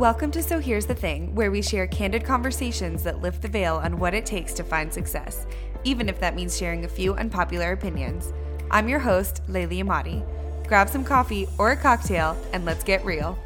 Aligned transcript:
Welcome 0.00 0.30
to 0.30 0.42
So 0.42 0.60
Here's 0.60 0.86
the 0.86 0.94
Thing, 0.94 1.34
where 1.34 1.50
we 1.50 1.60
share 1.60 1.86
candid 1.86 2.24
conversations 2.24 3.02
that 3.02 3.20
lift 3.20 3.42
the 3.42 3.48
veil 3.48 3.76
on 3.76 3.98
what 3.98 4.14
it 4.14 4.24
takes 4.24 4.54
to 4.54 4.64
find 4.64 4.90
success, 4.90 5.46
even 5.84 6.08
if 6.08 6.18
that 6.20 6.34
means 6.34 6.56
sharing 6.56 6.86
a 6.86 6.88
few 6.88 7.12
unpopular 7.16 7.72
opinions. 7.72 8.32
I'm 8.70 8.88
your 8.88 8.98
host, 8.98 9.42
Layli 9.46 9.84
Amati. 9.84 10.26
Grab 10.66 10.88
some 10.88 11.04
coffee 11.04 11.46
or 11.58 11.72
a 11.72 11.76
cocktail 11.76 12.34
and 12.54 12.64
let's 12.64 12.82
get 12.82 13.04
real. 13.04 13.38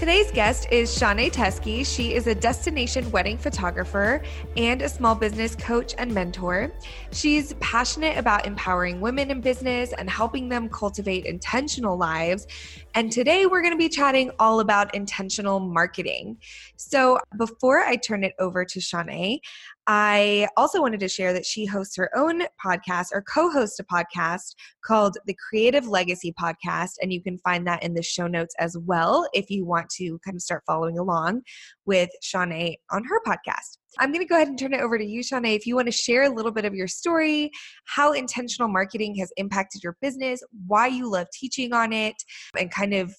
Today's 0.00 0.30
guest 0.30 0.66
is 0.70 0.88
Shaunae 0.98 1.30
Teske. 1.30 1.84
She 1.84 2.14
is 2.14 2.26
a 2.26 2.34
destination 2.34 3.10
wedding 3.10 3.36
photographer 3.36 4.22
and 4.56 4.80
a 4.80 4.88
small 4.88 5.14
business 5.14 5.54
coach 5.54 5.94
and 5.98 6.14
mentor. 6.14 6.72
She's 7.12 7.52
passionate 7.60 8.16
about 8.16 8.46
empowering 8.46 9.02
women 9.02 9.30
in 9.30 9.42
business 9.42 9.92
and 9.92 10.08
helping 10.08 10.48
them 10.48 10.70
cultivate 10.70 11.26
intentional 11.26 11.98
lives. 11.98 12.46
And 12.94 13.12
today 13.12 13.44
we're 13.44 13.60
going 13.60 13.74
to 13.74 13.78
be 13.78 13.90
chatting 13.90 14.30
all 14.38 14.60
about 14.60 14.94
intentional 14.94 15.60
marketing. 15.60 16.38
So 16.76 17.18
before 17.36 17.80
I 17.80 17.96
turn 17.96 18.24
it 18.24 18.32
over 18.38 18.64
to 18.64 18.78
Shaunae, 18.78 19.40
I 19.86 20.46
also 20.56 20.80
wanted 20.80 21.00
to 21.00 21.08
share 21.08 21.32
that 21.32 21.46
she 21.46 21.64
hosts 21.64 21.96
her 21.96 22.10
own 22.16 22.42
podcast 22.64 23.08
or 23.12 23.22
co 23.22 23.50
hosts 23.50 23.80
a 23.80 23.84
podcast 23.84 24.54
called 24.84 25.16
the 25.26 25.36
Creative 25.48 25.88
Legacy 25.88 26.32
Podcast. 26.40 26.92
And 27.00 27.12
you 27.12 27.22
can 27.22 27.38
find 27.38 27.66
that 27.66 27.82
in 27.82 27.94
the 27.94 28.02
show 28.02 28.26
notes 28.26 28.54
as 28.58 28.76
well 28.78 29.28
if 29.32 29.50
you 29.50 29.64
want 29.64 29.88
to 29.96 30.18
kind 30.24 30.36
of 30.36 30.42
start 30.42 30.62
following 30.66 30.98
along 30.98 31.42
with 31.86 32.10
Shaunae 32.22 32.76
on 32.90 33.04
her 33.04 33.20
podcast. 33.26 33.78
I'm 33.98 34.12
going 34.12 34.24
to 34.24 34.28
go 34.28 34.36
ahead 34.36 34.48
and 34.48 34.58
turn 34.58 34.74
it 34.74 34.80
over 34.80 34.98
to 34.98 35.04
you, 35.04 35.20
Shaunae. 35.20 35.56
If 35.56 35.66
you 35.66 35.74
want 35.74 35.86
to 35.86 35.92
share 35.92 36.22
a 36.22 36.34
little 36.34 36.52
bit 36.52 36.64
of 36.64 36.74
your 36.74 36.86
story, 36.86 37.50
how 37.86 38.12
intentional 38.12 38.68
marketing 38.68 39.16
has 39.16 39.32
impacted 39.36 39.82
your 39.82 39.96
business, 40.00 40.42
why 40.66 40.86
you 40.86 41.10
love 41.10 41.26
teaching 41.32 41.72
on 41.72 41.92
it, 41.92 42.14
and 42.56 42.70
kind 42.70 42.94
of 42.94 43.12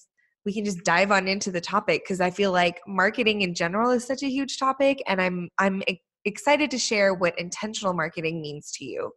we 0.44 0.52
can 0.52 0.64
just 0.64 0.82
dive 0.84 1.12
on 1.12 1.28
into 1.28 1.50
the 1.50 1.60
topic 1.60 2.02
because 2.04 2.20
I 2.20 2.30
feel 2.30 2.52
like 2.52 2.80
marketing 2.86 3.42
in 3.42 3.54
general 3.54 3.90
is 3.90 4.06
such 4.06 4.22
a 4.22 4.28
huge 4.28 4.58
topic 4.58 5.02
and 5.06 5.20
I'm 5.20 5.48
I'm 5.58 5.82
excited 6.24 6.70
to 6.70 6.78
share 6.78 7.14
what 7.14 7.38
intentional 7.38 7.94
marketing 7.94 8.40
means 8.40 8.72
to 8.78 8.84
you. 8.84 9.12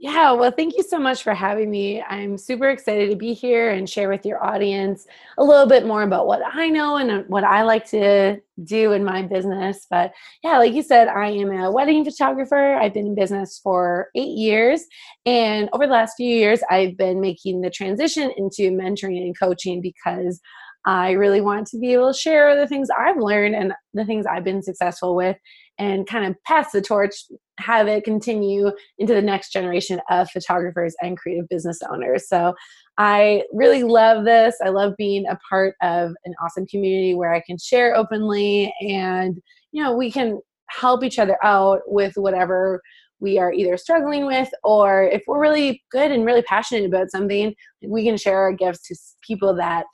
Yeah, 0.00 0.30
well, 0.30 0.52
thank 0.52 0.76
you 0.76 0.84
so 0.84 1.00
much 1.00 1.24
for 1.24 1.34
having 1.34 1.72
me. 1.72 2.00
I'm 2.02 2.38
super 2.38 2.70
excited 2.70 3.10
to 3.10 3.16
be 3.16 3.34
here 3.34 3.70
and 3.70 3.90
share 3.90 4.08
with 4.08 4.24
your 4.24 4.44
audience 4.44 5.08
a 5.38 5.42
little 5.42 5.66
bit 5.66 5.86
more 5.86 6.04
about 6.04 6.28
what 6.28 6.40
I 6.46 6.68
know 6.68 6.98
and 6.98 7.10
uh, 7.10 7.22
what 7.26 7.42
I 7.42 7.62
like 7.62 7.84
to 7.86 8.36
do 8.62 8.92
in 8.92 9.02
my 9.02 9.22
business. 9.22 9.88
But 9.90 10.12
yeah, 10.44 10.58
like 10.58 10.72
you 10.72 10.82
said, 10.82 11.08
I 11.08 11.30
am 11.30 11.50
a 11.50 11.72
wedding 11.72 12.04
photographer. 12.04 12.76
I've 12.76 12.94
been 12.94 13.08
in 13.08 13.14
business 13.16 13.58
for 13.60 14.10
eight 14.14 14.38
years. 14.38 14.84
And 15.26 15.68
over 15.72 15.84
the 15.84 15.92
last 15.92 16.14
few 16.16 16.32
years, 16.32 16.60
I've 16.70 16.96
been 16.96 17.20
making 17.20 17.62
the 17.62 17.70
transition 17.70 18.30
into 18.36 18.70
mentoring 18.70 19.20
and 19.20 19.36
coaching 19.36 19.82
because 19.82 20.40
I 20.84 21.10
really 21.10 21.40
want 21.40 21.66
to 21.68 21.78
be 21.78 21.92
able 21.92 22.12
to 22.12 22.18
share 22.18 22.54
the 22.54 22.68
things 22.68 22.88
I've 22.96 23.18
learned 23.18 23.56
and 23.56 23.72
the 23.94 24.04
things 24.04 24.26
I've 24.26 24.44
been 24.44 24.62
successful 24.62 25.16
with 25.16 25.36
and 25.78 26.06
kind 26.06 26.26
of 26.26 26.36
pass 26.44 26.72
the 26.72 26.80
torch, 26.80 27.14
have 27.58 27.86
it 27.88 28.04
continue 28.04 28.70
into 28.98 29.14
the 29.14 29.22
next 29.22 29.52
generation 29.52 30.00
of 30.10 30.30
photographers 30.30 30.94
and 31.00 31.16
creative 31.16 31.48
business 31.48 31.78
owners. 31.90 32.28
So 32.28 32.54
I 32.98 33.44
really 33.52 33.84
love 33.84 34.24
this. 34.24 34.56
I 34.64 34.70
love 34.70 34.94
being 34.98 35.26
a 35.26 35.38
part 35.48 35.74
of 35.82 36.10
an 36.24 36.34
awesome 36.42 36.66
community 36.66 37.14
where 37.14 37.32
I 37.32 37.42
can 37.46 37.58
share 37.58 37.94
openly 37.94 38.72
and, 38.80 39.40
you 39.72 39.82
know, 39.82 39.96
we 39.96 40.10
can 40.10 40.40
help 40.68 41.04
each 41.04 41.18
other 41.18 41.38
out 41.44 41.80
with 41.86 42.12
whatever 42.16 42.82
we 43.20 43.38
are 43.38 43.52
either 43.52 43.76
struggling 43.76 44.26
with 44.26 44.48
or 44.62 45.04
if 45.04 45.22
we're 45.26 45.40
really 45.40 45.82
good 45.90 46.10
and 46.10 46.24
really 46.24 46.42
passionate 46.42 46.86
about 46.86 47.10
something 47.10 47.54
we 47.82 48.04
can 48.04 48.16
share 48.16 48.38
our 48.38 48.52
gifts 48.52 48.86
to 48.86 48.94
people 49.26 49.54
that 49.54 49.84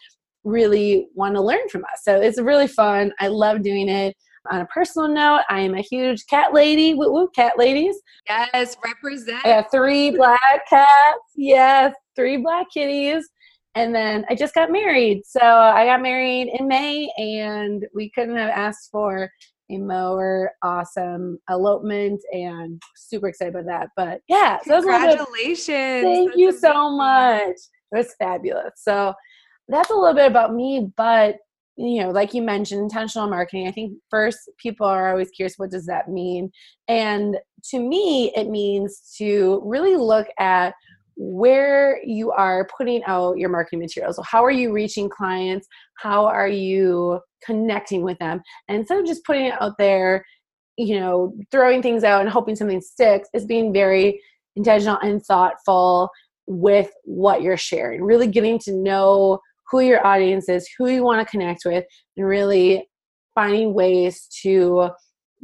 really 0.44 1.08
want 1.14 1.34
to 1.34 1.40
learn 1.40 1.68
from 1.70 1.82
us 1.84 2.00
so 2.02 2.20
it's 2.20 2.40
really 2.40 2.66
fun 2.66 3.12
i 3.20 3.28
love 3.28 3.62
doing 3.62 3.88
it 3.88 4.14
on 4.50 4.60
a 4.60 4.66
personal 4.66 5.08
note, 5.08 5.42
I 5.48 5.60
am 5.60 5.74
a 5.74 5.80
huge 5.80 6.26
cat 6.26 6.52
lady. 6.52 6.94
Woo 6.94 7.12
woo, 7.12 7.28
cat 7.34 7.58
ladies. 7.58 7.96
Yes, 8.28 8.76
represent. 8.84 9.44
I 9.44 9.60
got 9.60 9.70
three 9.70 10.10
black 10.10 10.68
cats. 10.68 11.32
Yes, 11.36 11.94
three 12.16 12.36
black 12.38 12.66
kitties. 12.72 13.28
And 13.74 13.94
then 13.94 14.24
I 14.30 14.34
just 14.34 14.54
got 14.54 14.70
married. 14.70 15.22
So 15.26 15.40
I 15.40 15.86
got 15.86 16.00
married 16.00 16.50
in 16.58 16.68
May, 16.68 17.10
and 17.16 17.84
we 17.94 18.10
couldn't 18.10 18.36
have 18.36 18.50
asked 18.50 18.90
for 18.92 19.28
a 19.70 19.78
more 19.78 20.52
awesome 20.62 21.38
elopement 21.50 22.20
and 22.32 22.80
super 22.96 23.28
excited 23.28 23.54
about 23.54 23.66
that. 23.66 23.88
But 23.96 24.20
yeah, 24.28 24.58
so 24.62 24.80
congratulations. 24.80 25.66
Thank 25.66 26.28
that's 26.30 26.38
you 26.38 26.48
amazing. 26.50 26.60
so 26.60 26.96
much. 26.96 27.56
It 27.92 27.96
was 27.96 28.14
fabulous. 28.18 28.72
So 28.76 29.14
that's 29.68 29.90
a 29.90 29.94
little 29.94 30.14
bit 30.14 30.30
about 30.30 30.54
me, 30.54 30.90
but 30.96 31.36
you 31.76 32.02
know 32.02 32.10
like 32.10 32.34
you 32.34 32.42
mentioned 32.42 32.80
intentional 32.80 33.28
marketing 33.28 33.66
i 33.66 33.70
think 33.70 33.92
first 34.08 34.38
people 34.58 34.86
are 34.86 35.10
always 35.10 35.30
curious 35.30 35.54
what 35.56 35.70
does 35.70 35.86
that 35.86 36.08
mean? 36.08 36.50
And 36.88 37.36
to 37.70 37.78
me 37.78 38.32
it 38.36 38.48
means 38.48 39.14
to 39.18 39.60
really 39.64 39.96
look 39.96 40.28
at 40.38 40.74
where 41.16 42.00
you 42.04 42.32
are 42.32 42.68
putting 42.76 43.02
out 43.04 43.38
your 43.38 43.48
marketing 43.48 43.78
materials. 43.78 44.16
So 44.16 44.22
how 44.22 44.44
are 44.44 44.50
you 44.50 44.72
reaching 44.72 45.08
clients? 45.08 45.68
How 45.98 46.26
are 46.26 46.48
you 46.48 47.20
connecting 47.44 48.02
with 48.02 48.18
them? 48.18 48.42
And 48.68 48.78
instead 48.78 48.98
of 48.98 49.06
just 49.06 49.24
putting 49.24 49.46
it 49.46 49.62
out 49.62 49.78
there 49.78 50.24
you 50.76 50.98
know 50.98 51.34
throwing 51.50 51.82
things 51.82 52.04
out 52.04 52.20
and 52.20 52.30
hoping 52.30 52.56
something 52.56 52.80
sticks 52.80 53.28
is 53.32 53.44
being 53.44 53.72
very 53.72 54.20
intentional 54.56 54.98
and 55.02 55.24
thoughtful 55.24 56.10
with 56.46 56.90
what 57.04 57.42
you're 57.42 57.56
sharing 57.56 58.02
really 58.02 58.26
getting 58.26 58.58
to 58.58 58.72
know 58.72 59.38
who 59.70 59.80
your 59.80 60.06
audience 60.06 60.48
is, 60.48 60.68
who 60.78 60.88
you 60.88 61.02
want 61.02 61.26
to 61.26 61.30
connect 61.30 61.62
with, 61.64 61.84
and 62.16 62.26
really 62.26 62.88
finding 63.34 63.74
ways 63.74 64.28
to 64.42 64.90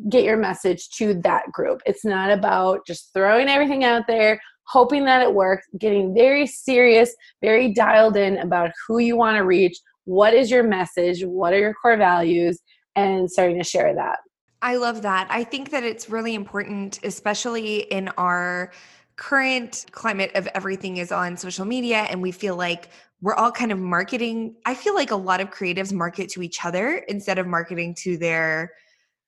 get 0.08 0.24
your 0.24 0.36
message 0.36 0.90
to 0.90 1.14
that 1.22 1.50
group. 1.52 1.80
It's 1.84 2.04
not 2.04 2.30
about 2.30 2.86
just 2.86 3.12
throwing 3.12 3.48
everything 3.48 3.84
out 3.84 4.06
there, 4.06 4.40
hoping 4.66 5.04
that 5.04 5.22
it 5.22 5.34
works, 5.34 5.66
getting 5.78 6.14
very 6.14 6.46
serious, 6.46 7.14
very 7.42 7.72
dialed 7.72 8.16
in 8.16 8.38
about 8.38 8.70
who 8.86 8.98
you 8.98 9.16
want 9.16 9.36
to 9.36 9.44
reach, 9.44 9.76
what 10.04 10.32
is 10.32 10.50
your 10.50 10.62
message, 10.62 11.22
what 11.24 11.52
are 11.52 11.58
your 11.58 11.74
core 11.74 11.96
values, 11.96 12.60
and 12.96 13.30
starting 13.30 13.58
to 13.58 13.64
share 13.64 13.94
that. 13.94 14.18
I 14.62 14.76
love 14.76 15.02
that. 15.02 15.26
I 15.30 15.44
think 15.44 15.70
that 15.70 15.84
it's 15.84 16.10
really 16.10 16.34
important, 16.34 17.00
especially 17.02 17.78
in 17.78 18.08
our 18.16 18.72
current 19.16 19.86
climate 19.90 20.30
of 20.34 20.46
everything 20.54 20.96
is 20.96 21.12
on 21.12 21.36
social 21.36 21.64
media 21.64 22.06
and 22.08 22.22
we 22.22 22.32
feel 22.32 22.56
like 22.56 22.88
we're 23.20 23.34
all 23.34 23.52
kind 23.52 23.72
of 23.72 23.78
marketing 23.78 24.54
i 24.66 24.74
feel 24.74 24.94
like 24.94 25.10
a 25.10 25.16
lot 25.16 25.40
of 25.40 25.50
creatives 25.50 25.92
market 25.92 26.28
to 26.28 26.42
each 26.42 26.64
other 26.64 27.04
instead 27.08 27.38
of 27.38 27.46
marketing 27.46 27.94
to 27.94 28.16
their 28.16 28.72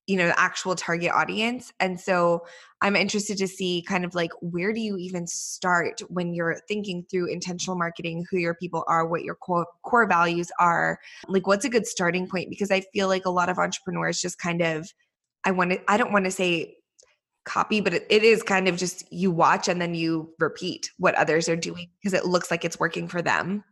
you 0.06 0.16
know 0.16 0.32
actual 0.36 0.74
target 0.74 1.12
audience 1.12 1.72
and 1.78 1.98
so 2.00 2.44
i'm 2.80 2.96
interested 2.96 3.38
to 3.38 3.46
see 3.46 3.84
kind 3.86 4.04
of 4.04 4.14
like 4.14 4.30
where 4.40 4.72
do 4.72 4.80
you 4.80 4.96
even 4.96 5.26
start 5.26 6.00
when 6.08 6.34
you're 6.34 6.58
thinking 6.66 7.04
through 7.08 7.26
intentional 7.26 7.76
marketing 7.76 8.24
who 8.30 8.36
your 8.36 8.54
people 8.54 8.84
are 8.88 9.06
what 9.06 9.22
your 9.22 9.36
core, 9.36 9.66
core 9.84 10.06
values 10.06 10.50
are? 10.58 10.98
Like 11.28 11.46
what's 11.46 11.64
a 11.64 11.70
good 11.70 11.86
starting 11.86 12.28
point? 12.28 12.50
Because 12.50 12.70
i 12.70 12.80
feel 12.92 13.08
like 13.08 13.26
a 13.26 13.30
lot 13.30 13.48
of 13.48 13.58
entrepreneurs 13.58 14.20
just 14.20 14.38
kind 14.38 14.60
of 14.60 14.92
i 15.44 15.50
want 15.50 15.70
to 15.70 15.80
i 15.90 15.96
don't 15.96 16.12
want 16.12 16.24
to 16.24 16.30
say 16.30 16.74
copy 17.44 17.80
but 17.80 17.94
it, 17.94 18.06
it 18.08 18.22
is 18.22 18.42
kind 18.42 18.68
of 18.68 18.76
just 18.76 19.10
you 19.12 19.30
watch 19.30 19.68
and 19.68 19.80
then 19.80 19.94
you 19.94 20.32
repeat 20.38 20.90
what 20.98 21.14
others 21.16 21.48
are 21.48 21.56
doing 21.56 21.88
because 22.00 22.12
it 22.12 22.24
looks 22.24 22.50
like 22.50 22.64
it's 22.64 22.78
working 22.78 23.08
for 23.08 23.20
them 23.20 23.64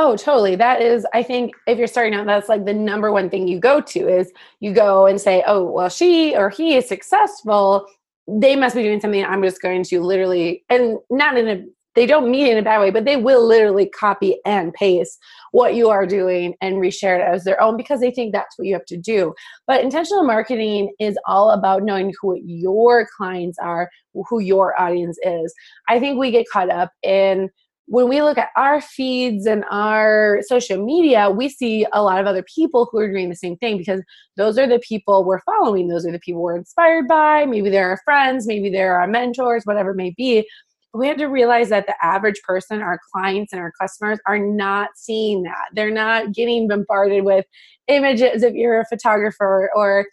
Oh, 0.00 0.16
totally. 0.16 0.54
That 0.54 0.80
is, 0.80 1.04
I 1.12 1.24
think, 1.24 1.54
if 1.66 1.76
you're 1.76 1.88
starting 1.88 2.14
out, 2.14 2.24
that's 2.24 2.48
like 2.48 2.64
the 2.64 2.72
number 2.72 3.10
one 3.10 3.28
thing 3.28 3.48
you 3.48 3.58
go 3.58 3.80
to 3.80 4.08
is 4.08 4.30
you 4.60 4.72
go 4.72 5.06
and 5.06 5.20
say, 5.20 5.42
oh, 5.44 5.64
well, 5.64 5.88
she 5.88 6.36
or 6.36 6.50
he 6.50 6.76
is 6.76 6.86
successful. 6.86 7.84
They 8.28 8.54
must 8.54 8.76
be 8.76 8.84
doing 8.84 9.00
something. 9.00 9.24
I'm 9.24 9.42
just 9.42 9.60
going 9.60 9.82
to 9.82 10.00
literally, 10.00 10.64
and 10.70 10.98
not 11.10 11.36
in 11.36 11.48
a, 11.48 11.64
they 11.96 12.06
don't 12.06 12.30
mean 12.30 12.46
it 12.46 12.52
in 12.52 12.58
a 12.58 12.62
bad 12.62 12.78
way, 12.78 12.92
but 12.92 13.06
they 13.06 13.16
will 13.16 13.44
literally 13.44 13.88
copy 13.88 14.38
and 14.46 14.72
paste 14.72 15.18
what 15.50 15.74
you 15.74 15.88
are 15.88 16.06
doing 16.06 16.54
and 16.60 16.76
reshare 16.76 17.18
it 17.18 17.22
as 17.22 17.42
their 17.42 17.60
own 17.60 17.76
because 17.76 17.98
they 17.98 18.12
think 18.12 18.32
that's 18.32 18.56
what 18.56 18.68
you 18.68 18.74
have 18.74 18.86
to 18.86 18.96
do. 18.96 19.34
But 19.66 19.82
intentional 19.82 20.22
marketing 20.22 20.94
is 21.00 21.18
all 21.26 21.50
about 21.50 21.82
knowing 21.82 22.14
who 22.22 22.38
your 22.44 23.08
clients 23.16 23.58
are, 23.58 23.90
who 24.28 24.38
your 24.38 24.80
audience 24.80 25.18
is. 25.24 25.52
I 25.88 25.98
think 25.98 26.20
we 26.20 26.30
get 26.30 26.46
caught 26.52 26.70
up 26.70 26.92
in, 27.02 27.50
when 27.90 28.06
we 28.06 28.20
look 28.20 28.36
at 28.36 28.50
our 28.54 28.82
feeds 28.82 29.46
and 29.46 29.64
our 29.70 30.40
social 30.42 30.84
media, 30.84 31.30
we 31.30 31.48
see 31.48 31.86
a 31.94 32.02
lot 32.02 32.20
of 32.20 32.26
other 32.26 32.44
people 32.54 32.86
who 32.92 32.98
are 32.98 33.10
doing 33.10 33.30
the 33.30 33.34
same 33.34 33.56
thing 33.56 33.78
because 33.78 34.02
those 34.36 34.58
are 34.58 34.66
the 34.66 34.78
people 34.80 35.24
we're 35.24 35.40
following. 35.40 35.88
Those 35.88 36.06
are 36.06 36.12
the 36.12 36.18
people 36.18 36.42
we're 36.42 36.58
inspired 36.58 37.08
by. 37.08 37.46
Maybe 37.46 37.70
they're 37.70 37.88
our 37.88 38.00
friends, 38.04 38.46
maybe 38.46 38.68
they're 38.68 39.00
our 39.00 39.06
mentors, 39.06 39.64
whatever 39.64 39.92
it 39.92 39.96
may 39.96 40.12
be. 40.18 40.46
We 40.92 41.08
have 41.08 41.16
to 41.16 41.26
realize 41.26 41.70
that 41.70 41.86
the 41.86 41.94
average 42.02 42.40
person, 42.42 42.82
our 42.82 43.00
clients 43.12 43.54
and 43.54 43.60
our 43.60 43.72
customers, 43.80 44.18
are 44.26 44.38
not 44.38 44.90
seeing 44.94 45.42
that. 45.44 45.68
They're 45.72 45.90
not 45.90 46.32
getting 46.32 46.68
bombarded 46.68 47.24
with 47.24 47.46
images 47.88 48.42
if 48.42 48.52
you're 48.52 48.80
a 48.80 48.86
photographer 48.86 49.70
or 49.74 50.06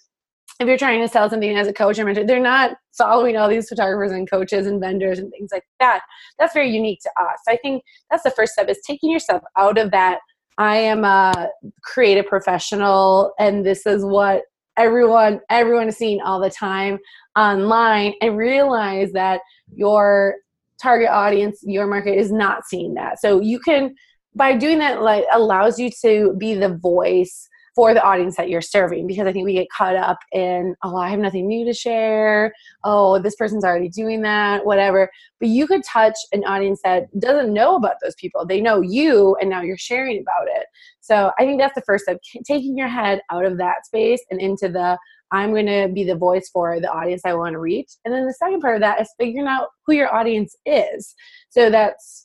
if 0.60 0.68
you're 0.68 0.78
trying 0.78 1.02
to 1.02 1.08
sell 1.08 1.30
something 1.30 1.56
as 1.56 1.68
a 1.68 1.74
coach 1.74 2.00
or 2.00 2.06
mentor, 2.06 2.26
they're 2.26 2.40
not 2.40 2.78
following 2.98 3.36
all 3.36 3.50
these 3.50 3.68
photographers 3.68 4.12
and 4.12 4.30
coaches 4.30 4.68
and 4.68 4.80
vendors 4.80 5.20
and 5.20 5.30
things 5.32 5.50
like 5.52 5.64
that. 5.80 6.02
That's 6.40 6.54
very 6.54 6.70
unique 6.70 7.02
to 7.02 7.10
us. 7.20 7.40
I 7.48 7.58
think 7.58 7.84
that's 8.10 8.24
the 8.24 8.32
first 8.32 8.54
step 8.54 8.70
is 8.70 8.80
taking 8.86 9.12
yourself 9.12 9.42
out 9.58 9.78
of 9.78 9.92
that 9.92 10.20
I 10.58 10.78
am 10.78 11.04
a 11.04 11.50
creative 11.84 12.28
professional, 12.28 13.34
and 13.40 13.66
this 13.66 13.86
is 13.86 14.06
what 14.06 14.44
everyone 14.78 15.40
everyone 15.50 15.88
is 15.88 15.98
seeing 15.98 16.22
all 16.22 16.40
the 16.40 16.50
time 16.50 17.00
online 17.38 18.14
and 18.22 18.38
realize 18.38 19.12
that 19.14 19.40
your 19.74 20.36
target 20.82 21.10
audience 21.10 21.62
your 21.64 21.88
market 21.88 22.18
is 22.18 22.30
not 22.30 22.66
seeing 22.66 22.94
that 22.94 23.18
so 23.18 23.40
you 23.40 23.58
can 23.58 23.96
by 24.36 24.54
doing 24.54 24.78
that 24.78 25.02
like 25.02 25.24
allows 25.32 25.80
you 25.80 25.90
to 26.02 26.36
be 26.38 26.54
the 26.54 26.76
voice 26.76 27.48
for 27.76 27.94
the 27.94 28.02
audience 28.02 28.38
that 28.38 28.50
you're 28.50 28.62
serving 28.62 29.06
because 29.06 29.28
I 29.28 29.34
think 29.34 29.46
we 29.46 29.54
get 29.54 29.68
caught 29.70 29.98
up 29.98 30.18
in, 30.32 30.76
oh, 30.84 30.96
I 30.96 31.10
have 31.10 31.20
nothing 31.20 31.46
new 31.46 31.66
to 31.66 31.74
share. 31.74 32.54
Oh, 32.86 33.20
this 33.20 33.36
person's 33.36 33.66
already 33.66 33.90
doing 33.90 34.22
that, 34.22 34.66
whatever. 34.66 35.10
But 35.42 35.50
you 35.50 35.68
could 35.68 35.84
touch 35.84 36.16
an 36.32 36.46
audience 36.46 36.80
that 36.86 37.08
doesn't 37.20 37.54
know 37.54 37.76
about 37.76 37.96
those 38.02 38.16
people. 38.16 38.46
They 38.46 38.62
know 38.62 38.80
you, 38.80 39.36
and 39.42 39.50
now 39.50 39.62
you're 39.62 39.78
sharing 39.78 40.22
about 40.22 40.48
it. 40.48 40.68
So 41.02 41.32
I 41.38 41.44
think 41.44 41.60
that's 41.60 41.76
the 41.76 41.84
first 41.86 42.06
step 42.06 42.20
taking 42.48 42.78
your 42.78 42.88
head 42.88 43.20
out 43.30 43.46
of 43.46 43.58
that 43.58 43.86
space 43.86 44.24
and 44.32 44.40
into 44.40 44.70
the, 44.70 44.98
I'm 45.32 45.52
going 45.52 45.66
to 45.66 45.90
be 45.94 46.06
the 46.06 46.16
voice 46.16 46.50
for 46.54 46.80
the 46.80 46.90
audience 46.90 47.24
I 47.26 47.34
want 47.34 47.54
to 47.54 47.60
reach. 47.60 47.92
And 48.06 48.14
then 48.14 48.26
the 48.26 48.34
second 48.34 48.62
part 48.62 48.76
of 48.76 48.82
that 48.82 49.02
is 49.02 49.14
figuring 49.20 49.48
out 49.48 49.68
who 49.86 49.94
your 49.94 50.14
audience 50.16 50.56
is. 50.66 51.14
So 51.50 51.70
that's 51.70 52.25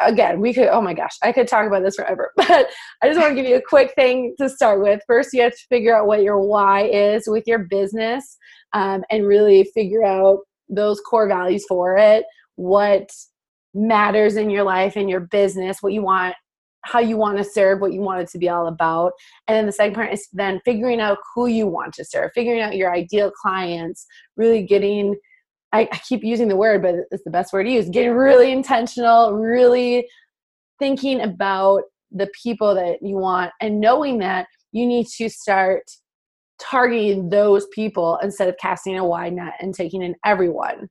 again 0.00 0.40
we 0.40 0.54
could 0.54 0.68
oh 0.68 0.80
my 0.80 0.94
gosh 0.94 1.16
i 1.22 1.30
could 1.30 1.46
talk 1.46 1.66
about 1.66 1.82
this 1.82 1.96
forever 1.96 2.32
but 2.36 2.66
i 3.02 3.06
just 3.06 3.20
want 3.20 3.30
to 3.30 3.34
give 3.34 3.48
you 3.48 3.56
a 3.56 3.62
quick 3.62 3.92
thing 3.94 4.34
to 4.38 4.48
start 4.48 4.82
with. 4.82 5.00
First 5.06 5.32
you 5.32 5.42
have 5.42 5.52
to 5.52 5.66
figure 5.68 5.94
out 5.94 6.06
what 6.06 6.22
your 6.22 6.40
why 6.40 6.84
is 6.84 7.24
with 7.26 7.44
your 7.46 7.60
business 7.60 8.36
um, 8.72 9.04
and 9.10 9.26
really 9.26 9.64
figure 9.74 10.04
out 10.04 10.38
those 10.68 11.00
core 11.00 11.28
values 11.28 11.64
for 11.68 11.96
it 11.96 12.24
what 12.56 13.10
matters 13.74 14.36
in 14.36 14.48
your 14.48 14.64
life 14.64 14.96
and 14.96 15.10
your 15.10 15.20
business 15.20 15.82
what 15.82 15.92
you 15.92 16.02
want 16.02 16.34
how 16.86 17.00
you 17.00 17.16
want 17.16 17.36
to 17.36 17.44
serve 17.44 17.80
what 17.80 17.92
you 17.92 18.00
want 18.00 18.20
it 18.20 18.28
to 18.28 18.38
be 18.38 18.48
all 18.48 18.68
about. 18.68 19.12
And 19.48 19.56
then 19.56 19.66
the 19.66 19.72
second 19.72 19.94
part 19.94 20.12
is 20.12 20.28
then 20.32 20.60
figuring 20.64 21.00
out 21.00 21.18
who 21.34 21.48
you 21.48 21.66
want 21.66 21.92
to 21.94 22.04
serve 22.04 22.30
figuring 22.34 22.60
out 22.60 22.76
your 22.76 22.94
ideal 22.94 23.30
clients 23.30 24.06
really 24.36 24.62
getting 24.62 25.16
I, 25.72 25.88
I 25.92 25.98
keep 25.98 26.22
using 26.22 26.48
the 26.48 26.56
word, 26.56 26.82
but 26.82 26.94
it's 27.10 27.24
the 27.24 27.30
best 27.30 27.52
word 27.52 27.64
to 27.64 27.70
use. 27.70 27.88
Getting 27.88 28.12
really 28.12 28.52
intentional, 28.52 29.32
really 29.34 30.08
thinking 30.78 31.20
about 31.20 31.82
the 32.12 32.28
people 32.42 32.74
that 32.74 32.98
you 33.02 33.16
want 33.16 33.52
and 33.60 33.80
knowing 33.80 34.18
that 34.18 34.46
you 34.72 34.86
need 34.86 35.06
to 35.18 35.28
start 35.28 35.82
targeting 36.60 37.28
those 37.28 37.66
people 37.74 38.18
instead 38.22 38.48
of 38.48 38.56
casting 38.60 38.96
a 38.96 39.04
wide 39.04 39.34
net 39.34 39.54
and 39.60 39.74
taking 39.74 40.02
in 40.02 40.14
everyone. 40.24 40.88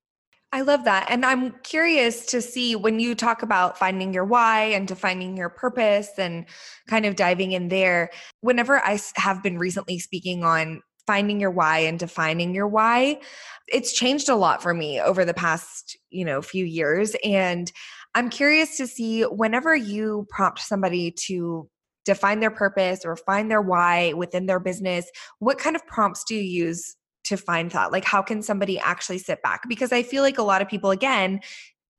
I 0.51 0.61
love 0.61 0.85
that. 0.85 1.07
And 1.09 1.25
I'm 1.25 1.51
curious 1.63 2.25
to 2.27 2.41
see 2.41 2.77
when 2.77 2.99
you 2.99 3.13
talk 3.13 3.43
about 3.43 3.77
finding 3.77 4.13
your 4.13 4.23
why 4.23 4.65
and 4.67 4.87
defining 4.87 5.35
your 5.35 5.49
purpose 5.49 6.11
and 6.17 6.45
kind 6.87 7.05
of 7.05 7.17
diving 7.17 7.51
in 7.51 7.67
there. 7.67 8.09
Whenever 8.39 8.79
I 8.79 8.97
have 9.17 9.43
been 9.43 9.57
recently 9.57 9.99
speaking 9.99 10.45
on 10.45 10.81
finding 11.07 11.39
your 11.39 11.51
why 11.51 11.79
and 11.79 11.99
defining 11.99 12.53
your 12.53 12.67
why 12.67 13.19
it's 13.67 13.93
changed 13.93 14.29
a 14.29 14.35
lot 14.35 14.61
for 14.61 14.73
me 14.73 14.99
over 14.99 15.25
the 15.25 15.33
past 15.33 15.97
you 16.09 16.25
know 16.25 16.41
few 16.41 16.65
years 16.65 17.15
and 17.23 17.71
i'm 18.15 18.29
curious 18.29 18.77
to 18.77 18.87
see 18.87 19.23
whenever 19.23 19.75
you 19.75 20.25
prompt 20.29 20.59
somebody 20.59 21.11
to 21.11 21.69
define 22.05 22.39
their 22.39 22.51
purpose 22.51 23.03
or 23.03 23.15
find 23.15 23.49
their 23.49 23.61
why 23.61 24.13
within 24.13 24.45
their 24.45 24.59
business 24.59 25.09
what 25.39 25.57
kind 25.57 25.75
of 25.75 25.85
prompts 25.87 26.23
do 26.23 26.35
you 26.35 26.41
use 26.41 26.95
to 27.25 27.37
find 27.37 27.71
that? 27.71 27.91
Like 27.91 28.05
how 28.05 28.21
can 28.21 28.41
somebody 28.41 28.79
actually 28.79 29.17
sit 29.17 29.41
back? 29.41 29.63
Because 29.67 29.91
i 29.91 30.03
feel 30.03 30.23
like 30.23 30.37
a 30.37 30.43
lot 30.43 30.61
of 30.61 30.69
people 30.69 30.91
again 30.91 31.41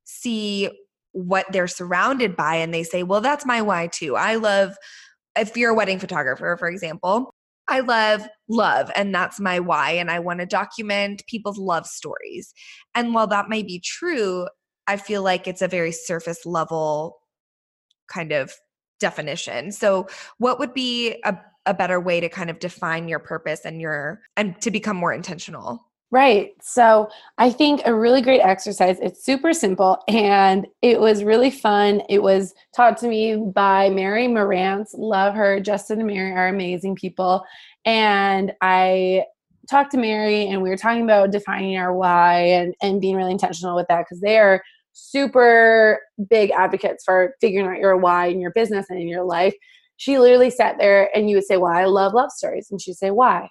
see 0.04 0.70
what 1.12 1.46
they're 1.50 1.66
surrounded 1.68 2.36
by 2.36 2.56
and 2.56 2.72
they 2.72 2.82
say 2.82 3.02
well 3.02 3.20
that's 3.20 3.46
my 3.46 3.62
why 3.62 3.88
too. 3.88 4.16
I 4.16 4.36
love 4.36 4.76
if 5.36 5.56
you're 5.56 5.72
a 5.72 5.74
wedding 5.74 5.98
photographer 5.98 6.56
for 6.58 6.68
example 6.68 7.34
I 7.68 7.80
love 7.80 8.22
love, 8.48 8.90
and 8.94 9.14
that's 9.14 9.40
my 9.40 9.58
why. 9.58 9.92
And 9.92 10.10
I 10.10 10.20
want 10.20 10.40
to 10.40 10.46
document 10.46 11.24
people's 11.26 11.58
love 11.58 11.86
stories. 11.86 12.54
And 12.94 13.12
while 13.12 13.26
that 13.26 13.48
may 13.48 13.62
be 13.62 13.80
true, 13.80 14.46
I 14.86 14.96
feel 14.96 15.22
like 15.22 15.48
it's 15.48 15.62
a 15.62 15.68
very 15.68 15.92
surface 15.92 16.46
level 16.46 17.18
kind 18.08 18.32
of 18.32 18.52
definition. 19.00 19.72
So, 19.72 20.06
what 20.38 20.58
would 20.58 20.74
be 20.74 21.20
a, 21.24 21.36
a 21.66 21.74
better 21.74 22.00
way 22.00 22.20
to 22.20 22.28
kind 22.28 22.50
of 22.50 22.58
define 22.58 23.08
your 23.08 23.18
purpose 23.18 23.64
and 23.64 23.80
your 23.80 24.20
and 24.36 24.60
to 24.62 24.70
become 24.70 24.96
more 24.96 25.12
intentional? 25.12 25.86
Right. 26.12 26.52
So 26.62 27.08
I 27.36 27.50
think 27.50 27.82
a 27.84 27.92
really 27.94 28.22
great 28.22 28.40
exercise, 28.40 28.98
it's 29.00 29.24
super 29.24 29.52
simple 29.52 29.98
and 30.06 30.66
it 30.80 31.00
was 31.00 31.24
really 31.24 31.50
fun. 31.50 32.00
It 32.08 32.22
was 32.22 32.54
taught 32.76 32.96
to 32.98 33.08
me 33.08 33.36
by 33.36 33.90
Mary 33.90 34.28
Marantz. 34.28 34.90
Love 34.94 35.34
her. 35.34 35.58
Justin 35.58 35.98
and 35.98 36.06
Mary 36.06 36.30
are 36.30 36.46
amazing 36.46 36.94
people. 36.94 37.44
And 37.84 38.52
I 38.60 39.24
talked 39.68 39.90
to 39.92 39.98
Mary 39.98 40.46
and 40.46 40.62
we 40.62 40.68
were 40.68 40.76
talking 40.76 41.02
about 41.02 41.32
defining 41.32 41.76
our 41.76 41.92
why 41.92 42.38
and, 42.38 42.74
and 42.80 43.00
being 43.00 43.16
really 43.16 43.32
intentional 43.32 43.74
with 43.74 43.88
that 43.88 44.04
because 44.08 44.20
they 44.20 44.38
are 44.38 44.62
super 44.92 46.00
big 46.30 46.52
advocates 46.52 47.02
for 47.04 47.34
figuring 47.40 47.66
out 47.66 47.80
your 47.80 47.96
why 47.96 48.26
in 48.26 48.40
your 48.40 48.52
business 48.52 48.86
and 48.90 49.00
in 49.00 49.08
your 49.08 49.24
life. 49.24 49.54
She 49.96 50.18
literally 50.20 50.50
sat 50.50 50.76
there 50.78 51.10
and 51.16 51.28
you 51.28 51.36
would 51.36 51.46
say, 51.46 51.56
Well, 51.56 51.72
I 51.72 51.86
love 51.86 52.14
love 52.14 52.30
stories. 52.30 52.68
And 52.70 52.80
she'd 52.80 52.94
say, 52.94 53.10
Why? 53.10 53.48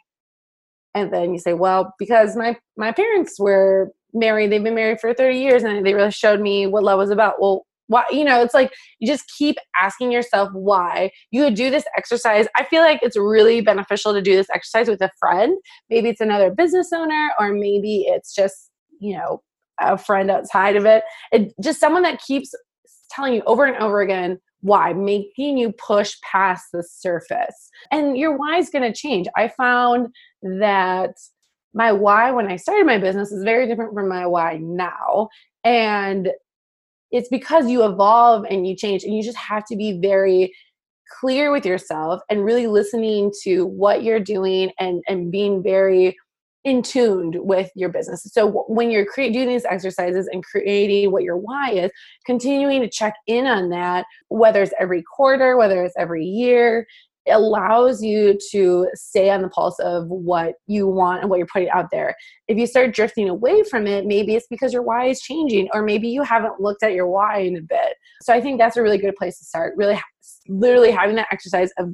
And 0.95 1.13
then 1.13 1.33
you 1.33 1.39
say 1.39 1.53
well 1.53 1.93
because 1.99 2.35
my 2.35 2.55
my 2.77 2.91
parents 2.91 3.39
were 3.39 3.91
married 4.13 4.51
they've 4.51 4.63
been 4.63 4.73
married 4.73 4.99
for 4.99 5.13
30 5.13 5.37
years 5.37 5.63
and 5.63 5.85
they 5.85 5.93
really 5.93 6.09
showed 6.09 6.39
me 6.39 6.65
what 6.65 6.83
love 6.83 6.97
was 6.97 7.11
about. 7.11 7.35
Well 7.39 7.65
why 7.87 8.03
you 8.09 8.23
know 8.23 8.41
it's 8.41 8.55
like 8.55 8.73
you 8.99 9.07
just 9.07 9.31
keep 9.37 9.57
asking 9.79 10.11
yourself 10.11 10.49
why. 10.53 11.11
You 11.29 11.43
would 11.43 11.53
do 11.53 11.69
this 11.69 11.83
exercise. 11.95 12.47
I 12.55 12.63
feel 12.63 12.81
like 12.81 12.99
it's 13.03 13.17
really 13.17 13.61
beneficial 13.61 14.13
to 14.13 14.21
do 14.21 14.35
this 14.35 14.47
exercise 14.51 14.87
with 14.87 15.01
a 15.01 15.11
friend. 15.19 15.55
Maybe 15.89 16.09
it's 16.09 16.21
another 16.21 16.49
business 16.49 16.89
owner 16.93 17.29
or 17.39 17.53
maybe 17.53 18.05
it's 18.07 18.33
just 18.33 18.71
you 18.99 19.15
know 19.17 19.43
a 19.79 19.97
friend 19.97 20.31
outside 20.31 20.75
of 20.75 20.85
it. 20.85 21.03
It 21.31 21.53
just 21.61 21.79
someone 21.79 22.03
that 22.03 22.21
keeps 22.21 22.51
telling 23.11 23.33
you 23.33 23.43
over 23.45 23.65
and 23.65 23.77
over 23.77 24.01
again 24.01 24.39
why, 24.61 24.93
making 24.93 25.57
you 25.57 25.71
push 25.73 26.15
past 26.21 26.65
the 26.73 26.83
surface. 26.83 27.69
And 27.91 28.17
your 28.17 28.37
why 28.37 28.57
is 28.57 28.69
going 28.69 28.91
to 28.91 28.97
change. 28.97 29.27
I 29.35 29.47
found 29.49 30.07
that 30.41 31.15
my 31.73 31.91
why 31.91 32.31
when 32.31 32.47
I 32.47 32.55
started 32.55 32.85
my 32.85 32.97
business 32.97 33.31
is 33.31 33.43
very 33.43 33.67
different 33.67 33.93
from 33.93 34.07
my 34.07 34.25
why 34.25 34.57
now. 34.61 35.29
And 35.63 36.29
it's 37.11 37.29
because 37.29 37.69
you 37.69 37.85
evolve 37.85 38.45
and 38.49 38.67
you 38.67 38.75
change, 38.75 39.03
and 39.03 39.15
you 39.15 39.23
just 39.23 39.37
have 39.37 39.65
to 39.65 39.75
be 39.75 39.99
very 40.01 40.53
clear 41.19 41.51
with 41.51 41.65
yourself 41.65 42.21
and 42.29 42.43
really 42.43 42.67
listening 42.67 43.31
to 43.43 43.65
what 43.65 44.03
you're 44.03 44.19
doing 44.19 44.71
and 44.79 45.03
and 45.07 45.31
being 45.31 45.61
very 45.61 46.15
in 46.65 46.81
tuned 46.81 47.37
with 47.39 47.69
your 47.75 47.89
business. 47.89 48.23
So 48.31 48.65
when 48.67 48.91
you're 48.91 49.05
doing 49.15 49.47
these 49.47 49.65
exercises 49.65 50.27
and 50.31 50.43
creating 50.43 51.11
what 51.11 51.23
your 51.23 51.37
why 51.37 51.71
is, 51.71 51.91
continuing 52.25 52.81
to 52.81 52.89
check 52.89 53.13
in 53.27 53.45
on 53.45 53.69
that, 53.69 54.05
whether 54.29 54.61
it's 54.61 54.73
every 54.79 55.03
quarter, 55.03 55.57
whether 55.57 55.83
it's 55.83 55.95
every 55.97 56.25
year, 56.25 56.85
allows 57.27 58.03
you 58.03 58.37
to 58.51 58.87
stay 58.93 59.29
on 59.29 59.41
the 59.41 59.49
pulse 59.49 59.79
of 59.79 60.07
what 60.07 60.55
you 60.67 60.87
want 60.87 61.21
and 61.21 61.29
what 61.29 61.37
you're 61.37 61.47
putting 61.51 61.69
out 61.69 61.87
there. 61.91 62.13
If 62.47 62.57
you 62.57 62.67
start 62.67 62.93
drifting 62.93 63.29
away 63.29 63.63
from 63.63 63.87
it, 63.87 64.05
maybe 64.05 64.35
it's 64.35 64.47
because 64.47 64.73
your 64.73 64.83
why 64.83 65.05
is 65.05 65.21
changing, 65.21 65.69
or 65.73 65.81
maybe 65.81 66.07
you 66.07 66.21
haven't 66.21 66.59
looked 66.59 66.83
at 66.83 66.93
your 66.93 67.07
why 67.07 67.39
in 67.39 67.57
a 67.57 67.61
bit. 67.61 67.95
So 68.21 68.33
I 68.33 68.41
think 68.41 68.59
that's 68.59 68.77
a 68.77 68.81
really 68.83 68.99
good 68.99 69.15
place 69.15 69.39
to 69.39 69.45
start. 69.45 69.73
Really, 69.75 69.99
literally 70.47 70.91
having 70.91 71.15
that 71.15 71.27
exercise 71.31 71.71
of 71.77 71.89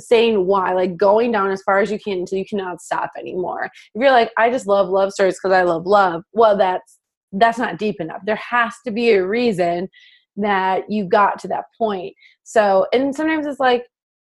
saying 0.00 0.46
why, 0.46 0.72
like 0.72 0.96
going 0.96 1.32
down 1.32 1.50
as 1.50 1.62
far 1.62 1.80
as 1.80 1.90
you 1.90 1.98
can 1.98 2.20
until 2.20 2.38
you 2.38 2.44
cannot 2.44 2.80
stop 2.80 3.10
anymore. 3.18 3.70
If 3.94 4.00
you're 4.00 4.10
like, 4.10 4.30
I 4.38 4.50
just 4.50 4.66
love 4.66 4.88
love 4.88 5.12
stories 5.12 5.38
because 5.42 5.54
I 5.54 5.62
love 5.62 5.86
love, 5.86 6.22
well, 6.32 6.56
that's 6.56 6.98
that's 7.32 7.58
not 7.58 7.78
deep 7.78 8.00
enough. 8.00 8.22
There 8.26 8.36
has 8.36 8.74
to 8.84 8.90
be 8.90 9.10
a 9.10 9.26
reason 9.26 9.88
that 10.36 10.90
you 10.90 11.04
got 11.04 11.38
to 11.40 11.48
that 11.48 11.64
point. 11.78 12.14
So, 12.44 12.86
and 12.92 13.14
sometimes 13.14 13.46
it's 13.46 13.60
like 13.60 13.84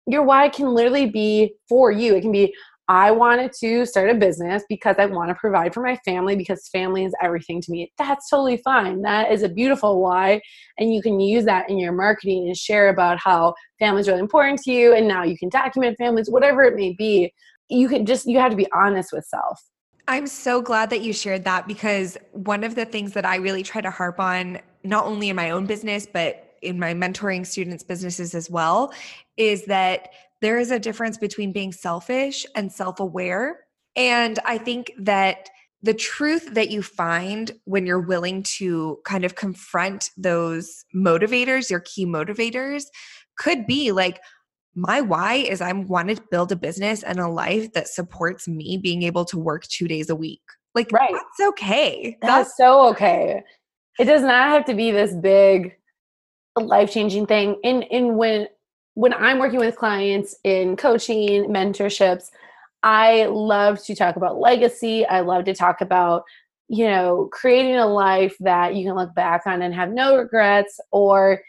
your 0.07 0.23
why 0.23 0.49
can 0.49 0.73
literally 0.73 1.09
be 1.09 1.53
for 1.69 1.91
you. 1.91 2.15
It 2.15 2.21
can 2.21 2.31
be 2.31 2.53
I 2.91 3.09
wanted 3.09 3.53
to 3.61 3.85
start 3.85 4.09
a 4.09 4.15
business 4.15 4.63
because 4.67 4.97
I 4.99 5.05
want 5.05 5.29
to 5.29 5.35
provide 5.35 5.73
for 5.73 5.81
my 5.81 5.95
family 6.03 6.35
because 6.35 6.67
family 6.67 7.05
is 7.05 7.13
everything 7.23 7.61
to 7.61 7.71
me. 7.71 7.89
That's 7.97 8.29
totally 8.29 8.57
fine. 8.57 9.01
That 9.03 9.31
is 9.31 9.43
a 9.43 9.49
beautiful 9.49 10.01
why. 10.01 10.41
And 10.77 10.93
you 10.93 11.01
can 11.01 11.17
use 11.21 11.45
that 11.45 11.69
in 11.69 11.79
your 11.79 11.93
marketing 11.93 12.47
and 12.47 12.57
share 12.57 12.89
about 12.89 13.17
how 13.17 13.53
family 13.79 14.01
is 14.01 14.09
really 14.09 14.19
important 14.19 14.59
to 14.63 14.73
you. 14.73 14.93
And 14.93 15.07
now 15.07 15.23
you 15.23 15.37
can 15.37 15.47
document 15.47 15.97
families, 15.97 16.29
whatever 16.29 16.63
it 16.63 16.75
may 16.75 16.91
be. 16.91 17.33
You 17.69 17.87
can 17.87 18.05
just, 18.05 18.27
you 18.27 18.39
have 18.39 18.51
to 18.51 18.57
be 18.57 18.67
honest 18.73 19.13
with 19.13 19.23
self. 19.23 19.63
I'm 20.09 20.27
so 20.27 20.61
glad 20.61 20.89
that 20.89 20.99
you 20.99 21.13
shared 21.13 21.45
that 21.45 21.69
because 21.69 22.17
one 22.33 22.65
of 22.65 22.75
the 22.75 22.83
things 22.83 23.13
that 23.13 23.23
I 23.23 23.37
really 23.37 23.63
try 23.63 23.79
to 23.79 23.89
harp 23.89 24.19
on, 24.19 24.59
not 24.83 25.05
only 25.05 25.29
in 25.29 25.37
my 25.37 25.51
own 25.51 25.65
business, 25.65 26.05
but 26.05 26.57
in 26.61 26.77
my 26.77 26.93
mentoring 26.93 27.45
students' 27.47 27.85
businesses 27.85 28.35
as 28.35 28.49
well, 28.49 28.93
is 29.37 29.63
that 29.67 30.09
there 30.41 30.57
is 30.57 30.71
a 30.71 30.79
difference 30.79 31.17
between 31.17 31.51
being 31.51 31.71
selfish 31.71 32.45
and 32.55 32.71
self 32.71 32.99
aware. 32.99 33.61
And 33.95 34.39
I 34.45 34.57
think 34.57 34.91
that 34.99 35.49
the 35.83 35.93
truth 35.93 36.53
that 36.53 36.69
you 36.69 36.83
find 36.83 37.51
when 37.65 37.85
you're 37.85 37.99
willing 37.99 38.43
to 38.43 38.99
kind 39.05 39.25
of 39.25 39.35
confront 39.35 40.11
those 40.15 40.85
motivators, 40.95 41.69
your 41.69 41.79
key 41.79 42.05
motivators, 42.05 42.83
could 43.37 43.65
be 43.65 43.91
like 43.91 44.19
my 44.75 45.01
why 45.01 45.35
is 45.35 45.61
I 45.61 45.71
want 45.73 46.09
to 46.09 46.21
build 46.31 46.51
a 46.51 46.55
business 46.55 47.03
and 47.03 47.19
a 47.19 47.27
life 47.27 47.73
that 47.73 47.87
supports 47.87 48.47
me 48.47 48.77
being 48.77 49.03
able 49.03 49.25
to 49.25 49.37
work 49.37 49.63
two 49.63 49.87
days 49.87 50.09
a 50.09 50.15
week. 50.15 50.41
Like, 50.73 50.91
right. 50.91 51.11
that's 51.11 51.49
okay. 51.49 52.17
That's, 52.21 52.47
that's 52.47 52.57
so 52.57 52.87
okay. 52.89 53.43
It 53.99 54.05
does 54.05 54.21
not 54.21 54.49
have 54.49 54.65
to 54.65 54.73
be 54.73 54.91
this 54.91 55.13
big 55.13 55.75
life 56.57 56.91
changing 56.91 57.27
thing. 57.27 57.59
And, 57.63 57.83
and 57.91 58.15
when, 58.15 58.47
when 58.93 59.13
I'm 59.13 59.39
working 59.39 59.59
with 59.59 59.75
clients 59.75 60.35
in 60.43 60.75
coaching, 60.75 61.45
mentorships, 61.45 62.25
I 62.83 63.25
love 63.25 63.83
to 63.85 63.95
talk 63.95 64.15
about 64.15 64.39
legacy. 64.39 65.05
I 65.05 65.21
love 65.21 65.45
to 65.45 65.53
talk 65.53 65.81
about, 65.81 66.23
you 66.67 66.85
know, 66.87 67.29
creating 67.31 67.75
a 67.75 67.85
life 67.85 68.35
that 68.39 68.75
you 68.75 68.85
can 68.85 68.95
look 68.95 69.13
back 69.13 69.43
on 69.45 69.61
and 69.61 69.73
have 69.73 69.91
no 69.91 70.17
regrets 70.17 70.79
or 70.91 71.41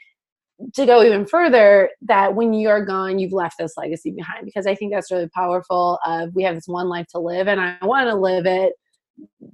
to 0.75 0.87
go 0.87 1.03
even 1.03 1.27
further 1.27 1.91
that 2.03 2.35
when 2.35 2.53
you're 2.53 2.85
gone 2.85 3.19
you've 3.19 3.33
left 3.33 3.59
this 3.59 3.77
legacy 3.77 4.11
behind 4.11 4.45
because 4.45 4.67
i 4.67 4.75
think 4.75 4.93
that's 4.93 5.11
really 5.11 5.29
powerful 5.31 5.99
uh, 6.07 6.27
we 6.35 6.43
have 6.43 6.55
this 6.55 6.69
one 6.69 6.89
life 6.89 7.07
to 7.09 7.19
live 7.19 7.49
and 7.49 7.61
i 7.61 7.77
want 7.83 8.09
to 8.09 8.15
live 8.15 8.47
it 8.47 8.75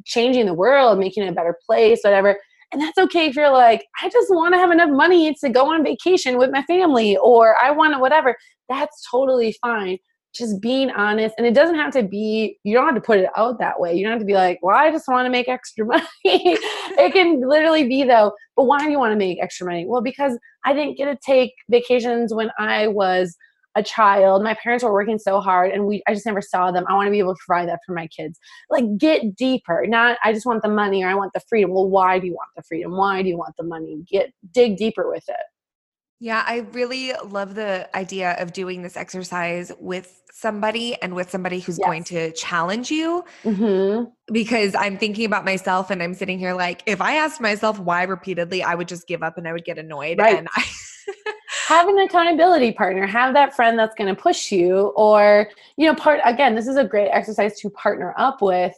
changing 0.05 0.47
the 0.47 0.55
world 0.55 0.99
making 0.99 1.25
it 1.25 1.29
a 1.29 1.33
better 1.33 1.57
place 1.65 2.01
whatever 2.03 2.37
and 2.73 2.83
that's 2.83 2.99
okay 2.99 3.27
if 3.27 3.37
you're 3.37 3.51
like 3.51 3.85
i 4.03 4.09
just 4.09 4.29
want 4.31 4.55
to 4.55 4.59
have 4.59 4.71
enough 4.71 4.91
money 4.91 5.35
to 5.35 5.49
go 5.49 5.73
on 5.73 5.83
vacation 5.83 6.39
with 6.39 6.51
my 6.51 6.63
family 6.63 7.17
or 7.19 7.57
i 7.63 7.71
want 7.71 7.95
to 7.95 7.99
whatever 7.99 8.37
that's 8.69 9.07
totally 9.11 9.57
fine. 9.61 9.99
Just 10.35 10.61
being 10.61 10.91
honest 10.91 11.35
and 11.39 11.47
it 11.47 11.55
doesn't 11.55 11.77
have 11.77 11.91
to 11.95 12.03
be 12.03 12.59
you 12.63 12.75
don't 12.75 12.85
have 12.85 12.95
to 12.95 13.01
put 13.01 13.19
it 13.19 13.31
out 13.37 13.59
that 13.59 13.81
way. 13.81 13.95
You 13.95 14.05
don't 14.05 14.13
have 14.13 14.21
to 14.21 14.27
be 14.27 14.35
like 14.35 14.59
well 14.63 14.77
i 14.77 14.91
just 14.91 15.09
want 15.09 15.25
to 15.27 15.31
make 15.31 15.49
extra 15.49 15.85
money. 15.87 16.05
It 16.25 17.13
can 17.13 17.41
literally 17.49 17.89
be 17.89 18.05
though 18.05 18.33
but 18.55 18.65
why 18.65 18.79
do 18.79 18.91
you 18.91 18.99
want 18.99 19.13
to 19.13 19.17
make 19.17 19.43
extra 19.43 19.67
money? 19.67 19.87
Well 19.87 20.03
because 20.03 20.39
i 20.65 20.75
didn't 20.75 20.99
get 20.99 21.07
to 21.07 21.17
take 21.25 21.55
vacations 21.71 22.35
when 22.35 22.51
i 22.59 22.89
was 22.89 23.37
a 23.79 23.83
child 23.83 24.43
my 24.43 24.55
parents 24.55 24.83
were 24.83 24.93
working 24.93 25.19
so 25.19 25.41
hard 25.41 25.71
and 25.71 25.87
we 25.87 26.03
i 26.09 26.13
just 26.13 26.27
never 26.27 26.43
saw 26.43 26.71
them 26.73 26.85
i 26.89 26.95
want 26.95 27.07
to 27.07 27.11
be 27.11 27.21
able 27.21 27.35
to 27.35 27.41
provide 27.47 27.69
that 27.69 27.79
for 27.87 27.95
my 27.95 28.09
kids 28.09 28.39
like 28.71 28.85
get 28.99 29.37
deeper 29.37 29.85
not 29.87 30.19
i 30.25 30.33
just 30.33 30.45
want 30.45 30.63
the 30.63 30.69
money 30.69 31.05
or 31.05 31.09
i 31.09 31.15
want 31.15 31.33
the 31.33 31.41
freedom 31.49 31.71
well 31.71 31.89
why 31.89 32.19
do 32.19 32.27
you 32.27 32.33
want 32.33 32.49
the 32.57 32.63
freedom 32.65 32.97
why 32.97 33.23
do 33.23 33.29
you 33.29 33.39
want 33.39 33.55
the 33.57 33.65
money 33.65 34.03
get 34.11 34.33
dig 34.53 34.77
deeper 34.77 35.09
with 35.09 35.25
it 35.29 35.37
yeah, 36.21 36.43
I 36.45 36.67
really 36.73 37.13
love 37.25 37.55
the 37.55 37.89
idea 37.97 38.33
of 38.41 38.53
doing 38.53 38.83
this 38.83 38.97
exercise 38.97 39.71
with 39.79 40.21
somebody 40.33 41.01
and 41.01 41.15
with 41.15 41.31
somebody 41.31 41.61
who's 41.61 41.79
yes. 41.79 41.87
going 41.87 42.03
to 42.05 42.33
challenge 42.33 42.91
you. 42.91 43.25
Mm-hmm. 43.45 44.05
Because 44.33 44.75
I'm 44.75 44.99
thinking 44.99 45.27
about 45.27 45.45
myself 45.45 45.91
and 45.91 46.03
I'm 46.03 46.15
sitting 46.15 46.41
here 46.41 46.55
like, 46.55 46.83
if 46.87 47.01
I 47.01 47.15
asked 47.15 47.41
myself 47.41 47.79
why 47.79 48.03
repeatedly, 48.03 48.65
I 48.65 48.75
would 48.75 48.89
just 48.89 49.07
give 49.07 49.23
up 49.23 49.39
and 49.39 49.47
I 49.47 49.53
would 49.53 49.65
get 49.65 49.79
annoyed. 49.79 50.19
Right. 50.19 50.39
And 50.39 50.49
I 50.57 50.65
have 51.69 51.87
an 51.87 51.99
accountability 51.99 52.73
partner, 52.73 53.07
have 53.07 53.35
that 53.35 53.55
friend 53.55 53.79
that's 53.79 53.95
going 53.95 54.09
to 54.09 54.19
push 54.19 54.51
you, 54.51 54.91
or, 54.97 55.51
you 55.77 55.85
know, 55.85 55.95
part 55.95 56.19
again, 56.25 56.55
this 56.55 56.67
is 56.67 56.77
a 56.77 56.85
great 56.85 57.11
exercise 57.11 57.61
to 57.61 57.69
partner 57.69 58.15
up 58.17 58.41
with 58.41 58.75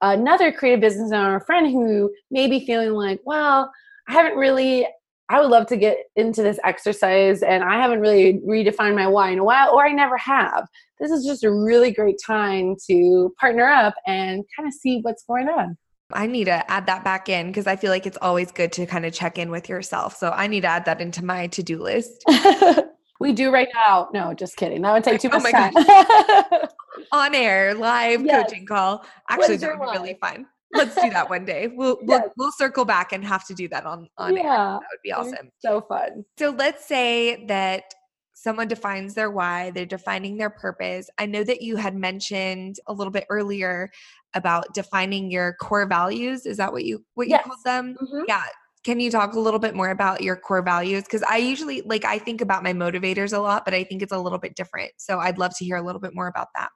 another 0.00 0.50
creative 0.50 0.80
business 0.80 1.12
owner 1.12 1.36
or 1.36 1.40
friend 1.40 1.70
who 1.70 2.10
may 2.30 2.48
be 2.48 2.64
feeling 2.64 2.92
like, 2.92 3.20
well, 3.26 3.70
I 4.08 4.14
haven't 4.14 4.38
really 4.38 4.86
I 5.28 5.38
would 5.38 5.50
love 5.50 5.66
to 5.66 5.76
get 5.76 5.98
into 6.16 6.42
this 6.42 6.58
exercise 6.64 7.42
and 7.42 7.62
I 7.62 7.74
haven't 7.74 8.00
really 8.00 8.40
redefined 8.48 8.96
my 8.96 9.06
why 9.06 9.30
in 9.30 9.38
a 9.38 9.44
while, 9.44 9.74
or 9.74 9.86
I 9.86 9.92
never 9.92 10.16
have. 10.16 10.66
This 10.98 11.10
is 11.10 11.26
just 11.26 11.44
a 11.44 11.52
really 11.52 11.92
great 11.92 12.16
time 12.26 12.74
to 12.88 13.34
partner 13.38 13.66
up 13.66 13.94
and 14.06 14.44
kind 14.56 14.66
of 14.66 14.72
see 14.72 15.00
what's 15.02 15.24
going 15.24 15.50
on. 15.50 15.76
I 16.12 16.26
need 16.26 16.44
to 16.44 16.70
add 16.70 16.86
that 16.86 17.04
back 17.04 17.28
in 17.28 17.48
because 17.48 17.66
I 17.66 17.76
feel 17.76 17.90
like 17.90 18.06
it's 18.06 18.18
always 18.20 18.52
good 18.52 18.72
to 18.72 18.86
kind 18.86 19.06
of 19.06 19.12
check 19.12 19.38
in 19.38 19.50
with 19.50 19.68
yourself. 19.68 20.16
So 20.16 20.30
I 20.30 20.46
need 20.46 20.62
to 20.62 20.68
add 20.68 20.84
that 20.84 21.00
into 21.00 21.24
my 21.24 21.46
to 21.48 21.62
do 21.62 21.82
list. 21.82 22.24
we 23.20 23.32
do 23.32 23.50
right 23.50 23.68
now. 23.74 24.08
No, 24.12 24.34
just 24.34 24.56
kidding. 24.56 24.82
That 24.82 24.92
would 24.92 25.04
take 25.04 25.20
too 25.20 25.30
oh 25.32 25.38
much 25.38 25.52
time. 25.52 25.72
On 27.12 27.34
air, 27.34 27.74
live 27.74 28.24
yes. 28.24 28.44
coaching 28.44 28.66
call. 28.66 29.04
Actually, 29.28 29.56
that 29.56 29.78
would 29.78 29.86
be 29.92 29.98
really 29.98 30.18
fun. 30.20 30.46
Let's 30.72 30.94
do 30.94 31.10
that 31.10 31.28
one 31.28 31.44
day. 31.44 31.68
We'll 31.68 31.98
yes. 32.02 32.22
we'll, 32.22 32.32
we'll 32.36 32.52
circle 32.52 32.84
back 32.84 33.12
and 33.12 33.24
have 33.24 33.46
to 33.48 33.54
do 33.54 33.66
that 33.68 33.86
on 33.86 34.08
on 34.18 34.36
yeah, 34.36 34.42
air. 34.42 34.46
That 34.46 34.74
would 34.74 35.02
be 35.02 35.12
awesome. 35.12 35.50
So 35.58 35.80
fun. 35.80 36.24
So 36.38 36.50
let's 36.50 36.86
say 36.86 37.44
that 37.46 37.92
someone 38.40 38.68
defines 38.68 39.14
their 39.14 39.30
why, 39.30 39.70
they're 39.70 39.84
defining 39.84 40.38
their 40.38 40.48
purpose. 40.48 41.10
I 41.18 41.26
know 41.26 41.44
that 41.44 41.60
you 41.60 41.76
had 41.76 41.94
mentioned 41.94 42.76
a 42.86 42.92
little 42.92 43.10
bit 43.10 43.26
earlier 43.28 43.90
about 44.34 44.72
defining 44.74 45.30
your 45.30 45.54
core 45.60 45.86
values. 45.86 46.46
Is 46.46 46.56
that 46.58 46.72
what 46.72 46.84
you 46.84 47.04
what 47.14 47.28
you 47.28 47.38
call 47.38 47.56
them? 47.64 47.96
Mm-hmm. 48.02 48.22
Yeah. 48.28 48.44
Can 48.82 48.98
you 48.98 49.10
talk 49.10 49.34
a 49.34 49.40
little 49.40 49.60
bit 49.60 49.74
more 49.74 49.90
about 49.90 50.22
your 50.22 50.36
core 50.36 50.62
values? 50.62 51.04
Because 51.04 51.22
I 51.22 51.36
usually 51.36 51.82
like 51.82 52.04
I 52.04 52.18
think 52.18 52.40
about 52.40 52.62
my 52.62 52.72
motivators 52.72 53.36
a 53.36 53.38
lot, 53.40 53.64
but 53.64 53.74
I 53.74 53.84
think 53.84 54.02
it's 54.02 54.12
a 54.12 54.18
little 54.18 54.38
bit 54.38 54.54
different. 54.54 54.92
So 54.96 55.18
I'd 55.18 55.38
love 55.38 55.56
to 55.58 55.64
hear 55.64 55.76
a 55.76 55.82
little 55.82 56.00
bit 56.00 56.14
more 56.14 56.28
about 56.28 56.48
that. 56.56 56.70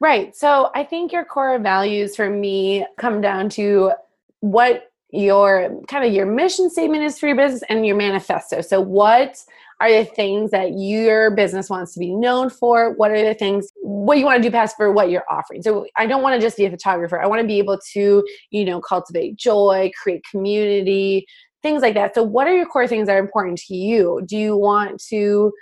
Right. 0.00 0.36
So 0.36 0.70
I 0.74 0.84
think 0.84 1.12
your 1.12 1.24
core 1.24 1.58
values 1.58 2.14
for 2.14 2.28
me 2.28 2.86
come 2.98 3.20
down 3.20 3.48
to 3.50 3.92
what 4.40 4.90
your 5.10 5.80
kind 5.88 6.04
of 6.04 6.12
your 6.12 6.26
mission 6.26 6.68
statement 6.68 7.02
is 7.02 7.18
for 7.18 7.26
your 7.28 7.36
business 7.36 7.62
and 7.68 7.86
your 7.86 7.96
manifesto. 7.96 8.60
So 8.60 8.80
what 8.80 9.42
are 9.80 9.90
the 9.90 10.04
things 10.04 10.50
that 10.50 10.72
your 10.76 11.30
business 11.30 11.70
wants 11.70 11.92
to 11.94 12.00
be 12.00 12.12
known 12.12 12.50
for? 12.50 12.94
What 12.94 13.12
are 13.12 13.22
the 13.22 13.34
things 13.34 13.70
what 13.82 14.18
you 14.18 14.24
want 14.24 14.42
to 14.42 14.48
do 14.48 14.52
past 14.52 14.76
for 14.76 14.90
what 14.90 15.10
you're 15.10 15.24
offering? 15.30 15.62
So 15.62 15.86
I 15.96 16.06
don't 16.06 16.22
want 16.22 16.34
to 16.34 16.44
just 16.44 16.56
be 16.56 16.64
a 16.64 16.70
photographer. 16.70 17.20
I 17.20 17.26
want 17.26 17.40
to 17.42 17.46
be 17.46 17.58
able 17.58 17.78
to, 17.92 18.24
you 18.50 18.64
know, 18.64 18.80
cultivate 18.80 19.36
joy, 19.36 19.90
create 20.02 20.24
community, 20.28 21.26
things 21.62 21.82
like 21.82 21.94
that. 21.94 22.14
So 22.14 22.22
what 22.22 22.46
are 22.48 22.56
your 22.56 22.66
core 22.66 22.88
things 22.88 23.06
that 23.06 23.14
are 23.14 23.20
important 23.20 23.58
to 23.68 23.74
you? 23.76 24.22
Do 24.26 24.36
you 24.36 24.56
want 24.56 25.02
to 25.10 25.52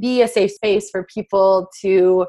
be 0.00 0.22
a 0.22 0.28
safe 0.28 0.52
space 0.52 0.90
for 0.90 1.04
people 1.04 1.68
to 1.82 2.26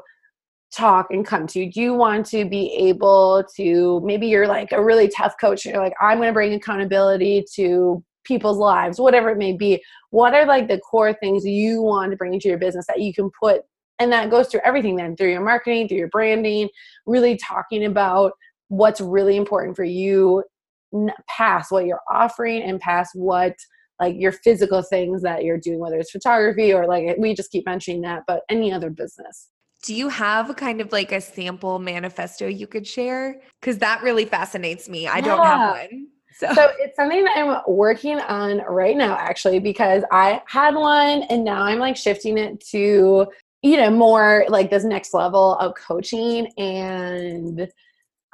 talk 0.72 1.06
and 1.10 1.26
come 1.26 1.46
to? 1.48 1.68
Do 1.68 1.80
you 1.80 1.94
want 1.94 2.26
to 2.26 2.44
be 2.48 2.72
able 2.74 3.44
to 3.56 4.00
maybe 4.04 4.28
you're 4.28 4.48
like 4.48 4.70
a 4.72 4.82
really 4.82 5.08
tough 5.08 5.34
coach 5.40 5.64
and 5.64 5.74
you're 5.74 5.82
like, 5.82 5.94
I'm 6.00 6.18
going 6.18 6.28
to 6.28 6.32
bring 6.32 6.52
accountability 6.52 7.44
to 7.54 8.04
people's 8.24 8.58
lives, 8.58 8.98
whatever 8.98 9.30
it 9.30 9.38
may 9.38 9.52
be. 9.52 9.82
What 10.10 10.34
are 10.34 10.46
like 10.46 10.68
the 10.68 10.78
core 10.78 11.12
things 11.14 11.44
you 11.44 11.82
want 11.82 12.10
to 12.10 12.16
bring 12.16 12.34
into 12.34 12.48
your 12.48 12.58
business 12.58 12.86
that 12.88 13.00
you 13.00 13.12
can 13.12 13.30
put? 13.40 13.62
And 13.98 14.12
that 14.12 14.30
goes 14.30 14.48
through 14.48 14.60
everything 14.64 14.96
then 14.96 15.16
through 15.16 15.30
your 15.30 15.44
marketing, 15.44 15.88
through 15.88 15.98
your 15.98 16.08
branding, 16.08 16.68
really 17.06 17.36
talking 17.36 17.84
about 17.84 18.32
what's 18.68 19.00
really 19.00 19.36
important 19.36 19.76
for 19.76 19.84
you 19.84 20.42
past 21.28 21.72
what 21.72 21.86
you're 21.86 22.00
offering 22.10 22.62
and 22.62 22.80
past 22.80 23.10
what 23.14 23.54
like 24.00 24.16
your 24.16 24.32
physical 24.32 24.82
things 24.82 25.22
that 25.22 25.44
you're 25.44 25.58
doing, 25.58 25.78
whether 25.78 25.98
it's 25.98 26.10
photography 26.10 26.72
or 26.72 26.86
like 26.86 27.16
we 27.18 27.34
just 27.34 27.50
keep 27.50 27.66
mentioning 27.66 28.00
that, 28.02 28.22
but 28.26 28.42
any 28.48 28.72
other 28.72 28.90
business 28.90 29.48
do 29.84 29.94
you 29.94 30.08
have 30.08 30.56
kind 30.56 30.80
of 30.80 30.90
like 30.92 31.12
a 31.12 31.20
sample 31.20 31.78
manifesto 31.78 32.46
you 32.46 32.66
could 32.66 32.86
share? 32.86 33.40
Because 33.60 33.78
that 33.78 34.02
really 34.02 34.24
fascinates 34.24 34.88
me. 34.88 35.06
I 35.06 35.16
yeah. 35.16 35.20
don't 35.20 35.44
have 35.44 35.70
one. 35.76 36.06
So. 36.36 36.52
so 36.52 36.68
it's 36.78 36.96
something 36.96 37.22
that 37.24 37.36
I'm 37.36 37.72
working 37.72 38.18
on 38.20 38.58
right 38.68 38.96
now, 38.96 39.16
actually, 39.16 39.60
because 39.60 40.02
I 40.10 40.42
had 40.46 40.74
one 40.74 41.22
and 41.24 41.44
now 41.44 41.62
I'm 41.62 41.78
like 41.78 41.96
shifting 41.96 42.38
it 42.38 42.60
to, 42.70 43.26
you 43.62 43.76
know, 43.76 43.90
more 43.90 44.44
like 44.48 44.70
this 44.70 44.84
next 44.84 45.14
level 45.14 45.54
of 45.56 45.74
coaching 45.74 46.48
and 46.58 47.68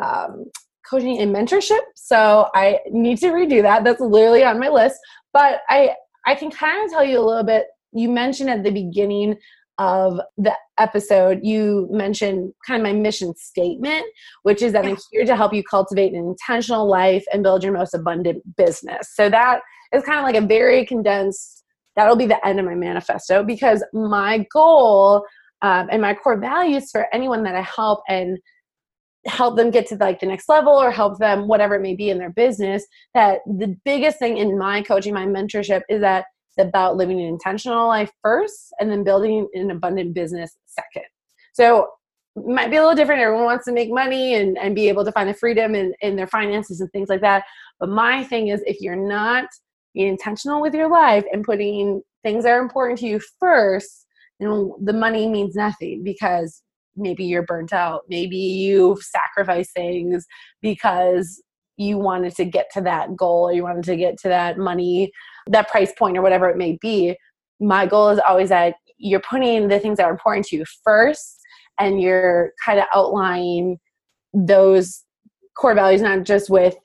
um, 0.02 0.46
coaching 0.88 1.20
and 1.20 1.34
mentorship. 1.34 1.80
So 1.94 2.48
I 2.54 2.80
need 2.90 3.18
to 3.18 3.28
redo 3.28 3.62
that. 3.62 3.84
That's 3.84 4.00
literally 4.00 4.44
on 4.44 4.58
my 4.58 4.68
list. 4.68 4.96
But 5.32 5.60
I 5.68 5.94
I 6.26 6.34
can 6.34 6.50
kind 6.50 6.84
of 6.84 6.90
tell 6.90 7.04
you 7.04 7.18
a 7.18 7.24
little 7.24 7.44
bit. 7.44 7.66
You 7.92 8.08
mentioned 8.08 8.50
at 8.50 8.62
the 8.62 8.70
beginning 8.70 9.36
of 9.80 10.20
the 10.36 10.54
episode, 10.78 11.40
you 11.42 11.88
mentioned 11.90 12.52
kind 12.66 12.80
of 12.80 12.84
my 12.86 12.92
mission 12.92 13.34
statement, 13.34 14.04
which 14.42 14.60
is 14.60 14.74
that 14.74 14.84
yeah. 14.84 14.90
I'm 14.90 14.96
here 15.10 15.24
to 15.24 15.34
help 15.34 15.54
you 15.54 15.64
cultivate 15.64 16.12
an 16.12 16.18
intentional 16.18 16.86
life 16.86 17.24
and 17.32 17.42
build 17.42 17.64
your 17.64 17.72
most 17.72 17.94
abundant 17.94 18.42
business. 18.56 19.08
So 19.14 19.30
that 19.30 19.62
is 19.94 20.04
kind 20.04 20.18
of 20.18 20.24
like 20.24 20.34
a 20.34 20.46
very 20.46 20.84
condensed, 20.84 21.64
that'll 21.96 22.14
be 22.14 22.26
the 22.26 22.46
end 22.46 22.60
of 22.60 22.66
my 22.66 22.74
manifesto 22.74 23.42
because 23.42 23.82
my 23.94 24.46
goal 24.52 25.24
um, 25.62 25.88
and 25.90 26.02
my 26.02 26.12
core 26.12 26.38
values 26.38 26.90
for 26.90 27.06
anyone 27.14 27.42
that 27.44 27.54
I 27.54 27.62
help 27.62 28.02
and 28.06 28.38
help 29.26 29.56
them 29.56 29.70
get 29.70 29.86
to 29.88 29.96
like 29.96 30.20
the 30.20 30.26
next 30.26 30.48
level 30.48 30.72
or 30.72 30.90
help 30.90 31.18
them 31.18 31.48
whatever 31.48 31.74
it 31.74 31.82
may 31.82 31.94
be 31.94 32.08
in 32.08 32.18
their 32.18 32.30
business 32.30 32.86
that 33.12 33.40
the 33.46 33.76
biggest 33.84 34.18
thing 34.18 34.38
in 34.38 34.58
my 34.58 34.80
coaching 34.80 35.12
my 35.12 35.26
mentorship 35.26 35.82
is 35.90 36.00
that 36.00 36.24
about 36.60 36.96
living 36.96 37.20
an 37.20 37.26
intentional 37.26 37.88
life 37.88 38.10
first 38.22 38.72
and 38.78 38.90
then 38.90 39.04
building 39.04 39.48
an 39.54 39.70
abundant 39.70 40.14
business 40.14 40.56
second. 40.66 41.06
So 41.52 41.88
might 42.36 42.70
be 42.70 42.76
a 42.76 42.80
little 42.80 42.94
different. 42.94 43.20
Everyone 43.20 43.44
wants 43.44 43.64
to 43.64 43.72
make 43.72 43.90
money 43.90 44.34
and, 44.34 44.56
and 44.58 44.74
be 44.74 44.88
able 44.88 45.04
to 45.04 45.12
find 45.12 45.28
the 45.28 45.34
freedom 45.34 45.74
in, 45.74 45.92
in 46.00 46.16
their 46.16 46.26
finances 46.26 46.80
and 46.80 46.90
things 46.92 47.08
like 47.08 47.20
that. 47.22 47.44
But 47.78 47.88
my 47.88 48.24
thing 48.24 48.48
is 48.48 48.62
if 48.66 48.80
you're 48.80 48.96
not 48.96 49.46
being 49.94 50.08
intentional 50.08 50.60
with 50.60 50.74
your 50.74 50.88
life 50.88 51.24
and 51.32 51.44
putting 51.44 52.02
things 52.22 52.44
that 52.44 52.50
are 52.50 52.62
important 52.62 52.98
to 53.00 53.06
you 53.06 53.20
first, 53.38 54.06
then 54.38 54.72
the 54.82 54.92
money 54.92 55.28
means 55.28 55.54
nothing 55.54 56.02
because 56.04 56.62
maybe 56.96 57.24
you're 57.24 57.42
burnt 57.42 57.72
out. 57.72 58.02
Maybe 58.08 58.36
you've 58.36 59.02
sacrificed 59.02 59.72
things 59.74 60.24
because 60.62 61.42
you 61.76 61.98
wanted 61.98 62.36
to 62.36 62.44
get 62.44 62.66
to 62.74 62.80
that 62.82 63.16
goal 63.16 63.48
or 63.48 63.52
you 63.52 63.62
wanted 63.62 63.84
to 63.84 63.96
get 63.96 64.18
to 64.18 64.28
that 64.28 64.58
money 64.58 65.10
that 65.50 65.68
price 65.68 65.92
point 65.98 66.16
or 66.16 66.22
whatever 66.22 66.48
it 66.48 66.56
may 66.56 66.78
be 66.80 67.16
my 67.60 67.86
goal 67.86 68.08
is 68.08 68.20
always 68.26 68.48
that 68.48 68.74
you're 68.96 69.20
putting 69.20 69.68
the 69.68 69.78
things 69.78 69.98
that 69.98 70.04
are 70.04 70.10
important 70.10 70.46
to 70.46 70.56
you 70.56 70.64
first 70.82 71.38
and 71.78 72.00
you're 72.00 72.52
kind 72.64 72.78
of 72.78 72.86
outlining 72.94 73.78
those 74.32 75.04
core 75.56 75.74
values 75.74 76.02
not 76.02 76.24
just 76.24 76.50
with 76.50 76.76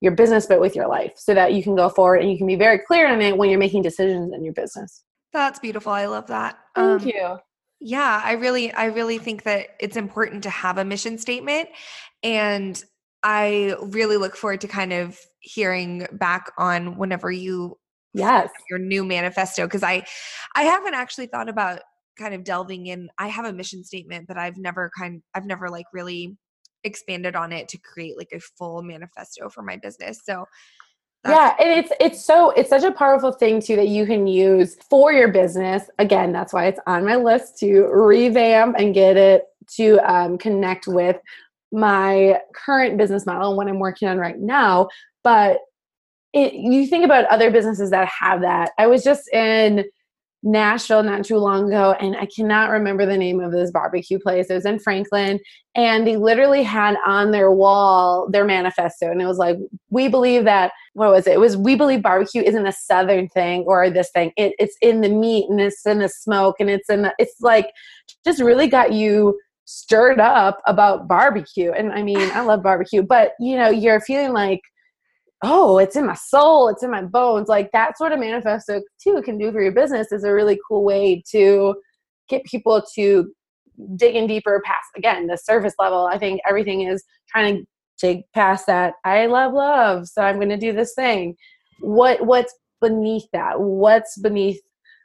your 0.00 0.12
business 0.12 0.46
but 0.46 0.60
with 0.60 0.74
your 0.74 0.88
life 0.88 1.12
so 1.16 1.34
that 1.34 1.52
you 1.52 1.62
can 1.62 1.76
go 1.76 1.88
forward 1.88 2.22
and 2.22 2.30
you 2.30 2.38
can 2.38 2.46
be 2.46 2.56
very 2.56 2.78
clear 2.78 3.06
on 3.06 3.20
it 3.20 3.36
when 3.36 3.50
you're 3.50 3.58
making 3.58 3.82
decisions 3.82 4.32
in 4.32 4.44
your 4.44 4.54
business. 4.54 5.04
That's 5.32 5.58
beautiful. 5.58 5.92
I 5.92 6.06
love 6.06 6.26
that. 6.26 6.58
Thank 6.74 7.02
um, 7.02 7.08
you. 7.08 7.38
yeah 7.80 8.20
i 8.24 8.32
really 8.32 8.72
i 8.72 8.86
really 8.86 9.18
think 9.18 9.42
that 9.42 9.68
it's 9.80 9.96
important 9.96 10.42
to 10.42 10.50
have 10.50 10.78
a 10.78 10.84
mission 10.84 11.18
statement 11.18 11.68
and 12.22 12.84
i 13.22 13.74
really 13.82 14.16
look 14.16 14.36
forward 14.36 14.60
to 14.60 14.68
kind 14.68 14.92
of 14.92 15.18
hearing 15.40 16.06
back 16.12 16.50
on 16.56 16.96
whenever 16.96 17.30
you 17.30 17.76
yes. 18.14 18.50
Your 18.70 18.78
new 18.78 19.04
manifesto 19.04 19.66
because 19.66 19.82
i 19.82 20.04
i 20.54 20.62
haven't 20.62 20.94
actually 20.94 21.26
thought 21.26 21.48
about 21.48 21.80
kind 22.18 22.34
of 22.34 22.44
delving 22.44 22.86
in 22.86 23.08
i 23.18 23.26
have 23.28 23.44
a 23.44 23.52
mission 23.52 23.82
statement 23.82 24.26
but 24.28 24.36
i've 24.36 24.58
never 24.58 24.90
kind 24.96 25.22
i've 25.34 25.46
never 25.46 25.68
like 25.68 25.86
really 25.92 26.36
expanded 26.84 27.36
on 27.36 27.52
it 27.52 27.68
to 27.68 27.78
create 27.78 28.18
like 28.18 28.28
a 28.32 28.40
full 28.40 28.82
manifesto 28.82 29.48
for 29.48 29.62
my 29.62 29.76
business 29.76 30.20
so 30.24 30.44
yeah 31.26 31.54
and 31.60 31.70
it's 31.70 31.92
it's 32.00 32.24
so 32.24 32.50
it's 32.50 32.68
such 32.68 32.82
a 32.82 32.90
powerful 32.90 33.30
thing 33.30 33.60
too 33.60 33.76
that 33.76 33.88
you 33.88 34.04
can 34.04 34.26
use 34.26 34.76
for 34.90 35.12
your 35.12 35.28
business 35.28 35.88
again 35.98 36.32
that's 36.32 36.52
why 36.52 36.66
it's 36.66 36.80
on 36.86 37.04
my 37.04 37.14
list 37.14 37.58
to 37.58 37.84
revamp 37.84 38.74
and 38.78 38.94
get 38.94 39.16
it 39.16 39.44
to 39.68 39.98
um, 40.00 40.36
connect 40.36 40.88
with 40.88 41.16
my 41.70 42.38
current 42.54 42.98
business 42.98 43.24
model 43.24 43.48
and 43.48 43.56
what 43.56 43.68
i'm 43.68 43.78
working 43.78 44.08
on 44.08 44.18
right 44.18 44.40
now 44.40 44.88
but 45.22 45.60
it, 46.32 46.54
you 46.54 46.86
think 46.86 47.04
about 47.04 47.26
other 47.26 47.50
businesses 47.50 47.90
that 47.90 48.08
have 48.08 48.40
that. 48.40 48.72
I 48.78 48.86
was 48.86 49.04
just 49.04 49.28
in 49.32 49.84
Nashville 50.42 51.02
not 51.02 51.24
too 51.24 51.36
long 51.36 51.68
ago, 51.68 51.94
and 52.00 52.16
I 52.16 52.26
cannot 52.26 52.70
remember 52.70 53.06
the 53.06 53.16
name 53.16 53.38
of 53.40 53.52
this 53.52 53.70
barbecue 53.70 54.18
place. 54.18 54.50
It 54.50 54.54
was 54.54 54.66
in 54.66 54.80
Franklin, 54.80 55.38
and 55.76 56.06
they 56.06 56.16
literally 56.16 56.64
had 56.64 56.96
on 57.06 57.30
their 57.30 57.52
wall 57.52 58.28
their 58.30 58.44
manifesto, 58.44 59.10
and 59.10 59.22
it 59.22 59.26
was 59.26 59.38
like, 59.38 59.56
"We 59.90 60.08
believe 60.08 60.44
that." 60.44 60.72
What 60.94 61.12
was 61.12 61.26
it? 61.26 61.34
It 61.34 61.40
was, 61.40 61.56
"We 61.56 61.76
believe 61.76 62.02
barbecue 62.02 62.42
isn't 62.42 62.66
a 62.66 62.72
Southern 62.72 63.28
thing 63.28 63.62
or 63.68 63.88
this 63.88 64.10
thing. 64.10 64.32
It, 64.36 64.54
it's 64.58 64.76
in 64.82 65.00
the 65.00 65.08
meat, 65.08 65.48
and 65.48 65.60
it's 65.60 65.86
in 65.86 66.00
the 66.00 66.08
smoke, 66.08 66.56
and 66.58 66.68
it's 66.68 66.90
in 66.90 67.02
the." 67.02 67.14
It's 67.18 67.40
like 67.40 67.70
just 68.24 68.40
really 68.42 68.66
got 68.66 68.92
you 68.92 69.38
stirred 69.64 70.18
up 70.18 70.60
about 70.66 71.06
barbecue. 71.06 71.70
And 71.70 71.92
I 71.92 72.02
mean, 72.02 72.30
I 72.32 72.40
love 72.40 72.62
barbecue, 72.64 73.02
but 73.02 73.32
you 73.38 73.56
know, 73.56 73.70
you're 73.70 74.00
feeling 74.00 74.32
like 74.32 74.60
oh, 75.42 75.78
it's 75.78 75.96
in 75.96 76.06
my 76.06 76.14
soul, 76.14 76.68
it's 76.68 76.82
in 76.82 76.90
my 76.90 77.02
bones. 77.02 77.48
Like 77.48 77.70
that 77.72 77.98
sort 77.98 78.12
of 78.12 78.20
manifesto 78.20 78.80
too 79.02 79.20
can 79.24 79.38
do 79.38 79.50
for 79.50 79.60
your 79.60 79.72
business 79.72 80.12
is 80.12 80.24
a 80.24 80.32
really 80.32 80.58
cool 80.68 80.84
way 80.84 81.22
to 81.30 81.74
get 82.28 82.44
people 82.44 82.82
to 82.94 83.32
dig 83.96 84.14
in 84.14 84.26
deeper 84.26 84.62
past 84.64 84.88
again 84.96 85.26
the 85.26 85.36
surface 85.36 85.74
level. 85.78 86.06
I 86.06 86.18
think 86.18 86.40
everything 86.48 86.82
is 86.82 87.02
trying 87.28 87.56
to 87.56 87.64
dig 88.00 88.22
past 88.34 88.66
that. 88.66 88.94
I 89.04 89.26
love 89.26 89.52
love, 89.52 90.06
so 90.08 90.22
I'm 90.22 90.36
going 90.36 90.48
to 90.50 90.56
do 90.56 90.72
this 90.72 90.94
thing. 90.94 91.36
What 91.80 92.24
what's 92.24 92.54
beneath 92.80 93.26
that? 93.32 93.60
What's 93.60 94.18
beneath? 94.18 94.60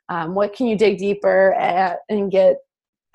Um, 0.10 0.36
what 0.36 0.54
can 0.54 0.68
you 0.68 0.78
dig 0.78 1.00
deeper 1.00 1.54
at 1.54 2.00
and 2.10 2.32
get 2.32 2.58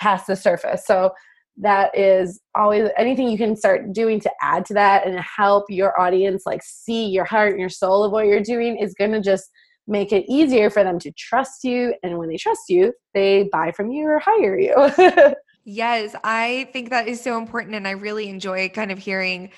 past 0.01 0.27
the 0.27 0.37
surface? 0.37 0.85
So 0.87 1.13
that 1.59 1.97
is 1.97 2.41
always 2.55 2.89
anything 2.97 3.29
you 3.29 3.37
can 3.37 3.55
start 3.57 3.93
doing 3.93 4.19
to 4.21 4.31
add 4.41 4.65
to 4.65 4.75
that 4.75 5.07
and 5.07 5.19
help 5.21 5.65
your 5.69 5.99
audience 6.01 6.45
like 6.47 6.63
see 6.63 7.07
your 7.07 7.25
heart 7.25 7.51
and 7.51 7.61
your 7.61 7.69
soul 7.69 8.05
of 8.05 8.13
what 8.13 8.27
you're 8.27 8.41
doing 8.41 8.77
is 8.79 8.95
going 8.95 9.13
to 9.13 9.21
just 9.21 9.51
make 9.87 10.13
it 10.13 10.25
easier 10.29 10.71
for 10.71 10.85
them 10.85 10.99
to 10.99 11.11
trust 11.13 11.65
you. 11.65 11.95
And 12.03 12.19
when 12.19 12.29
they 12.29 12.37
trust 12.37 12.63
you 12.69 12.93
they 13.15 13.49
buy 13.53 13.73
from 13.73 13.91
you 13.91 14.07
or 14.07 14.19
hire 14.19 14.59
you. 14.59 15.35
Yes 15.65 16.17
i 16.25 16.69
think 16.73 16.91
that 16.91 17.07
is 17.07 17.21
so 17.21 17.39
important 17.39 17.77
and 17.77 17.87
i 17.87 17.93
really 17.93 18.29
enjoy 18.29 18.69
kind 18.69 18.91
of 18.91 18.99
hearing 18.99 19.51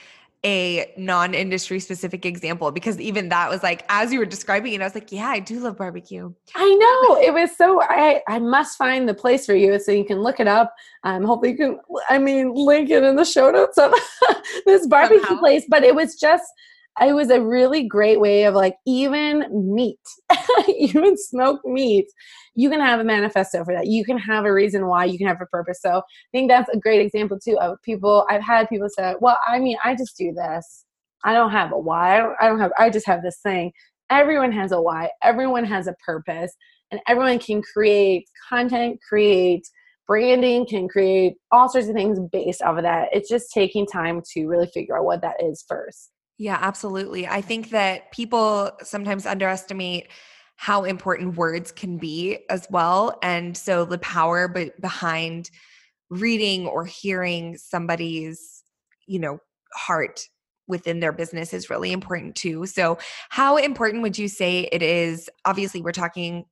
a 0.44 0.92
non-industry 0.98 1.80
specific 1.80 2.26
example 2.26 2.70
because 2.70 3.00
even 3.00 3.30
that 3.30 3.48
was 3.48 3.62
like 3.62 3.85
as 3.88 4.12
you 4.12 4.18
were 4.18 4.26
describing 4.26 4.74
it 4.74 4.80
i 4.80 4.85
was 4.85 4.94
like 4.94 5.11
yeah 5.11 5.28
i 5.28 5.38
do 5.38 5.59
love 5.59 5.76
barbecue 5.78 6.33
i 6.54 6.74
know 6.74 7.20
it 7.20 7.33
was 7.33 7.57
so 7.57 7.80
i 7.83 8.20
i 8.28 8.38
must 8.38 8.76
find 8.76 9.09
the 9.09 9.14
place 9.14 9.46
for 9.46 9.54
you 9.54 9.78
so 9.78 9.90
you 9.90 10.04
can 10.04 10.18
look 10.20 10.40
it 10.40 10.46
up 10.46 10.74
um 11.04 11.24
hopefully 11.24 11.52
you 11.52 11.57
can 11.57 11.78
i 12.11 12.18
mean 12.18 12.52
link 12.54 12.90
it 12.90 13.02
in 13.02 13.16
the 13.16 13.24
show 13.24 13.50
notes 13.50 13.78
of 13.78 13.92
this 14.66 14.87
barbecue 14.87 15.20
Somehow. 15.24 15.40
place 15.40 15.64
but 15.68 15.83
it 15.83 15.94
was 15.94 16.16
just 16.16 16.44
it 17.00 17.12
was 17.12 17.30
a 17.30 17.40
really 17.40 17.87
great 17.87 18.20
way 18.20 18.44
of 18.44 18.54
like 18.54 18.76
even 18.87 19.74
meat, 19.74 19.98
even 20.68 21.16
smoked 21.16 21.64
meat. 21.64 22.07
You 22.54 22.70
can 22.70 22.80
have 22.80 23.00
a 23.00 23.04
manifesto 23.04 23.64
for 23.64 23.74
that. 23.74 23.88
You 23.88 24.04
can 24.04 24.16
have 24.18 24.44
a 24.44 24.52
reason 24.52 24.87
why. 24.87 25.07
You 25.07 25.18
can 25.18 25.26
have 25.26 25.40
a 25.40 25.46
purpose. 25.46 25.80
So 25.83 25.98
I 25.98 26.02
think 26.33 26.48
that's 26.48 26.68
a 26.70 26.78
great 26.78 27.00
example 27.00 27.38
too 27.38 27.59
of 27.59 27.78
people. 27.83 28.26
I've 28.30 28.42
had 28.42 28.68
people 28.68 28.88
say, 28.88 29.14
"Well, 29.20 29.38
I 29.46 29.59
mean, 29.59 29.76
I 29.83 29.94
just 29.96 30.16
do 30.16 30.33
this. 30.33 30.85
I 31.24 31.33
don't 31.33 31.50
have 31.50 31.72
a 31.72 31.78
why. 31.78 32.16
I 32.16 32.18
don't. 32.18 32.37
I 32.40 32.48
don't 32.48 32.61
have. 32.61 32.72
I 32.78 32.90
just 32.90 33.07
have 33.07 33.22
this 33.22 33.40
thing." 33.42 33.72
Everyone 34.11 34.52
has 34.52 34.70
a 34.70 34.80
why. 34.80 35.11
Everyone 35.22 35.64
has 35.64 35.88
a 35.88 35.94
purpose, 36.07 36.54
and 36.92 37.00
everyone 37.09 37.38
can 37.40 37.62
create 37.62 38.26
content, 38.48 39.00
create 39.09 39.66
branding, 40.07 40.66
can 40.66 40.87
create 40.87 41.35
all 41.50 41.68
sorts 41.68 41.88
of 41.88 41.94
things 41.94 42.18
based 42.30 42.62
off 42.62 42.76
of 42.76 42.83
that. 42.85 43.09
It's 43.12 43.28
just 43.28 43.50
taking 43.52 43.87
time 43.87 44.22
to 44.35 44.46
really 44.46 44.66
figure 44.68 44.98
out 44.98 45.04
what 45.04 45.22
that 45.22 45.42
is 45.42 45.64
first. 45.66 46.11
Yeah, 46.38 46.58
absolutely. 46.60 47.26
I 47.26 47.40
think 47.40 47.70
that 47.70 48.10
people 48.12 48.72
sometimes 48.82 49.26
underestimate 49.26 50.08
how 50.56 50.84
important 50.84 51.36
words 51.36 51.70
can 51.72 51.98
be 51.98 52.38
as 52.50 52.66
well. 52.70 53.18
And 53.22 53.56
so 53.56 53.84
the 53.84 53.98
power 53.98 54.48
but 54.48 54.80
behind 54.80 55.50
reading 56.10 56.66
or 56.66 56.84
hearing 56.86 57.56
somebody's, 57.58 58.62
you 59.06 59.18
know, 59.18 59.38
heart 59.74 60.28
within 60.68 61.00
their 61.00 61.12
business 61.12 61.52
is 61.54 61.70
really 61.70 61.92
important 61.92 62.36
too. 62.36 62.66
So, 62.66 62.98
how 63.30 63.56
important 63.56 64.02
would 64.02 64.18
you 64.18 64.28
say 64.28 64.68
it 64.72 64.82
is? 64.82 65.30
Obviously, 65.44 65.82
we're 65.82 65.92
talking 65.92 66.44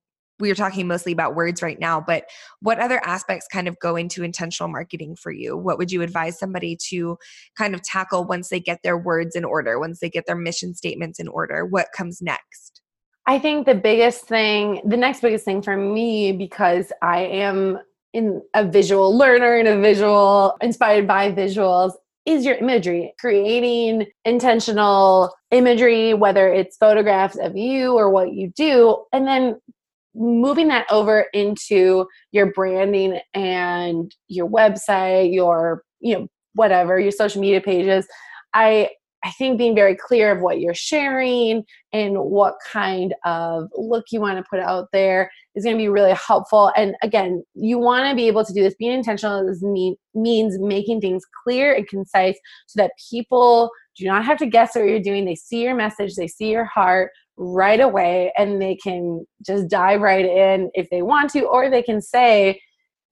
we 0.42 0.50
are 0.50 0.57
talking 0.57 0.88
mostly 0.88 1.12
about 1.12 1.37
words 1.37 1.62
right 1.62 1.78
now, 1.78 2.00
but 2.00 2.24
what 2.61 2.81
other 2.81 3.00
aspects 3.07 3.46
kind 3.50 3.68
of 3.68 3.78
go 3.78 3.94
into 3.94 4.24
intentional 4.24 4.68
marketing 4.68 5.14
for 5.14 5.31
you? 5.31 5.57
What 5.57 5.78
would 5.78 5.92
you 5.92 6.02
advise 6.02 6.37
somebody 6.38 6.76
to 6.88 7.16
kind 7.57 7.74
of 7.74 7.83
tackle 7.83 8.24
once 8.24 8.48
they 8.48 8.59
get 8.59 8.81
their 8.83 8.98
words 8.98 9.37
in 9.37 9.44
order, 9.44 9.78
once 9.78 10.00
they 10.00 10.11
get 10.11 10.26
their 10.26 10.37
mission 10.37 10.74
statements 10.74 11.20
in 11.20 11.28
order? 11.28 11.64
What 11.64 11.92
comes 11.96 12.20
next? 12.20 12.83
I 13.24 13.38
think 13.38 13.66
the 13.66 13.76
biggest 13.76 14.24
thing, 14.24 14.83
the 14.85 14.96
next 14.96 15.20
biggest 15.20 15.44
thing 15.44 15.62
for 15.62 15.76
me, 15.76 16.33
because 16.33 16.92
I 17.00 17.20
am 17.20 17.78
in 18.12 18.42
a 18.52 18.64
visual 18.64 19.16
learner 19.16 19.57
and 19.57 19.68
a 19.68 19.81
visual 19.81 20.57
inspired 20.61 21.07
by 21.07 21.31
visuals 21.31 21.92
is 22.26 22.44
your 22.44 22.57
imagery 22.57 23.14
creating 23.18 24.07
intentional 24.24 25.35
imagery 25.50 26.14
whether 26.14 26.52
it's 26.52 26.76
photographs 26.76 27.37
of 27.37 27.57
you 27.57 27.94
or 27.94 28.11
what 28.11 28.33
you 28.33 28.52
do 28.55 29.02
and 29.12 29.26
then 29.26 29.57
moving 30.14 30.68
that 30.68 30.87
over 30.90 31.27
into 31.33 32.07
your 32.33 32.53
branding 32.53 33.18
and 33.35 34.14
your 34.29 34.48
website 34.48 35.33
your 35.33 35.83
you 36.01 36.14
know 36.14 36.27
whatever 36.55 36.98
your 36.98 37.12
social 37.12 37.40
media 37.40 37.61
pages 37.61 38.07
i 38.55 38.88
i 39.25 39.31
think 39.33 39.57
being 39.57 39.75
very 39.75 39.96
clear 39.96 40.31
of 40.31 40.42
what 40.42 40.61
you're 40.61 40.75
sharing 40.75 41.64
and 41.92 42.18
what 42.18 42.55
kind 42.70 43.14
of 43.25 43.68
look 43.77 44.07
you 44.11 44.20
want 44.20 44.38
to 44.38 44.44
put 44.48 44.61
out 44.61 44.88
there 44.92 45.31
is 45.55 45.64
going 45.64 45.77
to 45.77 45.83
be 45.83 45.88
really 45.88 46.14
helpful. 46.14 46.72
And 46.77 46.94
again 47.03 47.44
you 47.55 47.79
want 47.79 48.09
to 48.09 48.16
be 48.16 48.27
able 48.27 48.44
to 48.44 48.53
do 48.53 48.62
this. 48.62 48.75
Being 48.79 48.92
intentional 48.92 49.46
is 49.48 49.62
mean, 49.62 49.96
means 50.14 50.59
making 50.59 51.01
things 51.01 51.25
clear 51.44 51.75
and 51.75 51.87
concise 51.87 52.37
so 52.66 52.81
that 52.81 52.92
people 53.11 53.70
do 53.96 54.07
not 54.07 54.25
have 54.25 54.38
to 54.38 54.46
guess 54.46 54.75
what 54.75 54.87
you're 54.87 55.01
doing. 55.01 55.25
They 55.25 55.35
see 55.35 55.62
your 55.62 55.75
message 55.75 56.14
they 56.14 56.29
see 56.29 56.51
your 56.51 56.64
heart 56.64 57.11
right 57.36 57.80
away 57.80 58.32
and 58.36 58.60
they 58.60 58.76
can 58.76 59.24
just 59.44 59.68
dive 59.68 60.00
right 60.00 60.24
in 60.26 60.70
if 60.74 60.88
they 60.90 61.02
want 61.02 61.30
to 61.30 61.44
or 61.44 61.70
they 61.70 61.82
can 61.82 62.00
say 62.00 62.60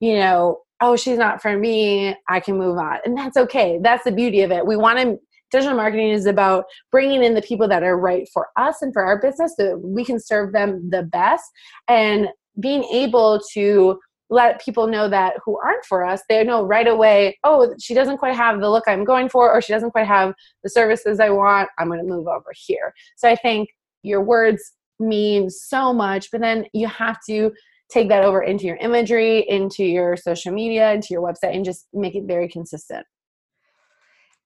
you 0.01 0.15
know 0.15 0.59
oh 0.81 0.97
she's 0.97 1.19
not 1.19 1.41
for 1.41 1.57
me 1.57 2.15
i 2.29 2.41
can 2.41 2.59
move 2.59 2.79
on. 2.79 2.99
And 3.05 3.17
that's 3.17 3.37
okay. 3.37 3.79
That's 3.83 4.05
the 4.05 4.13
beauty 4.13 4.43
of 4.43 4.51
it. 4.51 4.67
We 4.67 4.77
want 4.77 4.99
to 4.99 5.19
digital 5.51 5.77
marketing 5.77 6.11
is 6.11 6.27
about 6.27 6.65
bringing 6.93 7.25
in 7.25 7.35
the 7.35 7.43
people 7.43 7.67
that 7.67 7.83
are 7.83 7.99
right 7.99 8.29
for 8.33 8.49
us 8.57 8.83
and 8.83 8.93
for 8.93 9.03
our 9.03 9.21
business 9.21 9.55
so 9.57 9.81
we 9.83 10.05
can 10.05 10.21
serve 10.21 10.53
them 10.53 10.89
the 10.91 11.03
best. 11.03 11.45
And 11.89 12.29
being 12.61 12.85
able 12.85 13.41
to 13.55 13.99
let 14.33 14.61
people 14.65 14.87
know 14.87 15.09
that 15.09 15.35
who 15.45 15.59
aren't 15.59 15.85
for 15.85 16.05
us 16.05 16.23
they 16.29 16.45
know 16.45 16.65
right 16.65 16.87
away 16.87 17.37
oh 17.43 17.75
she 17.81 17.95
doesn't 17.95 18.19
quite 18.19 18.37
have 18.37 18.61
the 18.61 18.71
look 18.71 18.85
i'm 18.87 19.05
going 19.05 19.29
for 19.29 19.53
or 19.53 19.61
she 19.61 19.73
doesn't 19.73 19.91
quite 19.91 20.07
have 20.07 20.33
the 20.63 20.71
services 20.71 21.19
i 21.19 21.29
want 21.29 21.69
i'm 21.79 21.89
going 21.89 21.99
to 21.99 22.07
move 22.07 22.29
over 22.29 22.53
here. 22.55 22.95
So 23.17 23.29
i 23.29 23.35
think 23.35 23.69
your 24.03 24.23
words 24.23 24.73
mean 24.99 25.51
so 25.51 25.93
much, 25.93 26.31
but 26.31 26.41
then 26.41 26.67
you 26.73 26.87
have 26.87 27.19
to 27.29 27.53
take 27.91 28.09
that 28.09 28.25
over 28.25 28.43
into 28.43 28.67
your 28.67 28.77
imagery, 28.77 29.49
into 29.49 29.85
your 29.85 30.17
social 30.17 30.53
media, 30.53 30.93
into 30.93 31.09
your 31.11 31.23
website, 31.23 31.55
and 31.55 31.65
just 31.65 31.87
make 31.93 32.15
it 32.15 32.25
very 32.27 32.49
consistent. 32.49 33.05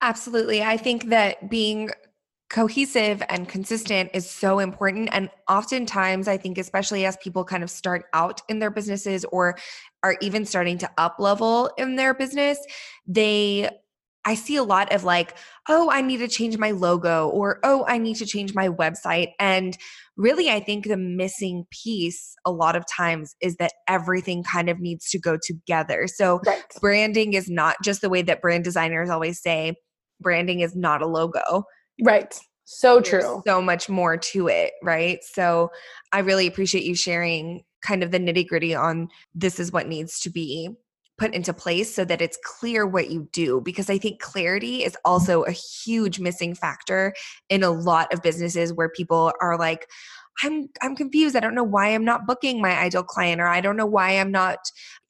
Absolutely. 0.01 0.63
I 0.63 0.77
think 0.77 1.11
that 1.11 1.51
being 1.51 1.91
cohesive 2.51 3.23
and 3.29 3.49
consistent 3.49 4.11
is 4.15 4.29
so 4.29 4.59
important. 4.59 5.09
And 5.13 5.29
oftentimes, 5.49 6.29
I 6.29 6.37
think, 6.37 6.59
especially 6.59 7.05
as 7.05 7.17
people 7.17 7.45
kind 7.45 7.63
of 7.63 7.71
start 7.71 8.05
out 8.13 8.43
in 8.49 8.59
their 8.59 8.71
businesses 8.71 9.25
or 9.27 9.57
are 10.03 10.17
even 10.21 10.45
starting 10.45 10.79
to 10.79 10.91
up 10.99 11.17
level 11.19 11.71
in 11.79 11.97
their 11.97 12.15
business, 12.15 12.59
they 13.07 13.71
I 14.25 14.35
see 14.35 14.57
a 14.57 14.63
lot 14.63 14.93
of 14.93 15.05
like, 15.05 15.37
oh, 15.69 15.91
I 15.91 16.01
need 16.01 16.19
to 16.19 16.29
change 16.29 16.57
my 16.57 16.71
logo 16.71 17.29
or 17.29 17.61
oh, 17.63 17.85
I 17.87 17.99
need 17.99 18.17
to 18.17 18.27
change 18.27 18.55
my 18.55 18.69
website. 18.69 19.33
And 19.39 19.77
really, 20.17 20.51
I 20.51 20.61
think 20.61 20.87
the 20.87 20.97
missing 20.97 21.67
piece 21.71 22.35
a 22.45 22.51
lot 22.51 22.77
of 22.77 22.85
times 22.87 23.35
is 23.41 23.57
that 23.57 23.73
everything 23.89 24.43
kind 24.43 24.71
of 24.71 24.81
needs 24.81 25.11
to 25.11 25.19
go 25.19 25.37
together. 25.43 26.07
So, 26.07 26.41
right. 26.47 26.63
branding 26.81 27.35
is 27.35 27.51
not 27.51 27.77
just 27.83 28.01
the 28.01 28.11
way 28.11 28.23
that 28.23 28.41
brand 28.41 28.65
designers 28.65 29.11
always 29.11 29.41
say 29.41 29.75
branding 30.21 30.61
is 30.61 30.75
not 30.75 31.03
a 31.03 31.07
logo. 31.07 31.65
Right. 32.03 32.39
So 32.65 32.95
There's 32.95 33.25
true. 33.25 33.43
So 33.47 33.61
much 33.61 33.91
more 33.91 34.17
to 34.17 34.49
it. 34.49 34.73
Right. 34.83 35.19
So, 35.23 35.71
I 36.13 36.21
really 36.21 36.47
appreciate 36.47 36.85
you 36.85 36.95
sharing 36.95 37.63
kind 37.83 38.03
of 38.03 38.11
the 38.11 38.19
nitty 38.19 38.49
gritty 38.49 38.75
on 38.75 39.09
this 39.35 39.61
is 39.61 39.71
what 39.71 39.87
needs 39.87 40.19
to 40.21 40.31
be 40.31 40.71
put 41.19 41.33
into 41.35 41.53
place 41.53 41.95
so 41.95 42.05
that 42.05 42.21
it's 42.21 42.39
clear 42.45 42.87
what 42.87 43.11
you 43.11 43.29
do 43.33 43.61
because 43.61 43.89
i 43.89 43.99
think 43.99 44.21
clarity 44.21 44.85
is 44.85 44.97
also 45.05 45.43
a 45.45 45.51
huge 45.51 46.19
missing 46.19 46.55
factor 46.55 47.15
in 47.49 47.63
a 47.63 47.71
lot 47.71 48.13
of 48.13 48.23
businesses 48.23 48.73
where 48.73 48.89
people 48.89 49.33
are 49.41 49.59
like 49.59 49.89
i'm 50.43 50.69
i'm 50.83 50.97
confused. 50.97 51.37
I 51.37 51.41
don't 51.41 51.55
know 51.55 51.65
why 51.65 51.89
i'm 51.95 52.05
not 52.05 52.27
booking 52.27 52.61
my 52.61 52.73
ideal 52.73 53.05
client 53.05 53.41
or 53.41 53.47
i 53.47 53.61
don't 53.61 53.77
know 53.77 53.87
why 53.87 54.19
i'm 54.19 54.33
not 54.33 54.59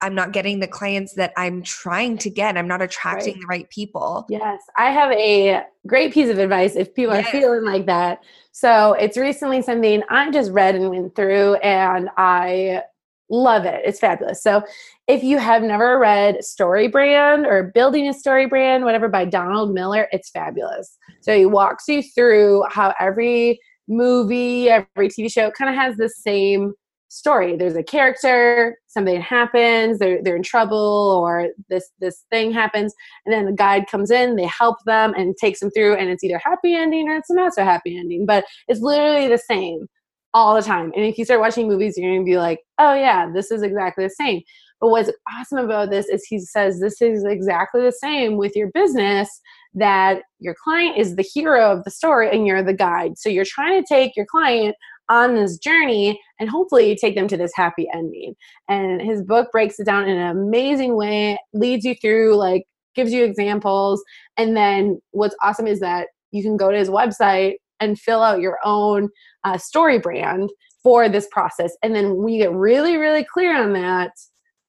i'm 0.02 0.14
not 0.14 0.32
getting 0.32 0.60
the 0.60 0.68
clients 0.68 1.14
that 1.14 1.32
i'm 1.36 1.62
trying 1.62 2.18
to 2.18 2.30
get. 2.30 2.58
I'm 2.58 2.68
not 2.68 2.82
attracting 2.82 3.34
right. 3.34 3.40
the 3.40 3.46
right 3.46 3.70
people. 3.70 4.26
Yes. 4.28 4.60
I 4.76 4.90
have 4.90 5.12
a 5.12 5.62
great 5.86 6.12
piece 6.12 6.28
of 6.28 6.38
advice 6.38 6.76
if 6.76 6.94
people 6.94 7.14
yes. 7.14 7.26
are 7.26 7.30
feeling 7.30 7.64
like 7.64 7.86
that. 7.86 8.22
So 8.52 8.92
it's 8.92 9.16
recently 9.16 9.62
something 9.62 10.02
i 10.10 10.30
just 10.30 10.52
read 10.52 10.74
and 10.74 10.90
went 10.90 11.16
through 11.16 11.54
and 11.56 12.08
i 12.16 12.82
love 13.30 13.64
it 13.64 13.80
it's 13.84 13.98
fabulous 13.98 14.42
so 14.42 14.62
if 15.06 15.22
you 15.22 15.38
have 15.38 15.62
never 15.62 15.98
read 15.98 16.42
Story 16.42 16.88
Brand 16.88 17.46
or 17.46 17.64
Building 17.74 18.08
a 18.08 18.14
Story 18.14 18.46
Brand, 18.46 18.84
whatever 18.84 19.08
by 19.08 19.26
Donald 19.26 19.74
Miller, 19.74 20.08
it's 20.12 20.30
fabulous. 20.30 20.96
So 21.20 21.36
he 21.36 21.44
walks 21.44 21.84
you 21.88 22.02
through 22.02 22.64
how 22.70 22.94
every 22.98 23.60
movie, 23.86 24.70
every 24.70 25.08
TV 25.08 25.30
show 25.30 25.50
kind 25.50 25.68
of 25.68 25.76
has 25.76 25.96
the 25.96 26.08
same 26.08 26.72
story. 27.08 27.54
There's 27.54 27.76
a 27.76 27.82
character, 27.82 28.78
something 28.86 29.20
happens, 29.20 29.98
they're, 29.98 30.22
they're 30.22 30.36
in 30.36 30.42
trouble, 30.42 31.20
or 31.22 31.48
this 31.68 31.90
this 32.00 32.24
thing 32.30 32.50
happens, 32.52 32.94
and 33.24 33.32
then 33.32 33.44
the 33.44 33.52
guide 33.52 33.86
comes 33.88 34.10
in, 34.10 34.36
they 34.36 34.46
help 34.46 34.78
them 34.86 35.12
and 35.16 35.36
takes 35.36 35.60
them 35.60 35.70
through, 35.70 35.94
and 35.94 36.08
it's 36.08 36.24
either 36.24 36.40
happy 36.42 36.74
ending 36.74 37.08
or 37.08 37.16
it's 37.16 37.30
not 37.30 37.54
so 37.54 37.62
happy 37.62 37.96
ending, 37.96 38.24
but 38.26 38.44
it's 38.68 38.80
literally 38.80 39.28
the 39.28 39.38
same 39.38 39.86
all 40.34 40.54
the 40.54 40.62
time. 40.62 40.92
And 40.94 41.04
if 41.04 41.16
you 41.16 41.24
start 41.24 41.40
watching 41.40 41.68
movies, 41.68 41.94
you're 41.96 42.12
gonna 42.12 42.24
be 42.24 42.36
like, 42.36 42.60
oh 42.78 42.94
yeah, 42.94 43.30
this 43.32 43.50
is 43.50 43.62
exactly 43.62 44.04
the 44.04 44.10
same. 44.10 44.42
But 44.80 44.90
what's 44.90 45.10
awesome 45.32 45.58
about 45.58 45.90
this 45.90 46.06
is 46.08 46.24
he 46.24 46.38
says 46.40 46.80
this 46.80 47.00
is 47.00 47.24
exactly 47.24 47.80
the 47.80 47.92
same 47.92 48.36
with 48.36 48.54
your 48.54 48.70
business 48.72 49.40
that 49.74 50.22
your 50.40 50.54
client 50.62 50.98
is 50.98 51.16
the 51.16 51.22
hero 51.22 51.70
of 51.70 51.84
the 51.84 51.90
story 51.90 52.30
and 52.30 52.46
you're 52.46 52.62
the 52.62 52.74
guide. 52.74 53.16
So 53.16 53.28
you're 53.28 53.46
trying 53.46 53.82
to 53.82 53.86
take 53.88 54.16
your 54.16 54.26
client 54.26 54.76
on 55.08 55.34
this 55.34 55.58
journey 55.58 56.20
and 56.38 56.48
hopefully 56.48 56.96
take 56.96 57.14
them 57.14 57.28
to 57.28 57.36
this 57.36 57.52
happy 57.54 57.86
ending. 57.94 58.34
And 58.68 59.00
his 59.00 59.22
book 59.22 59.48
breaks 59.52 59.78
it 59.78 59.86
down 59.86 60.08
in 60.08 60.16
an 60.16 60.36
amazing 60.36 60.96
way, 60.96 61.38
leads 61.52 61.84
you 61.84 61.94
through, 61.94 62.36
like, 62.36 62.64
gives 62.94 63.12
you 63.12 63.24
examples. 63.24 64.02
And 64.36 64.56
then 64.56 65.00
what's 65.10 65.36
awesome 65.42 65.66
is 65.66 65.80
that 65.80 66.08
you 66.30 66.42
can 66.42 66.56
go 66.56 66.70
to 66.70 66.78
his 66.78 66.88
website 66.88 67.54
and 67.80 67.98
fill 67.98 68.22
out 68.22 68.40
your 68.40 68.58
own 68.64 69.08
uh, 69.44 69.58
story 69.58 69.98
brand 69.98 70.50
for 70.82 71.08
this 71.08 71.26
process. 71.30 71.76
And 71.82 71.94
then 71.94 72.16
when 72.16 72.34
you 72.34 72.42
get 72.42 72.52
really, 72.52 72.96
really 72.96 73.24
clear 73.24 73.56
on 73.56 73.72
that, 73.72 74.12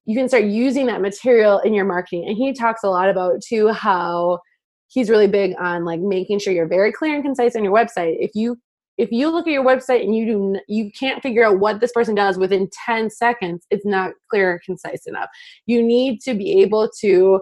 you 0.05 0.15
can 0.15 0.29
start 0.29 0.45
using 0.45 0.85
that 0.87 1.01
material 1.01 1.59
in 1.59 1.73
your 1.73 1.85
marketing. 1.85 2.25
And 2.27 2.37
he 2.37 2.53
talks 2.53 2.83
a 2.83 2.89
lot 2.89 3.09
about 3.09 3.41
too 3.41 3.69
how 3.69 4.39
he's 4.87 5.09
really 5.09 5.27
big 5.27 5.53
on 5.59 5.83
like 5.83 5.99
making 5.99 6.39
sure 6.39 6.53
you're 6.53 6.67
very 6.67 6.91
clear 6.91 7.15
and 7.15 7.23
concise 7.23 7.55
on 7.55 7.63
your 7.63 7.73
website. 7.73 8.15
If 8.19 8.31
you 8.35 8.57
if 8.97 9.11
you 9.11 9.29
look 9.29 9.45
at 9.45 9.51
your 9.51 9.65
website 9.65 10.03
and 10.03 10.15
you 10.15 10.25
do 10.25 10.59
you 10.69 10.89
can't 10.97 11.21
figure 11.21 11.43
out 11.43 11.59
what 11.59 11.81
this 11.81 11.91
person 11.91 12.15
does 12.15 12.37
within 12.37 12.69
10 12.85 13.09
seconds, 13.09 13.65
it's 13.69 13.85
not 13.85 14.13
clear 14.29 14.53
or 14.53 14.61
concise 14.65 15.05
enough. 15.05 15.27
You 15.65 15.83
need 15.83 16.21
to 16.21 16.33
be 16.33 16.61
able 16.61 16.89
to 17.01 17.41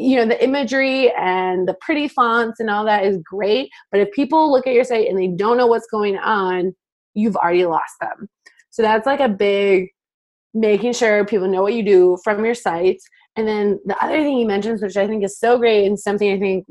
you 0.00 0.16
know 0.16 0.26
the 0.26 0.42
imagery 0.42 1.12
and 1.12 1.68
the 1.68 1.74
pretty 1.80 2.08
fonts 2.08 2.60
and 2.60 2.70
all 2.70 2.84
that 2.84 3.04
is 3.04 3.18
great 3.24 3.70
but 3.92 4.00
if 4.00 4.10
people 4.12 4.50
look 4.50 4.66
at 4.66 4.74
your 4.74 4.84
site 4.84 5.08
and 5.08 5.18
they 5.18 5.28
don't 5.28 5.56
know 5.56 5.66
what's 5.66 5.86
going 5.86 6.16
on 6.18 6.74
you've 7.14 7.36
already 7.36 7.66
lost 7.66 7.94
them 8.00 8.28
so 8.70 8.82
that's 8.82 9.06
like 9.06 9.20
a 9.20 9.28
big 9.28 9.88
making 10.54 10.92
sure 10.92 11.24
people 11.24 11.48
know 11.48 11.62
what 11.62 11.74
you 11.74 11.82
do 11.82 12.18
from 12.24 12.44
your 12.44 12.54
site. 12.54 13.00
And 13.36 13.46
then 13.46 13.78
the 13.84 13.96
other 14.02 14.18
thing 14.18 14.36
he 14.36 14.44
mentions, 14.44 14.82
which 14.82 14.96
I 14.96 15.06
think 15.06 15.24
is 15.24 15.38
so 15.38 15.58
great 15.58 15.86
and 15.86 15.98
something 15.98 16.32
I 16.32 16.38
think 16.38 16.66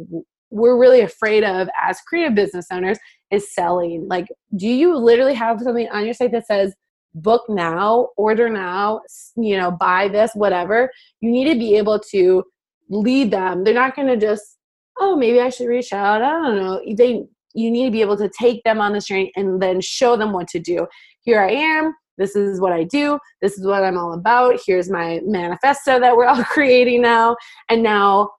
we're 0.49 0.77
really 0.77 1.01
afraid 1.01 1.43
of 1.43 1.69
as 1.81 1.99
creative 2.01 2.35
business 2.35 2.67
owners, 2.71 2.97
is 3.31 3.53
selling. 3.53 4.07
Like, 4.09 4.27
do 4.55 4.67
you 4.67 4.95
literally 4.97 5.35
have 5.35 5.61
something 5.61 5.87
on 5.89 6.05
your 6.05 6.13
site 6.13 6.31
that 6.31 6.47
says, 6.47 6.73
book 7.15 7.43
now, 7.49 8.09
order 8.17 8.49
now, 8.49 9.01
you 9.35 9.57
know, 9.57 9.71
buy 9.71 10.07
this, 10.07 10.31
whatever? 10.33 10.91
You 11.21 11.31
need 11.31 11.51
to 11.51 11.57
be 11.57 11.75
able 11.77 11.99
to 12.11 12.43
lead 12.89 13.32
them. 13.32 13.63
They're 13.63 13.73
not 13.73 13.95
going 13.95 14.08
to 14.08 14.17
just, 14.17 14.58
oh, 14.99 15.15
maybe 15.15 15.39
I 15.39 15.49
should 15.49 15.67
reach 15.67 15.93
out. 15.93 16.21
I 16.21 16.30
don't 16.30 16.56
know. 16.58 16.82
They, 16.95 17.23
you 17.54 17.71
need 17.71 17.86
to 17.86 17.91
be 17.91 18.02
able 18.02 18.17
to 18.17 18.30
take 18.30 18.63
them 18.63 18.82
on 18.82 18.93
this 18.93 19.06
journey 19.06 19.32
and 19.36 19.62
then 19.62 19.82
show 19.82 20.17
them 20.17 20.34
what 20.34 20.47
to 20.49 20.60
do. 20.60 20.88
Here 21.21 21.41
I 21.41 21.52
am 21.52 21.93
this 22.19 22.36
is 22.36 22.60
what 22.60 22.73
I 22.73 22.84
do. 22.84 23.17
This 23.41 23.58
is 23.58 23.65
what 23.65 23.84
I'm 23.84 23.97
all 23.97 24.13
about. 24.13 24.60
Here's 24.67 24.89
my 24.89 25.21
manifesto 25.23 25.99
that 25.99 26.15
we're 26.15 26.25
all 26.25 26.43
creating 26.52 27.02
now. 27.02 27.38
And 27.69 27.82
now, 27.82 28.32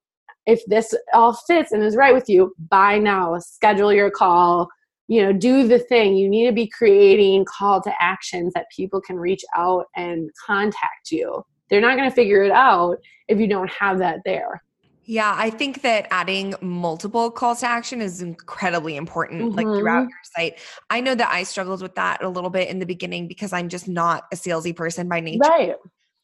if 0.47 0.63
this 0.67 0.95
all 1.15 1.33
fits 1.33 1.73
and 1.73 1.83
is 1.83 1.97
right 1.97 2.15
with 2.15 2.29
you, 2.29 2.55
buy 2.69 2.99
now, 2.99 3.39
schedule 3.39 3.93
your 3.93 4.11
call, 4.11 4.69
you 5.09 5.23
know, 5.23 5.33
do 5.33 5.67
the 5.67 5.79
thing. 5.79 6.15
You 6.15 6.29
need 6.29 6.47
to 6.47 6.53
be 6.53 6.69
creating 6.69 7.47
call 7.47 7.81
to 7.83 7.93
actions 8.01 8.53
that 8.55 8.67
people 8.75 9.01
can 9.01 9.17
reach 9.17 9.43
out 9.57 9.87
and 9.97 10.31
contact 10.47 11.11
you. 11.11 11.43
They're 11.71 11.81
not 11.81 11.97
going 11.97 12.09
to 12.09 12.15
figure 12.15 12.43
it 12.43 12.51
out 12.51 12.99
if 13.29 13.39
you 13.39 13.47
don't 13.47 13.71
have 13.71 13.99
that 13.99 14.21
there. 14.25 14.63
Yeah, 15.05 15.35
I 15.37 15.51
think 15.51 15.83
that 15.83 16.07
adding 16.11 16.55
multiple 16.61 17.33
calls 17.33 17.61
to 17.61 17.67
action 17.67 18.01
is 18.01 18.23
incredibly 18.23 18.97
important, 18.97 19.43
mm-hmm. 19.43 19.57
like 19.57 19.67
throughout 19.67 20.03
your 20.03 20.19
site. 20.37 20.61
I 20.89 21.01
know 21.01 21.17
that 21.17 21.29
I 21.33 21.43
struggled 21.43 21.83
with 21.83 21.97
that 21.97 22.23
a 22.23 22.29
little 22.29 22.51
bit 22.51 22.69
in 22.69 22.79
the 22.79 22.87
beginning 22.87 23.27
because 23.27 23.53
I'm 23.53 23.69
just 23.69 23.89
not 23.89 24.25
a 24.33 24.37
salesy 24.37 24.75
person 24.75 25.09
by 25.09 25.19
nature. 25.19 25.41
Right. 25.41 25.75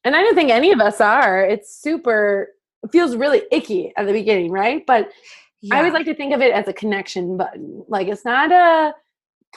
And 0.04 0.14
I 0.14 0.22
don't 0.22 0.36
think 0.36 0.50
any 0.50 0.70
of 0.70 0.80
us 0.80 1.00
are. 1.00 1.44
It's 1.44 1.76
super, 1.82 2.50
it 2.84 2.92
feels 2.92 3.16
really 3.16 3.42
icky 3.50 3.92
at 3.96 4.06
the 4.06 4.12
beginning, 4.12 4.52
right? 4.52 4.84
But 4.86 5.10
yeah. 5.62 5.74
I 5.74 5.78
always 5.78 5.94
like 5.94 6.06
to 6.06 6.14
think 6.14 6.32
of 6.32 6.40
it 6.40 6.52
as 6.52 6.68
a 6.68 6.72
connection 6.72 7.36
button. 7.36 7.84
Like 7.88 8.06
it's 8.06 8.24
not 8.24 8.52
a, 8.52 8.94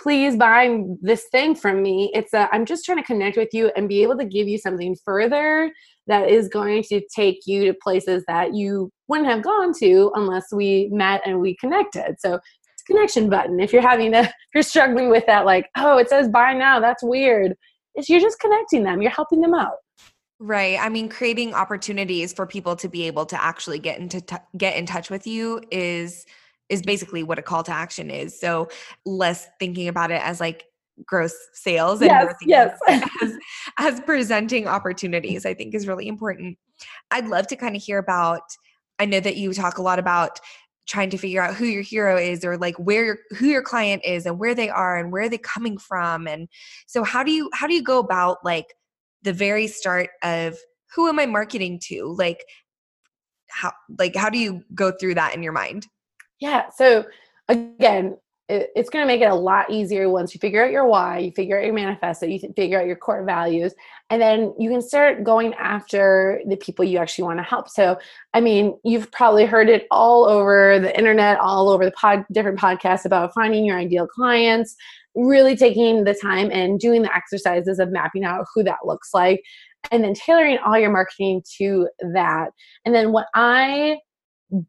please 0.02 0.36
buy 0.36 0.84
this 1.02 1.26
thing 1.32 1.56
from 1.56 1.82
me. 1.82 2.12
It's 2.14 2.34
a, 2.34 2.48
I'm 2.54 2.66
just 2.66 2.86
trying 2.86 3.00
to 3.00 3.04
connect 3.04 3.38
with 3.38 3.50
you 3.54 3.72
and 3.76 3.90
be 3.90 4.02
able 4.04 4.18
to 4.18 4.26
give 4.26 4.48
you 4.48 4.58
something 4.58 4.96
further 5.04 5.72
that 6.08 6.30
is 6.30 6.48
going 6.48 6.84
to 6.84 7.02
take 7.14 7.40
you 7.46 7.66
to 7.66 7.74
places 7.84 8.24
that 8.28 8.54
you 8.54 8.92
wouldn't 9.08 9.30
have 9.30 9.44
gone 9.44 9.74
to 9.80 10.12
unless 10.16 10.46
we 10.54 10.90
met 10.92 11.22
and 11.26 11.40
we 11.40 11.56
connected. 11.58 12.16
So 12.20 12.36
it's 12.36 12.84
connection 12.88 13.30
button. 13.30 13.60
If 13.60 13.74
you're 13.74 13.82
having 13.82 14.14
a, 14.14 14.20
if 14.22 14.34
you're 14.54 14.64
struggling 14.64 15.10
with 15.10 15.26
that, 15.28 15.46
like, 15.46 15.68
oh, 15.78 15.98
it 15.98 16.10
says 16.10 16.30
buy 16.30 16.54
now, 16.54 16.80
that's 16.80 17.04
weird. 17.04 17.54
It's, 17.96 18.10
you're 18.10 18.22
just 18.22 18.40
connecting 18.40 18.84
them. 18.84 19.02
You're 19.02 19.12
helping 19.12 19.42
them 19.42 19.54
out. 19.54 19.76
Right. 20.40 20.80
I 20.80 20.88
mean, 20.88 21.10
creating 21.10 21.54
opportunities 21.54 22.32
for 22.32 22.48
people 22.48 22.78
to 22.78 22.88
be 22.88 23.08
able 23.08 23.26
to 23.26 23.44
actually 23.44 23.80
get 23.80 24.00
into 24.00 24.22
t- 24.22 24.38
get 24.58 24.78
in 24.78 24.86
touch 24.86 25.10
with 25.10 25.28
you 25.28 25.62
is 25.70 26.26
is 26.70 26.82
basically 26.82 27.24
what 27.24 27.40
a 27.40 27.42
call 27.42 27.64
to 27.64 27.72
action 27.72 28.10
is. 28.10 28.40
So 28.40 28.70
less 29.06 29.48
thinking 29.60 29.88
about 29.88 30.12
it 30.12 30.22
as 30.24 30.40
like 30.40 30.66
gross 31.06 31.34
sales 31.54 32.02
and 32.02 32.10
yes, 32.10 32.36
yes. 32.46 32.80
as, 33.22 33.38
as 33.78 34.00
presenting 34.02 34.68
opportunities, 34.68 35.46
I 35.46 35.54
think 35.54 35.74
is 35.74 35.88
really 35.88 36.08
important. 36.08 36.58
I'd 37.12 37.28
love 37.28 37.48
to 37.48 37.56
kind 37.56 37.76
of 37.76 37.82
hear 37.82 37.98
about, 37.98 38.42
I 39.00 39.06
know 39.06 39.20
that 39.20 39.38
you 39.38 39.54
talk 39.54 39.78
a 39.78 39.82
lot 39.82 40.00
about 40.00 40.40
trying 40.88 41.10
to 41.12 41.18
figure 41.18 41.42
out 41.42 41.54
who 41.54 41.66
your 41.66 41.84
hero 41.84 42.18
is 42.18 42.44
or 42.44 42.58
like 42.58 42.76
where 42.78 43.06
your, 43.06 43.18
who 43.38 43.46
your 43.46 43.62
client 43.62 44.02
is 44.04 44.26
and 44.26 44.40
where 44.40 44.56
they 44.56 44.70
are 44.70 44.98
and 44.98 45.12
where 45.12 45.30
they're 45.30 45.38
coming 45.38 45.78
from 45.78 46.28
and 46.28 46.50
so 46.88 47.04
how 47.04 47.24
do 47.24 47.32
you 47.32 47.48
how 47.54 47.68
do 47.68 47.76
you 47.76 47.84
go 47.84 48.00
about 48.00 48.38
like 48.44 48.74
the 49.22 49.32
very 49.32 49.68
start 49.68 50.10
of 50.24 50.58
who 50.96 51.08
am 51.08 51.20
i 51.20 51.28
marketing 51.28 51.80
to 51.80 52.16
like 52.18 52.44
how 53.50 53.72
like 54.00 54.16
how 54.16 54.32
do 54.32 54.40
you 54.40 54.64
go 54.74 54.92
through 54.92 55.14
that 55.14 55.36
in 55.36 55.44
your 55.44 55.54
mind 55.54 55.86
yeah 56.40 56.70
so 56.70 57.06
again 57.48 58.18
it, 58.50 58.72
it's 58.76 58.90
going 58.90 59.04
to 59.04 59.08
make 59.08 59.22
it 59.22 59.30
a 59.30 59.36
lot 59.36 59.70
easier 59.70 60.10
once 60.10 60.34
you 60.34 60.40
figure 60.40 60.66
out 60.66 60.72
your 60.72 60.88
why, 60.88 61.20
you 61.20 61.32
figure 61.32 61.58
out 61.58 61.66
your 61.66 61.74
manifesto, 61.74 62.26
you 62.26 62.40
figure 62.56 62.80
out 62.80 62.88
your 62.88 62.96
core 62.96 63.24
values, 63.24 63.74
and 64.10 64.22
then 64.22 64.54
you 64.58 64.70
can 64.70 64.82
start 64.82 65.24
going 65.24 65.54
after 65.54 66.42
the 66.48 66.58
people 66.58 66.84
you 66.84 66.98
actually 66.98 67.26
want 67.26 67.38
to 67.38 67.44
help. 67.44 67.70
So, 67.70 67.98
I 68.34 68.42
mean, 68.42 68.78
you've 68.84 69.12
probably 69.12 69.46
heard 69.46 69.70
it 69.70 69.86
all 69.92 70.26
over 70.26 70.80
the 70.80 70.96
internet, 70.98 71.40
all 71.40 71.70
over 71.70 71.86
the 71.86 71.92
pod, 71.92 72.26
different 72.32 72.60
podcasts 72.60 73.06
about 73.06 73.34
finding 73.34 73.66
your 73.66 73.78
ideal 73.78 74.08
clients, 74.08 74.76
really 75.16 75.56
taking 75.56 76.04
the 76.04 76.16
time 76.16 76.50
and 76.52 76.80
doing 76.80 77.04
the 77.04 77.16
exercises 77.16 77.78
of 77.78 77.92
mapping 77.92 78.24
out 78.24 78.48
who 78.54 78.64
that 78.64 78.80
looks 78.84 79.14
like, 79.14 79.44
and 79.92 80.04
then 80.04 80.16
tailoring 80.16 80.58
all 80.66 80.78
your 80.78 80.92
marketing 80.92 81.44
to 81.60 81.88
that. 82.14 82.50
And 82.84 82.96
then 82.96 83.12
what 83.12 83.28
I 83.36 84.00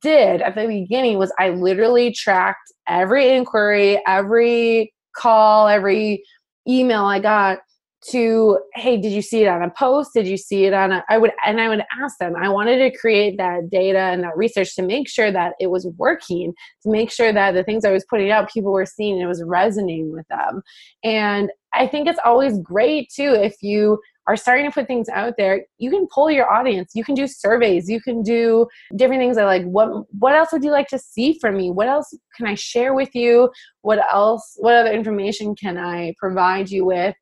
did 0.01 0.43
at 0.43 0.55
the 0.55 0.67
beginning 0.67 1.19
was 1.19 1.33
I 1.39 1.51
literally 1.51 2.13
tracked 2.13 2.73
every 2.89 3.35
inquiry, 3.35 4.01
every 4.07 4.93
call, 5.17 5.69
every 5.69 6.23
email 6.69 7.05
I 7.05 7.19
got 7.19 7.59
to 8.03 8.59
hey 8.75 8.97
did 8.97 9.13
you 9.13 9.21
see 9.21 9.43
it 9.43 9.49
on 9.49 9.63
a 9.63 9.71
post? 9.71 10.13
Did 10.15 10.27
you 10.27 10.39
see 10.39 10.65
it 10.65 10.73
on 10.73 10.91
a 10.91 11.05
i 11.11 11.19
would 11.19 11.33
and 11.47 11.61
i 11.61 11.69
would 11.69 11.83
ask 12.03 12.17
them. 12.19 12.35
I 12.35 12.49
wanted 12.49 12.79
to 12.79 12.99
create 12.99 13.37
that 13.37 13.69
data 13.69 13.99
and 13.99 14.23
that 14.23 14.37
research 14.37 14.75
to 14.77 14.83
make 14.83 15.07
sure 15.07 15.31
that 15.31 15.53
it 15.61 15.67
was 15.67 15.87
working 15.99 16.55
to 16.83 16.91
make 16.91 17.11
sure 17.11 17.31
that 17.33 17.53
the 17.53 17.63
things 17.63 17.85
i 17.85 17.93
was 17.93 18.07
putting 18.09 18.31
out 18.31 18.51
people 18.51 18.73
were 18.73 18.87
seeing 18.87 19.15
and 19.15 19.23
it 19.23 19.27
was 19.27 19.43
resonating 19.45 20.13
with 20.13 20.27
them. 20.29 20.63
And 21.05 21.51
i 21.75 21.87
think 21.87 22.09
it's 22.09 22.21
always 22.25 22.59
great 22.61 23.11
too 23.15 23.35
if 23.35 23.57
you 23.61 24.01
are 24.31 24.37
starting 24.37 24.65
to 24.65 24.71
put 24.71 24.87
things 24.87 25.09
out 25.09 25.35
there 25.37 25.65
you 25.79 25.91
can 25.91 26.07
pull 26.15 26.31
your 26.31 26.51
audience 26.51 26.93
you 26.95 27.03
can 27.03 27.17
do 27.17 27.27
surveys 27.27 27.89
you 27.89 28.01
can 28.01 28.23
do 28.23 28.67
different 28.95 29.21
things 29.21 29.37
I 29.37 29.45
like 29.45 29.65
what 29.65 29.89
what 30.19 30.35
else 30.35 30.53
would 30.53 30.63
you 30.63 30.71
like 30.71 30.87
to 30.89 30.99
see 30.99 31.37
from 31.41 31.57
me 31.57 31.71
what 31.71 31.89
else 31.89 32.17
can 32.37 32.47
i 32.47 32.55
share 32.55 32.95
with 32.95 33.15
you 33.15 33.51
what 33.83 33.99
else 34.13 34.55
what 34.59 34.75
other 34.75 34.93
information 34.93 35.57
can 35.57 35.77
i 35.77 36.15
provide 36.19 36.71
you 36.71 36.85
with 36.85 37.17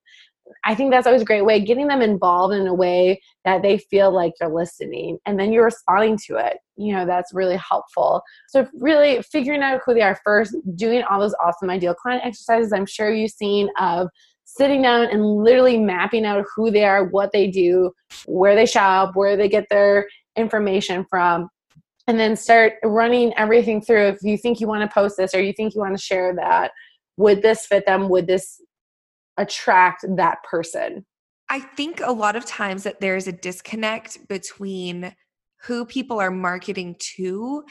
I 0.64 0.74
think 0.74 0.90
that's 0.90 1.06
always 1.06 1.20
a 1.20 1.26
great 1.26 1.44
way, 1.44 1.60
getting 1.60 1.88
them 1.88 2.00
involved 2.00 2.54
in 2.54 2.66
a 2.66 2.74
way 2.74 3.20
that 3.44 3.60
they 3.60 3.76
feel 3.76 4.10
like 4.10 4.32
you're 4.40 4.54
listening 4.54 5.18
and 5.26 5.38
then 5.38 5.52
you're 5.52 5.64
responding 5.64 6.18
to 6.26 6.36
it. 6.36 6.56
You 6.76 6.94
know, 6.94 7.04
that's 7.04 7.34
really 7.34 7.56
helpful. 7.56 8.22
So, 8.48 8.66
really 8.72 9.20
figuring 9.22 9.62
out 9.62 9.82
who 9.84 9.92
they 9.92 10.00
are 10.00 10.18
first, 10.24 10.56
doing 10.74 11.02
all 11.02 11.20
those 11.20 11.34
awesome 11.44 11.68
ideal 11.68 11.94
client 11.94 12.24
exercises, 12.24 12.72
I'm 12.72 12.86
sure 12.86 13.12
you've 13.12 13.30
seen 13.30 13.68
of 13.78 14.08
sitting 14.56 14.82
down 14.82 15.06
and 15.06 15.24
literally 15.24 15.78
mapping 15.78 16.24
out 16.24 16.44
who 16.54 16.70
they 16.70 16.84
are, 16.84 17.04
what 17.04 17.30
they 17.32 17.48
do, 17.48 17.92
where 18.26 18.54
they 18.54 18.66
shop, 18.66 19.14
where 19.14 19.36
they 19.36 19.48
get 19.48 19.66
their 19.70 20.08
information 20.36 21.04
from. 21.08 21.48
And 22.06 22.18
then 22.18 22.36
start 22.36 22.74
running 22.82 23.34
everything 23.36 23.82
through. 23.82 24.08
If 24.08 24.22
you 24.22 24.38
think 24.38 24.60
you 24.60 24.66
want 24.66 24.82
to 24.88 24.94
post 24.94 25.18
this 25.18 25.34
or 25.34 25.42
you 25.42 25.52
think 25.52 25.74
you 25.74 25.82
want 25.82 25.96
to 25.96 26.02
share 26.02 26.34
that, 26.36 26.70
would 27.18 27.42
this 27.42 27.66
fit 27.66 27.84
them? 27.84 28.08
Would 28.08 28.26
this 28.26 28.58
attract 29.38 30.04
that 30.16 30.42
person. 30.42 31.06
I 31.48 31.60
think 31.60 32.00
a 32.04 32.12
lot 32.12 32.36
of 32.36 32.44
times 32.44 32.82
that 32.82 33.00
there's 33.00 33.26
a 33.26 33.32
disconnect 33.32 34.28
between 34.28 35.14
who 35.62 35.86
people 35.86 36.20
are 36.20 36.30
marketing 36.30 36.96
to 37.16 37.64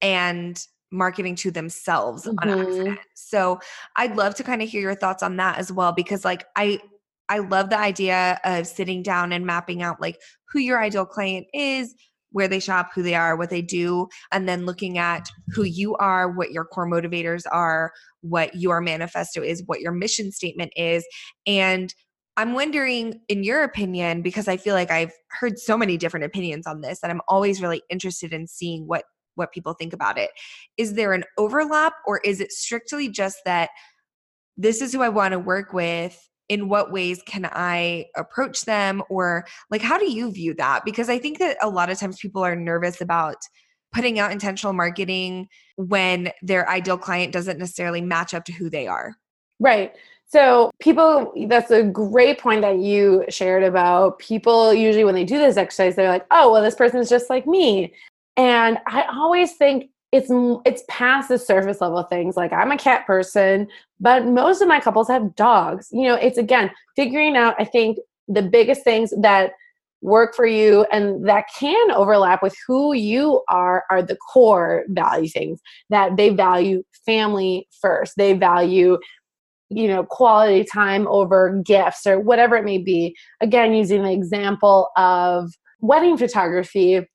and 0.00 0.58
marketing 0.90 1.34
to 1.36 1.50
themselves 1.50 2.24
mm-hmm. 2.24 2.38
on 2.48 2.60
accident. 2.60 2.98
So 3.14 3.60
I'd 3.96 4.16
love 4.16 4.34
to 4.36 4.44
kind 4.44 4.62
of 4.62 4.68
hear 4.68 4.80
your 4.80 4.94
thoughts 4.94 5.22
on 5.22 5.36
that 5.36 5.58
as 5.58 5.72
well 5.72 5.92
because 5.92 6.24
like 6.24 6.46
I 6.56 6.80
I 7.28 7.40
love 7.40 7.68
the 7.70 7.78
idea 7.78 8.40
of 8.44 8.66
sitting 8.66 9.02
down 9.02 9.32
and 9.32 9.44
mapping 9.44 9.82
out 9.82 10.00
like 10.00 10.18
who 10.50 10.60
your 10.60 10.82
ideal 10.82 11.04
client 11.04 11.46
is, 11.52 11.94
where 12.30 12.48
they 12.48 12.60
shop, 12.60 12.90
who 12.94 13.02
they 13.02 13.14
are, 13.14 13.36
what 13.36 13.50
they 13.50 13.62
do, 13.62 14.08
and 14.32 14.48
then 14.48 14.64
looking 14.64 14.98
at 14.98 15.28
who 15.48 15.64
you 15.64 15.94
are, 15.96 16.30
what 16.30 16.52
your 16.52 16.64
core 16.64 16.88
motivators 16.88 17.42
are, 17.50 17.92
what 18.22 18.54
your 18.54 18.80
manifesto 18.80 19.42
is, 19.42 19.62
what 19.66 19.80
your 19.80 19.92
mission 19.92 20.32
statement 20.32 20.72
is. 20.76 21.06
And 21.46 21.94
I'm 22.38 22.54
wondering, 22.54 23.20
in 23.28 23.42
your 23.42 23.62
opinion, 23.64 24.22
because 24.22 24.46
I 24.46 24.56
feel 24.56 24.74
like 24.74 24.90
I've 24.90 25.12
heard 25.40 25.58
so 25.58 25.76
many 25.76 25.96
different 25.96 26.24
opinions 26.24 26.66
on 26.66 26.80
this, 26.80 27.00
and 27.02 27.10
I'm 27.10 27.20
always 27.28 27.60
really 27.60 27.82
interested 27.90 28.32
in 28.32 28.46
seeing 28.46 28.86
what 28.86 29.04
what 29.38 29.52
people 29.52 29.72
think 29.72 29.92
about 29.92 30.18
it. 30.18 30.30
Is 30.76 30.94
there 30.94 31.12
an 31.12 31.24
overlap, 31.38 31.94
or 32.06 32.20
is 32.24 32.40
it 32.40 32.52
strictly 32.52 33.08
just 33.08 33.38
that 33.44 33.70
this 34.56 34.82
is 34.82 34.92
who 34.92 35.02
I 35.02 35.08
want 35.08 35.32
to 35.32 35.38
work 35.38 35.72
with? 35.72 36.28
in 36.48 36.68
what 36.68 36.90
ways 36.90 37.22
can 37.26 37.48
I 37.52 38.06
approach 38.16 38.62
them? 38.62 39.02
Or 39.10 39.46
like, 39.70 39.82
how 39.82 39.98
do 39.98 40.10
you 40.10 40.32
view 40.32 40.54
that? 40.54 40.84
Because 40.84 41.08
I 41.08 41.18
think 41.18 41.38
that 41.38 41.58
a 41.62 41.68
lot 41.68 41.90
of 41.90 41.98
times 41.98 42.18
people 42.18 42.42
are 42.42 42.56
nervous 42.56 43.00
about 43.00 43.36
putting 43.92 44.18
out 44.18 44.32
intentional 44.32 44.72
marketing 44.72 45.48
when 45.76 46.30
their 46.42 46.68
ideal 46.68 46.98
client 46.98 47.32
doesn't 47.32 47.58
necessarily 47.58 48.00
match 48.00 48.34
up 48.34 48.44
to 48.46 48.52
who 48.52 48.68
they 48.68 48.86
are. 48.86 49.14
Right. 49.60 49.94
So, 50.30 50.70
people, 50.78 51.32
that's 51.48 51.70
a 51.70 51.82
great 51.82 52.38
point 52.38 52.60
that 52.60 52.78
you 52.78 53.24
shared 53.30 53.62
about 53.62 54.18
people 54.18 54.74
usually 54.74 55.04
when 55.04 55.14
they 55.14 55.24
do 55.24 55.38
this 55.38 55.56
exercise, 55.56 55.96
they're 55.96 56.10
like, 56.10 56.26
oh, 56.30 56.52
well, 56.52 56.62
this 56.62 56.74
person 56.74 57.00
is 57.00 57.08
just 57.08 57.30
like 57.30 57.46
me. 57.46 57.94
And 58.38 58.78
I 58.86 59.02
always 59.12 59.52
think 59.52 59.90
it's 60.10 60.30
it's 60.64 60.82
past 60.88 61.28
the 61.28 61.38
surface 61.38 61.82
level 61.82 62.02
things 62.02 62.34
like 62.34 62.50
i'm 62.50 62.72
a 62.72 62.78
cat 62.78 63.06
person 63.06 63.68
but 64.00 64.24
most 64.24 64.62
of 64.62 64.68
my 64.68 64.80
couples 64.80 65.06
have 65.06 65.36
dogs. 65.36 65.88
You 65.92 66.04
know 66.04 66.14
it's 66.14 66.38
again 66.38 66.70
figuring 66.96 67.36
out 67.36 67.54
i 67.58 67.64
think 67.64 67.98
the 68.26 68.40
biggest 68.40 68.84
things 68.84 69.12
that 69.20 69.52
work 70.00 70.34
for 70.34 70.46
you 70.46 70.86
and 70.92 71.26
that 71.28 71.44
can 71.58 71.90
overlap 71.90 72.42
with 72.42 72.54
who 72.66 72.92
you 72.92 73.42
are 73.48 73.84
are 73.90 74.02
the 74.02 74.16
core 74.16 74.84
value 74.88 75.28
things 75.28 75.60
that 75.90 76.16
they 76.16 76.30
value 76.30 76.82
family 77.04 77.66
first. 77.80 78.14
They 78.16 78.32
value 78.34 78.98
you 79.70 79.88
know 79.88 80.04
quality 80.04 80.64
time 80.64 81.06
over 81.08 81.60
gifts 81.64 82.06
or 82.06 82.20
whatever 82.20 82.56
it 82.56 82.64
may 82.64 82.78
be. 82.78 83.16
Again 83.40 83.74
using 83.74 84.02
the 84.02 84.12
example 84.12 84.90
of 84.96 85.52
wedding 85.80 86.16
photography 86.16 87.06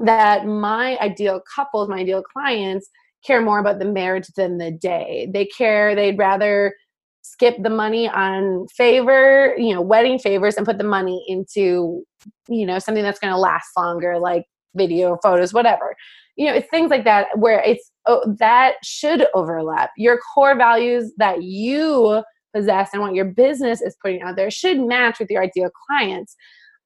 that 0.00 0.46
my 0.46 0.98
ideal 0.98 1.40
couples, 1.54 1.88
my 1.88 1.98
ideal 1.98 2.22
clients 2.22 2.88
care 3.24 3.42
more 3.42 3.58
about 3.58 3.78
the 3.78 3.84
marriage 3.84 4.26
than 4.36 4.58
the 4.58 4.70
day. 4.70 5.28
They 5.32 5.44
care, 5.46 5.94
they'd 5.94 6.18
rather 6.18 6.74
skip 7.22 7.56
the 7.62 7.70
money 7.70 8.08
on 8.08 8.66
favor, 8.68 9.54
you 9.58 9.74
know, 9.74 9.80
wedding 9.80 10.18
favors 10.18 10.56
and 10.56 10.66
put 10.66 10.78
the 10.78 10.84
money 10.84 11.22
into, 11.28 12.02
you 12.48 12.66
know, 12.66 12.78
something 12.78 13.02
that's 13.02 13.18
going 13.18 13.32
to 13.32 13.38
last 13.38 13.68
longer 13.76 14.18
like 14.18 14.44
video, 14.74 15.18
photos, 15.22 15.52
whatever. 15.52 15.94
You 16.36 16.46
know, 16.46 16.54
it's 16.54 16.68
things 16.70 16.90
like 16.90 17.04
that 17.04 17.26
where 17.36 17.60
it's 17.60 17.90
oh, 18.06 18.34
that 18.38 18.76
should 18.82 19.26
overlap. 19.34 19.90
Your 19.96 20.18
core 20.34 20.56
values 20.56 21.12
that 21.18 21.42
you 21.42 22.22
possess 22.54 22.90
and 22.92 23.02
what 23.02 23.14
your 23.14 23.26
business 23.26 23.82
is 23.82 23.96
putting 24.02 24.22
out 24.22 24.36
there 24.36 24.50
should 24.50 24.80
match 24.80 25.18
with 25.20 25.30
your 25.30 25.42
ideal 25.42 25.70
clients. 25.86 26.36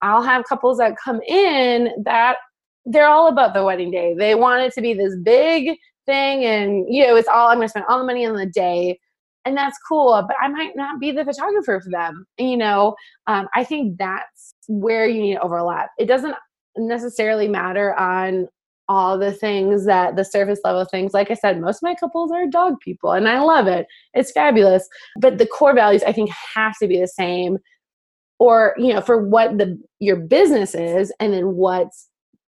I'll 0.02 0.22
have 0.22 0.44
couples 0.44 0.78
that 0.78 0.96
come 1.02 1.20
in 1.22 1.90
that 2.04 2.36
they're 2.84 3.08
all 3.08 3.28
about 3.28 3.54
the 3.54 3.64
wedding 3.64 3.90
day. 3.90 4.14
They 4.14 4.34
want 4.34 4.62
it 4.62 4.72
to 4.74 4.80
be 4.80 4.94
this 4.94 5.16
big 5.22 5.76
thing, 6.06 6.44
and 6.44 6.86
you 6.88 7.06
know, 7.06 7.16
it's 7.16 7.28
all 7.28 7.48
I'm 7.48 7.58
going 7.58 7.66
to 7.66 7.70
spend 7.70 7.86
all 7.88 7.98
the 7.98 8.04
money 8.04 8.26
on 8.26 8.36
the 8.36 8.46
day, 8.46 8.98
and 9.44 9.56
that's 9.56 9.78
cool. 9.88 10.22
But 10.26 10.36
I 10.40 10.48
might 10.48 10.76
not 10.76 11.00
be 11.00 11.12
the 11.12 11.24
photographer 11.24 11.80
for 11.80 11.90
them. 11.90 12.26
You 12.38 12.56
know, 12.56 12.94
um, 13.26 13.48
I 13.54 13.64
think 13.64 13.98
that's 13.98 14.54
where 14.68 15.06
you 15.06 15.22
need 15.22 15.34
to 15.34 15.40
overlap. 15.40 15.90
It 15.98 16.06
doesn't 16.06 16.34
necessarily 16.76 17.48
matter 17.48 17.94
on 17.94 18.48
all 18.88 19.18
the 19.18 19.32
things 19.32 19.86
that 19.86 20.16
the 20.16 20.24
surface 20.24 20.60
level 20.62 20.84
things 20.84 21.14
like 21.14 21.30
i 21.30 21.34
said 21.34 21.58
most 21.58 21.76
of 21.76 21.82
my 21.84 21.94
couples 21.94 22.30
are 22.30 22.46
dog 22.46 22.74
people 22.80 23.12
and 23.12 23.28
i 23.28 23.40
love 23.40 23.66
it 23.66 23.86
it's 24.12 24.30
fabulous 24.32 24.86
but 25.20 25.38
the 25.38 25.46
core 25.46 25.74
values 25.74 26.02
i 26.06 26.12
think 26.12 26.30
have 26.30 26.74
to 26.78 26.86
be 26.86 27.00
the 27.00 27.08
same 27.08 27.56
or 28.38 28.74
you 28.76 28.92
know 28.92 29.00
for 29.00 29.26
what 29.26 29.56
the 29.56 29.80
your 30.00 30.16
business 30.16 30.74
is 30.74 31.12
and 31.18 31.32
then 31.32 31.54
what's 31.54 32.10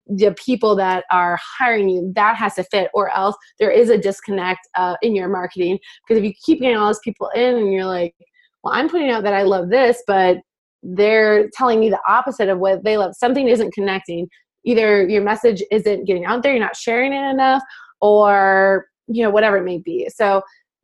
the 0.07 0.35
people 0.45 0.77
that 0.77 1.05
are 1.11 1.39
hiring 1.59 1.89
you 1.89 2.13
that 2.15 2.37
has 2.37 2.55
to 2.55 2.65
fit 2.65 2.91
or 2.93 3.11
else 3.11 3.37
there 3.59 3.71
is 3.71 3.89
a 3.89 3.99
disconnect 3.99 4.61
uh, 4.77 4.97
in 5.03 5.15
your 5.15 5.29
marketing. 5.29 5.79
Because 6.07 6.19
if 6.19 6.25
you 6.25 6.33
keep 6.45 6.61
getting 6.61 6.77
all 6.77 6.87
those 6.87 7.01
people 7.01 7.31
in 7.35 7.57
and 7.57 7.73
you're 7.73 7.87
like 7.87 8.15
well 8.63 8.75
i'm 8.75 8.89
putting 8.89 9.11
out 9.11 9.23
that 9.23 9.35
i 9.35 9.43
love 9.43 9.71
this 9.71 10.03
but 10.07 10.39
they're 10.83 11.49
telling 11.55 11.81
me 11.81 11.89
the 11.89 12.01
opposite 12.07 12.51
of 12.51 12.59
what 12.59 12.85
they 12.85 12.99
love. 12.99 13.15
Something 13.15 13.49
isn't 13.49 13.73
connecting. 13.73 14.29
Either 14.67 15.09
your 15.09 15.23
message 15.23 15.63
isn't 15.71 16.05
getting 16.05 16.27
out 16.27 16.43
there 16.43 16.53
you're 16.53 16.61
not 16.61 16.77
sharing 16.77 17.13
it 17.13 17.31
enough 17.31 17.63
or 18.03 18.87
you 19.07 19.23
know 19.23 19.31
whatever 19.31 19.57
it 19.57 19.65
may 19.65 19.79
be. 19.79 20.09
So 20.15 20.43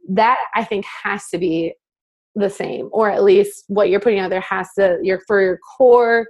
that 0.09 0.39
i 0.55 0.65
think 0.65 0.85
has 1.05 1.29
to 1.29 1.39
be 1.39 1.75
the 2.35 2.49
same 2.49 2.89
or 2.93 3.11
at 3.11 3.23
least 3.23 3.65
what 3.69 3.91
you're 3.91 4.01
putting 4.01 4.19
out 4.19 4.31
there 4.31 4.41
has 4.41 4.69
to 4.79 4.99
your 5.03 5.21
for 5.27 5.43
your 5.43 5.59
core 5.77 6.27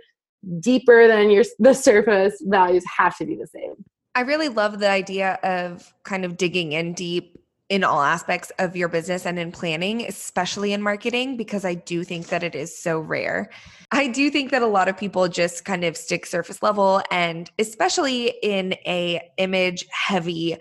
deeper 0.59 1.09
than 1.09 1.31
your 1.31 1.45
the 1.59 1.75
surface 1.75 2.43
values 2.47 2.85
have 2.99 3.17
to 3.19 3.27
be 3.27 3.37
the 3.37 3.47
same. 3.47 3.85
I 4.15 4.23
really 4.23 4.49
love 4.49 4.81
the 4.81 4.91
idea 4.91 5.39
of 5.43 5.95
kind 6.03 6.25
of 6.25 6.37
digging 6.37 6.73
in 6.73 6.95
deep 6.95 7.39
in 7.69 7.85
all 7.85 8.03
aspects 8.03 8.51
of 8.59 8.75
your 8.75 8.89
business 8.89 9.25
and 9.25 9.39
in 9.39 9.53
planning, 9.53 10.03
especially 10.03 10.73
in 10.73 10.83
marketing, 10.83 11.37
because 11.37 11.65
I 11.65 11.75
do 11.75 12.03
think 12.03 12.27
that 12.27 12.43
it 12.43 12.57
is 12.57 12.77
so 12.77 12.99
rare. 12.99 13.49
I 13.93 14.09
do 14.09 14.29
think 14.29 14.51
that 14.51 14.61
a 14.61 14.67
lot 14.67 14.89
of 14.89 14.97
people 14.97 15.29
just 15.29 15.65
kind 15.65 15.85
of 15.85 15.97
stick 15.97 16.27
surface 16.27 16.65
level 16.65 17.01
and 17.13 17.49
especially 17.61 18.35
in 18.43 18.73
a 18.87 19.21
image 19.39 19.87
heavy 19.93 20.57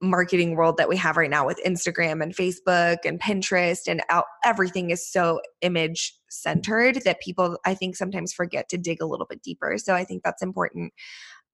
marketing 0.00 0.56
world 0.56 0.76
that 0.78 0.88
we 0.88 0.96
have 0.96 1.16
right 1.16 1.30
now 1.30 1.46
with 1.46 1.60
Instagram 1.64 2.22
and 2.22 2.34
Facebook 2.34 2.98
and 3.04 3.20
Pinterest 3.20 3.86
and 3.86 4.02
out, 4.08 4.24
everything 4.44 4.90
is 4.90 5.06
so 5.06 5.40
image 5.60 6.14
centered 6.30 7.02
that 7.04 7.20
people 7.20 7.58
I 7.64 7.74
think 7.74 7.96
sometimes 7.96 8.32
forget 8.32 8.68
to 8.70 8.78
dig 8.78 9.02
a 9.02 9.06
little 9.06 9.26
bit 9.26 9.42
deeper. 9.42 9.76
So 9.78 9.94
I 9.94 10.04
think 10.04 10.22
that's 10.22 10.42
important. 10.42 10.92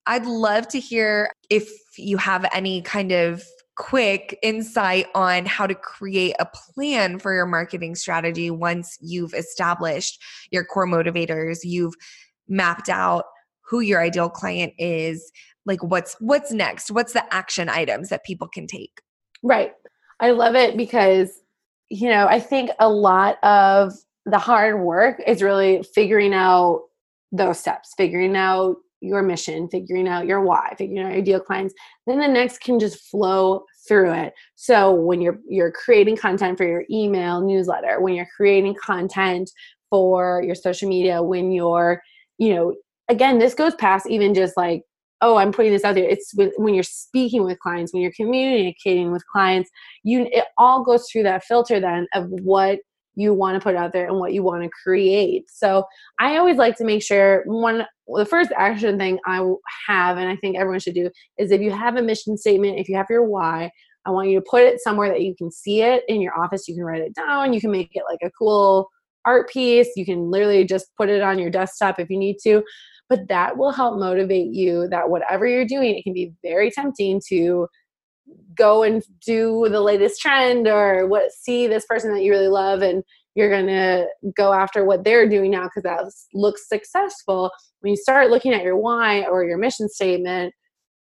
I'd 0.07 0.27
love 0.27 0.69
to 0.69 0.79
hear 0.79 1.33
if 1.51 1.69
you 1.99 2.17
have 2.17 2.47
any 2.53 2.83
kind 2.83 3.11
of 3.11 3.43
quick 3.77 4.39
insight 4.43 5.07
on 5.15 5.45
how 5.45 5.67
to 5.67 5.75
create 5.75 6.35
a 6.39 6.47
plan 6.47 7.19
for 7.19 7.35
your 7.35 7.47
marketing 7.47 7.95
strategy 7.95 8.51
once 8.51 8.97
you've 9.01 9.35
established 9.35 10.23
your 10.51 10.65
core 10.65 10.87
motivators, 10.87 11.59
you've 11.63 11.95
mapped 12.49 12.89
out 12.89 13.25
who 13.69 13.81
your 13.81 14.01
ideal 14.01 14.31
client 14.31 14.73
is, 14.79 15.31
like 15.67 15.83
what's 15.83 16.17
what's 16.21 16.53
next? 16.53 16.91
What's 16.91 17.13
the 17.13 17.33
action 17.35 17.69
items 17.69 18.09
that 18.09 18.25
people 18.25 18.49
can 18.49 18.67
take? 18.67 19.03
Right. 19.43 19.73
I 20.21 20.31
love 20.31 20.55
it 20.55 20.77
because 20.77 21.41
you 21.89 22.09
know, 22.09 22.27
I 22.27 22.41
think 22.41 22.71
a 22.81 22.89
lot 22.89 23.43
of 23.45 23.93
the 24.25 24.39
hard 24.39 24.81
work 24.81 25.23
is 25.25 25.43
really 25.43 25.85
figuring 25.95 26.35
out 26.35 26.83
those 27.31 27.61
steps, 27.61 27.95
figuring 27.97 28.37
out 28.37 28.77
your 29.01 29.23
mission, 29.23 29.69
figuring 29.69 30.09
out 30.09 30.27
your 30.27 30.41
why, 30.41 30.75
figuring 30.77 31.05
out 31.05 31.11
your 31.11 31.19
ideal 31.19 31.41
clients. 31.41 31.75
Then 32.07 32.19
the 32.19 32.27
next 32.27 32.61
can 32.61 32.81
just 32.81 33.09
flow 33.11 33.65
through 33.87 34.13
it. 34.13 34.33
So 34.57 34.93
when 34.93 35.21
you're 35.21 35.39
you're 35.49 35.73
creating 35.73 36.17
content 36.17 36.59
for 36.59 36.67
your 36.67 36.85
email 36.91 37.41
newsletter, 37.41 38.01
when 38.01 38.15
you're 38.15 38.29
creating 38.37 38.75
content 38.83 39.51
for 39.91 40.43
your 40.45 40.55
social 40.55 40.89
media, 40.89 41.23
when 41.23 41.53
you're, 41.53 42.03
you 42.39 42.55
know, 42.55 42.75
again, 43.09 43.39
this 43.39 43.55
goes 43.55 43.75
past 43.77 44.09
even 44.09 44.35
just 44.35 44.57
like, 44.57 44.83
oh, 45.23 45.37
I'm 45.37 45.53
putting 45.53 45.73
this 45.73 45.85
out 45.85 45.95
there. 45.95 46.09
It's 46.09 46.33
when 46.57 46.75
you're 46.75 46.83
speaking 46.83 47.45
with 47.45 47.59
clients, 47.61 47.93
when 47.93 48.03
you're 48.03 48.13
communicating 48.13 49.13
with 49.13 49.25
clients, 49.33 49.71
you 50.03 50.29
it 50.31 50.45
all 50.59 50.85
goes 50.85 51.09
through 51.11 51.25
that 51.25 51.45
filter 51.45 51.81
then 51.81 52.07
of 52.15 52.27
what 52.29 52.81
you 53.19 53.33
want 53.33 53.55
to 53.55 53.65
put 53.65 53.75
out 53.75 53.93
there 53.93 54.09
and 54.09 54.19
what 54.19 54.35
you 54.35 54.43
want 54.43 54.63
to 54.63 54.71
create. 54.83 55.45
So 55.49 55.85
I 56.21 56.37
always 56.37 56.59
like 56.59 56.77
to 56.77 56.85
make 56.85 57.03
sure 57.03 57.43
one 57.47 57.87
the 58.15 58.27
first 58.27 58.53
action 58.57 58.99
thing 58.99 59.19
I 59.27 59.39
have, 59.89 60.19
and 60.19 60.29
I 60.29 60.37
think 60.37 60.57
everyone 60.57 60.81
should 60.81 60.95
do, 60.95 61.11
is 61.39 61.51
if 61.51 61.61
you 61.61 61.73
have 61.73 61.97
a 61.97 62.03
mission 62.03 62.37
statement, 62.37 62.79
if 62.79 62.89
you 62.89 62.97
have 62.97 63.07
your 63.09 63.25
why, 63.25 63.71
I 64.05 64.11
want 64.11 64.29
you 64.29 64.39
to 64.39 64.45
put 64.49 64.63
it 64.63 64.81
somewhere 64.81 65.09
that 65.09 65.23
you 65.23 65.35
can 65.35 65.51
see 65.51 65.83
it 65.83 66.05
in 66.09 66.21
your 66.21 66.39
office. 66.39 66.69
You 66.69 66.75
can 66.75 66.85
write 66.85 67.03
it 67.03 67.15
down. 67.15 67.53
You 67.53 67.61
can 67.61 67.73
make 67.73 67.91
it 67.95 68.05
like 68.09 68.21
a 68.23 68.31
cool 68.39 68.89
art 69.25 69.51
piece. 69.51 69.89
You 69.97 70.05
can 70.05 70.31
literally 70.31 70.65
just 70.65 70.87
put 70.97 71.09
it 71.09 71.23
on 71.23 71.39
your 71.39 71.51
desktop 71.51 71.99
if 71.99 72.09
you 72.09 72.19
need 72.19 72.37
to. 72.45 72.63
But 73.09 73.29
that 73.29 73.57
will 73.57 73.73
help 73.73 73.99
motivate 73.99 74.53
you 74.53 74.89
that 74.89 75.09
whatever 75.09 75.47
you're 75.47 75.67
doing, 75.67 75.97
it 75.97 76.03
can 76.03 76.13
be 76.13 76.33
very 76.43 76.71
tempting 76.71 77.21
to 77.29 77.69
go 78.57 78.83
and 78.83 79.03
do 79.25 79.69
the 79.71 79.81
latest 79.81 80.21
trend 80.21 80.67
or 80.67 81.07
what 81.07 81.31
see 81.31 81.67
this 81.67 81.87
person 81.87 82.13
that 82.13 82.23
you 82.23 82.33
really 82.33 82.49
love 82.49 82.83
and 82.83 83.05
you're 83.35 83.51
going 83.51 83.67
to 83.67 84.07
go 84.37 84.53
after 84.53 84.85
what 84.85 85.05
they're 85.05 85.29
doing 85.29 85.51
now 85.51 85.65
because 85.65 85.83
that 85.83 86.11
looks 86.35 86.69
successful. 86.69 87.51
When 87.81 87.91
you 87.91 87.97
start 87.97 88.31
looking 88.31 88.55
at 88.55 88.63
your 88.63 88.77
why 88.77 89.25
or 89.25 89.45
your 89.45 89.59
mission 89.59 89.89
statement 89.89 90.53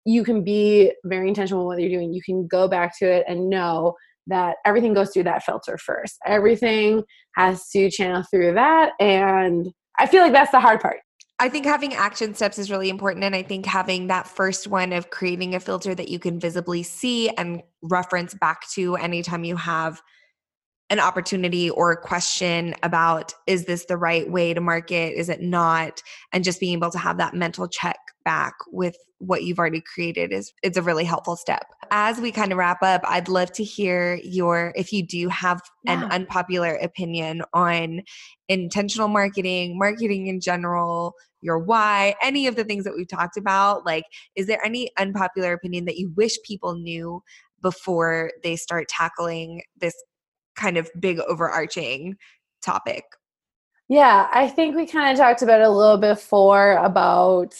you 0.06 0.22
can 0.22 0.44
be 0.44 0.92
very 1.04 1.28
intentional 1.28 1.66
with 1.66 1.76
what 1.76 1.82
you're 1.82 1.98
doing. 1.98 2.12
You 2.12 2.20
can 2.22 2.46
go 2.46 2.68
back 2.68 2.92
to 2.98 3.10
it 3.10 3.24
and 3.26 3.48
know 3.48 3.94
that 4.26 4.56
everything 4.66 4.92
goes 4.92 5.10
through 5.10 5.22
that 5.22 5.42
filter 5.42 5.78
first. 5.78 6.18
Everything 6.26 7.02
has 7.36 7.68
to 7.70 7.90
channel 7.90 8.22
through 8.30 8.54
that 8.54 8.92
and 9.00 9.68
i 9.98 10.06
feel 10.06 10.22
like 10.22 10.32
that's 10.32 10.50
the 10.50 10.60
hard 10.60 10.80
part 10.80 10.98
I 11.44 11.50
think 11.50 11.66
having 11.66 11.92
action 11.92 12.34
steps 12.34 12.58
is 12.58 12.70
really 12.70 12.88
important. 12.88 13.22
And 13.22 13.36
I 13.36 13.42
think 13.42 13.66
having 13.66 14.06
that 14.06 14.26
first 14.26 14.66
one 14.66 14.94
of 14.94 15.10
creating 15.10 15.54
a 15.54 15.60
filter 15.60 15.94
that 15.94 16.08
you 16.08 16.18
can 16.18 16.40
visibly 16.40 16.82
see 16.82 17.28
and 17.28 17.62
reference 17.82 18.32
back 18.32 18.66
to 18.70 18.96
anytime 18.96 19.44
you 19.44 19.54
have 19.56 20.00
an 20.88 21.00
opportunity 21.00 21.68
or 21.68 21.92
a 21.92 21.98
question 21.98 22.74
about 22.82 23.34
is 23.46 23.66
this 23.66 23.84
the 23.84 23.96
right 23.98 24.30
way 24.30 24.54
to 24.54 24.62
market 24.62 25.18
is 25.18 25.28
it 25.28 25.42
not 25.42 26.02
and 26.32 26.44
just 26.44 26.60
being 26.60 26.78
able 26.78 26.90
to 26.90 26.98
have 26.98 27.18
that 27.18 27.34
mental 27.34 27.68
check 27.68 27.98
back 28.24 28.54
with 28.72 28.96
what 29.18 29.42
you've 29.42 29.58
already 29.58 29.82
created 29.82 30.32
is 30.32 30.52
it's 30.62 30.76
a 30.76 30.82
really 30.82 31.04
helpful 31.04 31.36
step 31.36 31.66
as 31.90 32.20
we 32.20 32.32
kind 32.32 32.52
of 32.52 32.58
wrap 32.58 32.82
up 32.82 33.00
i'd 33.08 33.28
love 33.28 33.52
to 33.52 33.62
hear 33.62 34.18
your 34.22 34.72
if 34.76 34.92
you 34.92 35.06
do 35.06 35.28
have 35.28 35.60
yeah. 35.84 36.04
an 36.04 36.10
unpopular 36.10 36.74
opinion 36.76 37.42
on 37.52 38.02
intentional 38.48 39.08
marketing 39.08 39.78
marketing 39.78 40.26
in 40.26 40.40
general 40.40 41.14
your 41.40 41.58
why 41.58 42.14
any 42.22 42.46
of 42.46 42.56
the 42.56 42.64
things 42.64 42.84
that 42.84 42.94
we've 42.96 43.08
talked 43.08 43.36
about 43.36 43.84
like 43.84 44.04
is 44.36 44.46
there 44.46 44.64
any 44.64 44.90
unpopular 44.98 45.52
opinion 45.52 45.84
that 45.84 45.96
you 45.96 46.12
wish 46.16 46.36
people 46.44 46.74
knew 46.74 47.22
before 47.62 48.30
they 48.42 48.56
start 48.56 48.86
tackling 48.88 49.62
this 49.80 49.94
kind 50.56 50.76
of 50.76 50.88
big 51.00 51.18
overarching 51.20 52.16
topic. 52.62 53.04
Yeah, 53.88 54.28
I 54.32 54.48
think 54.48 54.76
we 54.76 54.86
kind 54.86 55.12
of 55.12 55.18
talked 55.18 55.42
about 55.42 55.60
it 55.60 55.66
a 55.66 55.70
little 55.70 55.98
before 55.98 56.72
about 56.76 57.54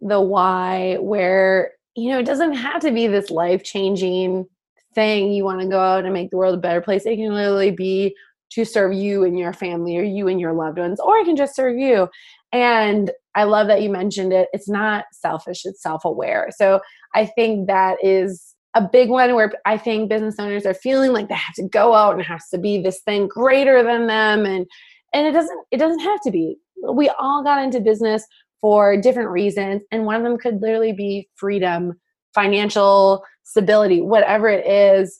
the 0.00 0.20
why, 0.20 0.96
where, 1.00 1.72
you 1.96 2.10
know, 2.10 2.18
it 2.18 2.26
doesn't 2.26 2.54
have 2.54 2.80
to 2.82 2.92
be 2.92 3.06
this 3.06 3.30
life 3.30 3.64
changing 3.64 4.46
thing 4.94 5.32
you 5.32 5.44
want 5.44 5.60
to 5.60 5.68
go 5.68 5.80
out 5.80 6.04
and 6.04 6.14
make 6.14 6.30
the 6.30 6.36
world 6.36 6.54
a 6.54 6.60
better 6.60 6.80
place. 6.80 7.06
It 7.06 7.16
can 7.16 7.34
literally 7.34 7.70
be 7.70 8.14
to 8.50 8.64
serve 8.64 8.94
you 8.94 9.24
and 9.24 9.38
your 9.38 9.52
family 9.52 9.96
or 9.98 10.02
you 10.02 10.28
and 10.28 10.40
your 10.40 10.52
loved 10.52 10.78
ones, 10.78 11.00
or 11.00 11.18
it 11.18 11.24
can 11.24 11.36
just 11.36 11.54
serve 11.54 11.76
you. 11.76 12.08
And 12.52 13.10
I 13.34 13.44
love 13.44 13.66
that 13.66 13.82
you 13.82 13.90
mentioned 13.90 14.32
it. 14.32 14.48
It's 14.52 14.68
not 14.68 15.04
selfish, 15.12 15.62
it's 15.64 15.82
self 15.82 16.04
aware. 16.04 16.48
So 16.56 16.80
I 17.14 17.26
think 17.26 17.66
that 17.66 17.98
is 18.02 18.54
a 18.74 18.88
big 18.90 19.10
one 19.10 19.34
where 19.34 19.52
I 19.64 19.76
think 19.76 20.08
business 20.08 20.36
owners 20.38 20.66
are 20.66 20.74
feeling 20.74 21.12
like 21.12 21.28
they 21.28 21.34
have 21.34 21.54
to 21.54 21.68
go 21.68 21.94
out 21.94 22.14
and 22.14 22.22
has 22.22 22.48
to 22.50 22.58
be 22.58 22.80
this 22.80 23.00
thing 23.00 23.28
greater 23.28 23.82
than 23.82 24.06
them 24.06 24.44
and 24.44 24.66
and 25.14 25.26
it 25.26 25.32
doesn't 25.32 25.58
it 25.70 25.78
doesn't 25.78 26.00
have 26.00 26.20
to 26.22 26.30
be. 26.30 26.56
We 26.92 27.10
all 27.18 27.42
got 27.42 27.62
into 27.62 27.80
business 27.80 28.24
for 28.60 29.00
different 29.00 29.30
reasons 29.30 29.82
and 29.92 30.04
one 30.04 30.16
of 30.16 30.22
them 30.22 30.38
could 30.38 30.60
literally 30.60 30.92
be 30.92 31.28
freedom, 31.36 31.94
financial 32.34 33.24
stability, 33.44 34.00
whatever 34.00 34.48
it 34.48 34.66
is. 34.66 35.18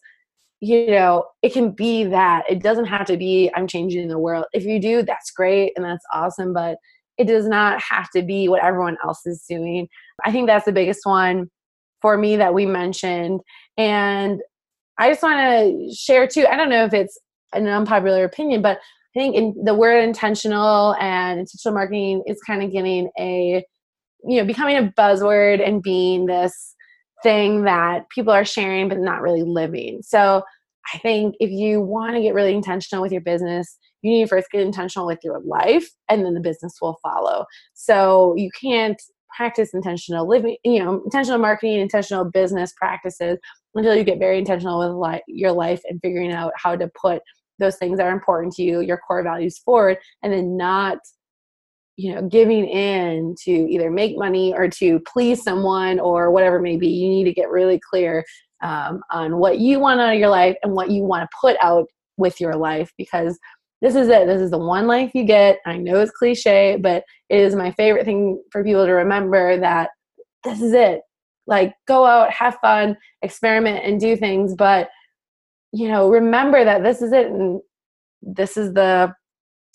You 0.61 0.91
know, 0.91 1.25
it 1.43 1.53
can 1.53 1.71
be 1.71 2.05
that. 2.05 2.45
It 2.51 2.63
doesn't 2.63 2.87
have 2.87 3.07
to 3.07 3.17
be 3.17 3.51
I'm 3.55 3.69
changing 3.69 4.09
the 4.09 4.19
world. 4.19 4.47
If 4.53 4.65
you 4.65 4.81
do, 4.81 5.03
that's 5.03 5.31
great 5.31 5.73
and 5.77 5.85
that's 5.85 6.05
awesome, 6.13 6.53
but 6.53 6.79
it 7.17 7.27
does 7.27 7.47
not 7.47 7.81
have 7.81 8.11
to 8.11 8.23
be 8.23 8.49
what 8.49 8.63
everyone 8.63 8.97
else 9.05 9.27
is 9.27 9.45
doing. 9.49 9.89
I 10.25 10.33
think 10.33 10.47
that's 10.47 10.65
the 10.65 10.73
biggest 10.73 11.01
one 11.05 11.51
for 12.01 12.17
me 12.17 12.37
that 12.37 12.55
we 12.55 12.67
mentioned. 12.67 13.41
And 13.77 14.41
I 14.99 15.11
just 15.11 15.23
want 15.23 15.39
to 15.41 15.95
share 15.95 16.27
too. 16.27 16.47
I 16.47 16.57
don't 16.57 16.71
know 16.71 16.85
if 16.85 16.95
it's 16.95 17.19
an 17.53 17.67
unpopular 17.67 18.25
opinion, 18.25 18.63
but 18.63 18.79
I 19.15 19.21
think 19.21 19.37
in 19.37 19.55
the 19.65 19.75
word 19.75 20.03
intentional 20.05 20.95
and 21.01 21.41
intentional 21.41 21.75
marketing 21.75 22.23
is 22.27 22.41
kind 22.47 22.63
of 22.63 22.71
getting 22.71 23.11
a, 23.19 23.65
you 24.25 24.39
know, 24.39 24.45
becoming 24.45 24.77
a 24.77 24.93
buzzword 24.99 25.67
and 25.67 25.83
being 25.83 26.27
this 26.27 26.75
thing 27.23 27.65
that 27.65 28.09
people 28.15 28.33
are 28.33 28.45
sharing 28.45 28.89
but 28.89 28.99
not 28.99 29.23
really 29.23 29.43
living. 29.43 30.01
So 30.03 30.43
I 30.95 30.99
think 30.99 31.35
if 31.41 31.51
you 31.51 31.81
want 31.81 32.15
to 32.15 32.23
get 32.23 32.35
really 32.35 32.55
intentional 32.55 33.03
with 33.03 33.13
your 33.13 33.21
business, 33.21 33.79
you 34.03 34.11
need 34.11 34.23
to 34.25 34.29
first 34.29 34.51
get 34.51 34.61
intentional 34.61 35.07
with 35.07 35.19
your 35.23 35.41
life 35.45 35.89
and 36.09 36.25
then 36.25 36.35
the 36.35 36.41
business 36.41 36.75
will 36.81 36.99
follow. 37.03 37.45
So 37.75 38.35
you 38.37 38.51
can't 38.61 39.01
practice 39.37 39.71
intentional 39.75 40.29
living, 40.29 40.57
you 40.65 40.83
know, 40.83 41.03
intentional 41.05 41.39
marketing, 41.39 41.81
intentional 41.81 42.25
business 42.25 42.73
practices 42.77 43.39
until 43.75 43.95
you 43.95 44.05
get 44.05 44.19
very 44.19 44.39
intentional 44.39 44.79
with 44.79 45.13
li- 45.13 45.23
your 45.29 45.53
life 45.53 45.81
and 45.89 46.01
figuring 46.01 46.33
out 46.33 46.53
how 46.57 46.75
to 46.77 46.89
put 47.01 47.23
those 47.59 47.77
things 47.77 47.99
that 47.99 48.07
are 48.07 48.13
important 48.13 48.55
to 48.55 48.63
you, 48.63 48.81
your 48.81 48.99
core 48.99 49.23
values 49.23 49.59
forward, 49.59 49.99
and 50.23 50.33
then 50.33 50.57
not, 50.57 50.99
you 51.97 52.15
know, 52.15 52.23
giving 52.29 52.67
in 52.67 53.35
to 53.45 53.51
either 53.51 53.91
make 53.91 54.17
money 54.17 54.55
or 54.55 54.69
to 54.69 55.01
please 55.01 55.43
someone 55.43 55.99
or 55.99 56.31
whatever 56.31 56.57
it 56.57 56.63
may 56.63 56.77
be. 56.77 56.89
You 56.89 57.09
need 57.09 57.25
to 57.25 57.33
get 57.33 57.51
really 57.51 57.81
clear 57.91 58.25
um, 58.63 59.01
on 59.11 59.39
what 59.39 59.59
you 59.59 59.81
want 59.81 60.01
out 60.01 60.13
of 60.13 60.19
your 60.19 60.29
life 60.29 60.57
and 60.63 60.73
what 60.73 60.91
you 60.91 61.03
want 61.03 61.23
to 61.23 61.37
put 61.41 61.57
out 61.63 61.87
with 62.17 62.41
your 62.41 62.57
life 62.57 62.93
because 62.99 63.39
this 63.81 63.95
is 63.95 64.09
it. 64.09 64.27
This 64.27 64.41
is 64.41 64.51
the 64.51 64.59
one 64.59 64.87
life 64.87 65.13
you 65.15 65.25
get. 65.25 65.59
I 65.65 65.77
know 65.77 66.01
it's 66.01 66.11
cliche, 66.11 66.77
but 66.81 67.05
it 67.29 67.41
is 67.41 67.55
my 67.55 67.71
favorite 67.73 68.05
thing 68.05 68.43
for 68.51 68.65
people 68.65 68.85
to 68.85 68.93
remember 68.93 69.59
that 69.61 69.91
this 70.45 70.61
is 70.61 70.73
it. 70.73 71.03
Like, 71.47 71.75
go 71.87 72.05
out, 72.05 72.31
have 72.33 72.59
fun, 72.61 72.97
experiment, 73.23 73.85
and 73.85 74.01
do 74.01 74.17
things. 74.17 74.55
But, 74.55 74.91
you 75.73 75.89
know, 75.89 76.09
remember 76.09 76.65
that 76.65 76.83
this 76.83 77.03
is 77.03 77.13
it. 77.13 77.27
And 77.27 77.61
this 78.23 78.57
is 78.57 78.75
the 78.75 79.15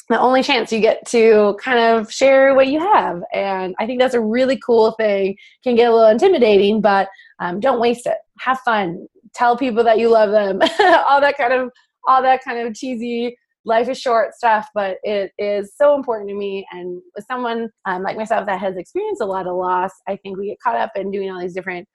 the 0.10 0.20
only 0.20 0.44
chance 0.44 0.72
you 0.72 0.82
get 0.82 1.06
to 1.08 1.58
kind 1.64 1.80
of 1.80 2.12
share 2.12 2.54
what 2.54 2.68
you 2.68 2.80
have. 2.80 3.22
And 3.34 3.74
I 3.80 3.86
think 3.86 4.02
that's 4.02 4.14
a 4.14 4.20
really 4.20 4.58
cool 4.58 4.92
thing. 4.92 5.38
Can 5.64 5.76
get 5.76 5.90
a 5.90 5.96
little 5.96 6.10
intimidating, 6.10 6.82
but 6.82 7.08
um, 7.40 7.60
don't 7.62 7.80
waste 7.80 8.06
it. 8.06 8.18
Have 8.40 8.60
fun. 8.60 9.08
Tell 9.34 9.58
people 9.58 9.84
that 9.86 10.00
you 10.00 10.10
love 10.10 10.32
them. 10.32 10.62
all 11.08 11.22
that 11.22 11.38
kind 11.38 11.54
of 11.54 11.72
all 12.06 12.22
that 12.22 12.44
kind 12.44 12.60
of 12.60 12.76
cheesy 12.76 13.38
life 13.66 13.88
is 13.88 14.00
short 14.00 14.34
stuff, 14.36 14.68
but 14.76 14.98
it 15.04 15.32
is 15.38 15.74
so 15.78 15.96
important 15.96 16.30
to 16.30 16.36
me. 16.36 16.68
And 16.72 17.02
with 17.16 17.26
someone 17.26 17.70
um, 17.86 18.04
like 18.04 18.18
myself 18.18 18.46
that 18.46 18.60
has 18.60 18.76
experienced 18.76 19.22
a 19.22 19.26
lot 19.26 19.48
of 19.48 19.56
loss, 19.56 19.92
I 20.08 20.18
think 20.18 20.38
we 20.38 20.48
get 20.48 20.60
caught 20.60 20.76
up 20.76 20.92
in 20.96 21.12
doing 21.12 21.32
all 21.32 21.40
these 21.40 21.54
different 21.54 21.88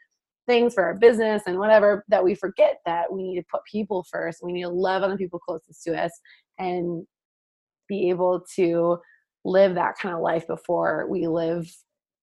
things 0.48 0.74
for 0.74 0.82
our 0.82 0.94
business 0.94 1.42
and 1.46 1.58
whatever 1.58 2.04
that 2.08 2.24
we 2.24 2.34
forget 2.34 2.78
that 2.86 3.12
we 3.12 3.22
need 3.22 3.36
to 3.36 3.46
put 3.48 3.60
people 3.70 4.04
first. 4.10 4.40
We 4.42 4.52
need 4.52 4.62
to 4.62 4.68
love 4.68 5.04
on 5.04 5.10
the 5.10 5.16
people 5.16 5.38
closest 5.38 5.84
to 5.84 5.96
us 5.96 6.10
and 6.58 7.06
be 7.88 8.10
able 8.10 8.44
to 8.56 8.98
live 9.44 9.74
that 9.76 9.96
kind 9.98 10.14
of 10.14 10.20
life 10.20 10.46
before 10.46 11.06
we 11.08 11.28
live 11.28 11.70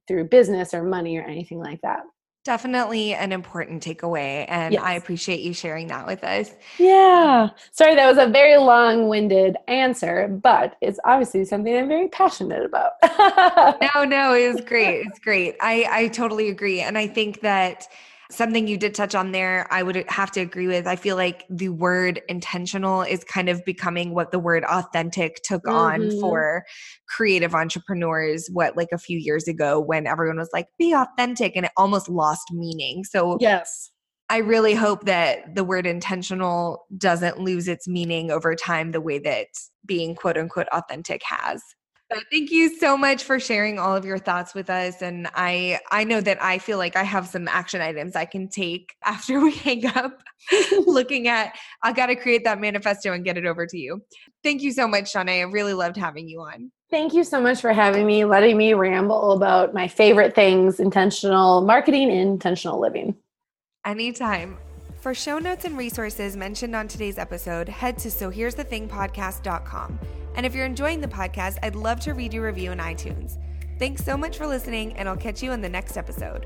through 0.07 0.25
business 0.25 0.73
or 0.73 0.83
money 0.83 1.17
or 1.17 1.23
anything 1.23 1.59
like 1.59 1.81
that. 1.81 2.01
Definitely 2.43 3.15
an 3.15 3.31
important 3.31 3.83
takeaway. 3.83 4.45
And 4.47 4.73
yes. 4.73 4.83
I 4.83 4.93
appreciate 4.93 5.39
you 5.39 5.51
sharing 5.51 5.87
that 5.87 6.05
with 6.05 6.23
us. 6.23 6.51
Yeah. 6.77 7.49
Sorry, 7.71 7.95
that 7.95 8.07
was 8.07 8.19
a 8.19 8.29
very 8.29 8.57
long 8.57 9.07
winded 9.07 9.57
answer, 9.67 10.27
but 10.27 10.75
it's 10.79 10.99
obviously 11.05 11.43
something 11.45 11.75
I'm 11.75 11.87
very 11.87 12.07
passionate 12.07 12.63
about. 12.63 12.91
no, 13.95 14.03
no, 14.03 14.35
it 14.35 14.53
was 14.53 14.61
great. 14.61 15.07
It's 15.07 15.17
great. 15.17 15.55
I, 15.59 15.87
I 15.89 16.07
totally 16.09 16.49
agree. 16.49 16.81
And 16.81 16.99
I 16.99 17.07
think 17.07 17.41
that 17.41 17.87
Something 18.31 18.67
you 18.67 18.77
did 18.77 18.95
touch 18.95 19.13
on 19.13 19.31
there, 19.31 19.67
I 19.71 19.83
would 19.83 20.03
have 20.09 20.31
to 20.31 20.41
agree 20.41 20.67
with. 20.67 20.87
I 20.87 20.95
feel 20.95 21.15
like 21.15 21.45
the 21.49 21.69
word 21.69 22.21
intentional 22.27 23.01
is 23.01 23.23
kind 23.23 23.49
of 23.49 23.63
becoming 23.65 24.13
what 24.13 24.31
the 24.31 24.39
word 24.39 24.63
authentic 24.65 25.41
took 25.43 25.63
mm-hmm. 25.63 25.75
on 25.75 26.19
for 26.19 26.63
creative 27.07 27.53
entrepreneurs, 27.53 28.49
what, 28.51 28.75
like 28.75 28.89
a 28.91 28.97
few 28.97 29.17
years 29.17 29.47
ago 29.47 29.79
when 29.79 30.07
everyone 30.07 30.37
was 30.37 30.49
like, 30.53 30.67
be 30.79 30.93
authentic, 30.93 31.55
and 31.55 31.65
it 31.65 31.71
almost 31.77 32.09
lost 32.09 32.47
meaning. 32.51 33.03
So, 33.03 33.37
yes. 33.39 33.91
I 34.27 34.37
really 34.37 34.73
hope 34.73 35.05
that 35.05 35.53
the 35.53 35.63
word 35.63 35.85
intentional 35.85 36.85
doesn't 36.97 37.39
lose 37.39 37.67
its 37.67 37.87
meaning 37.87 38.31
over 38.31 38.55
time 38.55 38.91
the 38.91 39.01
way 39.01 39.19
that 39.19 39.47
being 39.85 40.15
quote 40.15 40.35
unquote 40.35 40.67
authentic 40.69 41.21
has. 41.23 41.61
But 42.09 42.19
thank 42.31 42.51
you 42.51 42.77
so 42.77 42.95
much 42.95 43.23
for 43.23 43.39
sharing 43.39 43.79
all 43.79 43.95
of 43.95 44.05
your 44.05 44.19
thoughts 44.19 44.53
with 44.53 44.69
us. 44.69 45.01
And 45.01 45.27
I 45.33 45.79
I 45.91 46.03
know 46.03 46.21
that 46.21 46.41
I 46.41 46.59
feel 46.59 46.77
like 46.77 46.95
I 46.95 47.03
have 47.03 47.27
some 47.27 47.47
action 47.47 47.81
items 47.81 48.15
I 48.15 48.25
can 48.25 48.47
take 48.47 48.93
after 49.03 49.39
we 49.39 49.53
hang 49.53 49.85
up, 49.87 50.21
looking 50.85 51.27
at 51.27 51.57
I 51.81 51.93
gotta 51.93 52.15
create 52.15 52.43
that 52.43 52.59
manifesto 52.59 53.13
and 53.13 53.25
get 53.25 53.37
it 53.37 53.45
over 53.45 53.65
to 53.65 53.77
you. 53.77 54.01
Thank 54.43 54.61
you 54.61 54.71
so 54.71 54.87
much, 54.87 55.13
Shaunae. 55.13 55.39
I 55.39 55.43
really 55.43 55.73
loved 55.73 55.97
having 55.97 56.29
you 56.29 56.41
on. 56.41 56.71
Thank 56.91 57.13
you 57.13 57.23
so 57.23 57.41
much 57.41 57.61
for 57.61 57.73
having 57.73 58.05
me, 58.05 58.25
letting 58.25 58.57
me 58.57 58.75
ramble 58.75 59.31
about 59.31 59.73
my 59.73 59.87
favorite 59.87 60.35
things, 60.35 60.79
intentional 60.79 61.61
marketing 61.61 62.11
and 62.11 62.19
intentional 62.19 62.79
living. 62.79 63.15
Anytime. 63.83 64.57
For 65.01 65.13
show 65.13 65.39
notes 65.39 65.65
and 65.65 65.77
resources 65.77 66.35
mentioned 66.35 66.75
on 66.75 66.87
today's 66.87 67.17
episode, 67.17 67.69
head 67.69 67.97
to 67.99 68.09
sohere'sthethingpodcast.com. 68.09 69.99
And 70.35 70.45
if 70.45 70.53
you're 70.53 70.65
enjoying 70.65 71.01
the 71.01 71.07
podcast, 71.07 71.57
I'd 71.63 71.75
love 71.75 71.99
to 72.01 72.13
read 72.13 72.33
your 72.33 72.45
review 72.45 72.71
in 72.71 72.79
iTunes. 72.79 73.37
Thanks 73.79 74.03
so 74.03 74.15
much 74.15 74.37
for 74.37 74.47
listening, 74.47 74.93
and 74.93 75.07
I'll 75.09 75.17
catch 75.17 75.43
you 75.43 75.51
in 75.51 75.61
the 75.61 75.69
next 75.69 75.97
episode. 75.97 76.45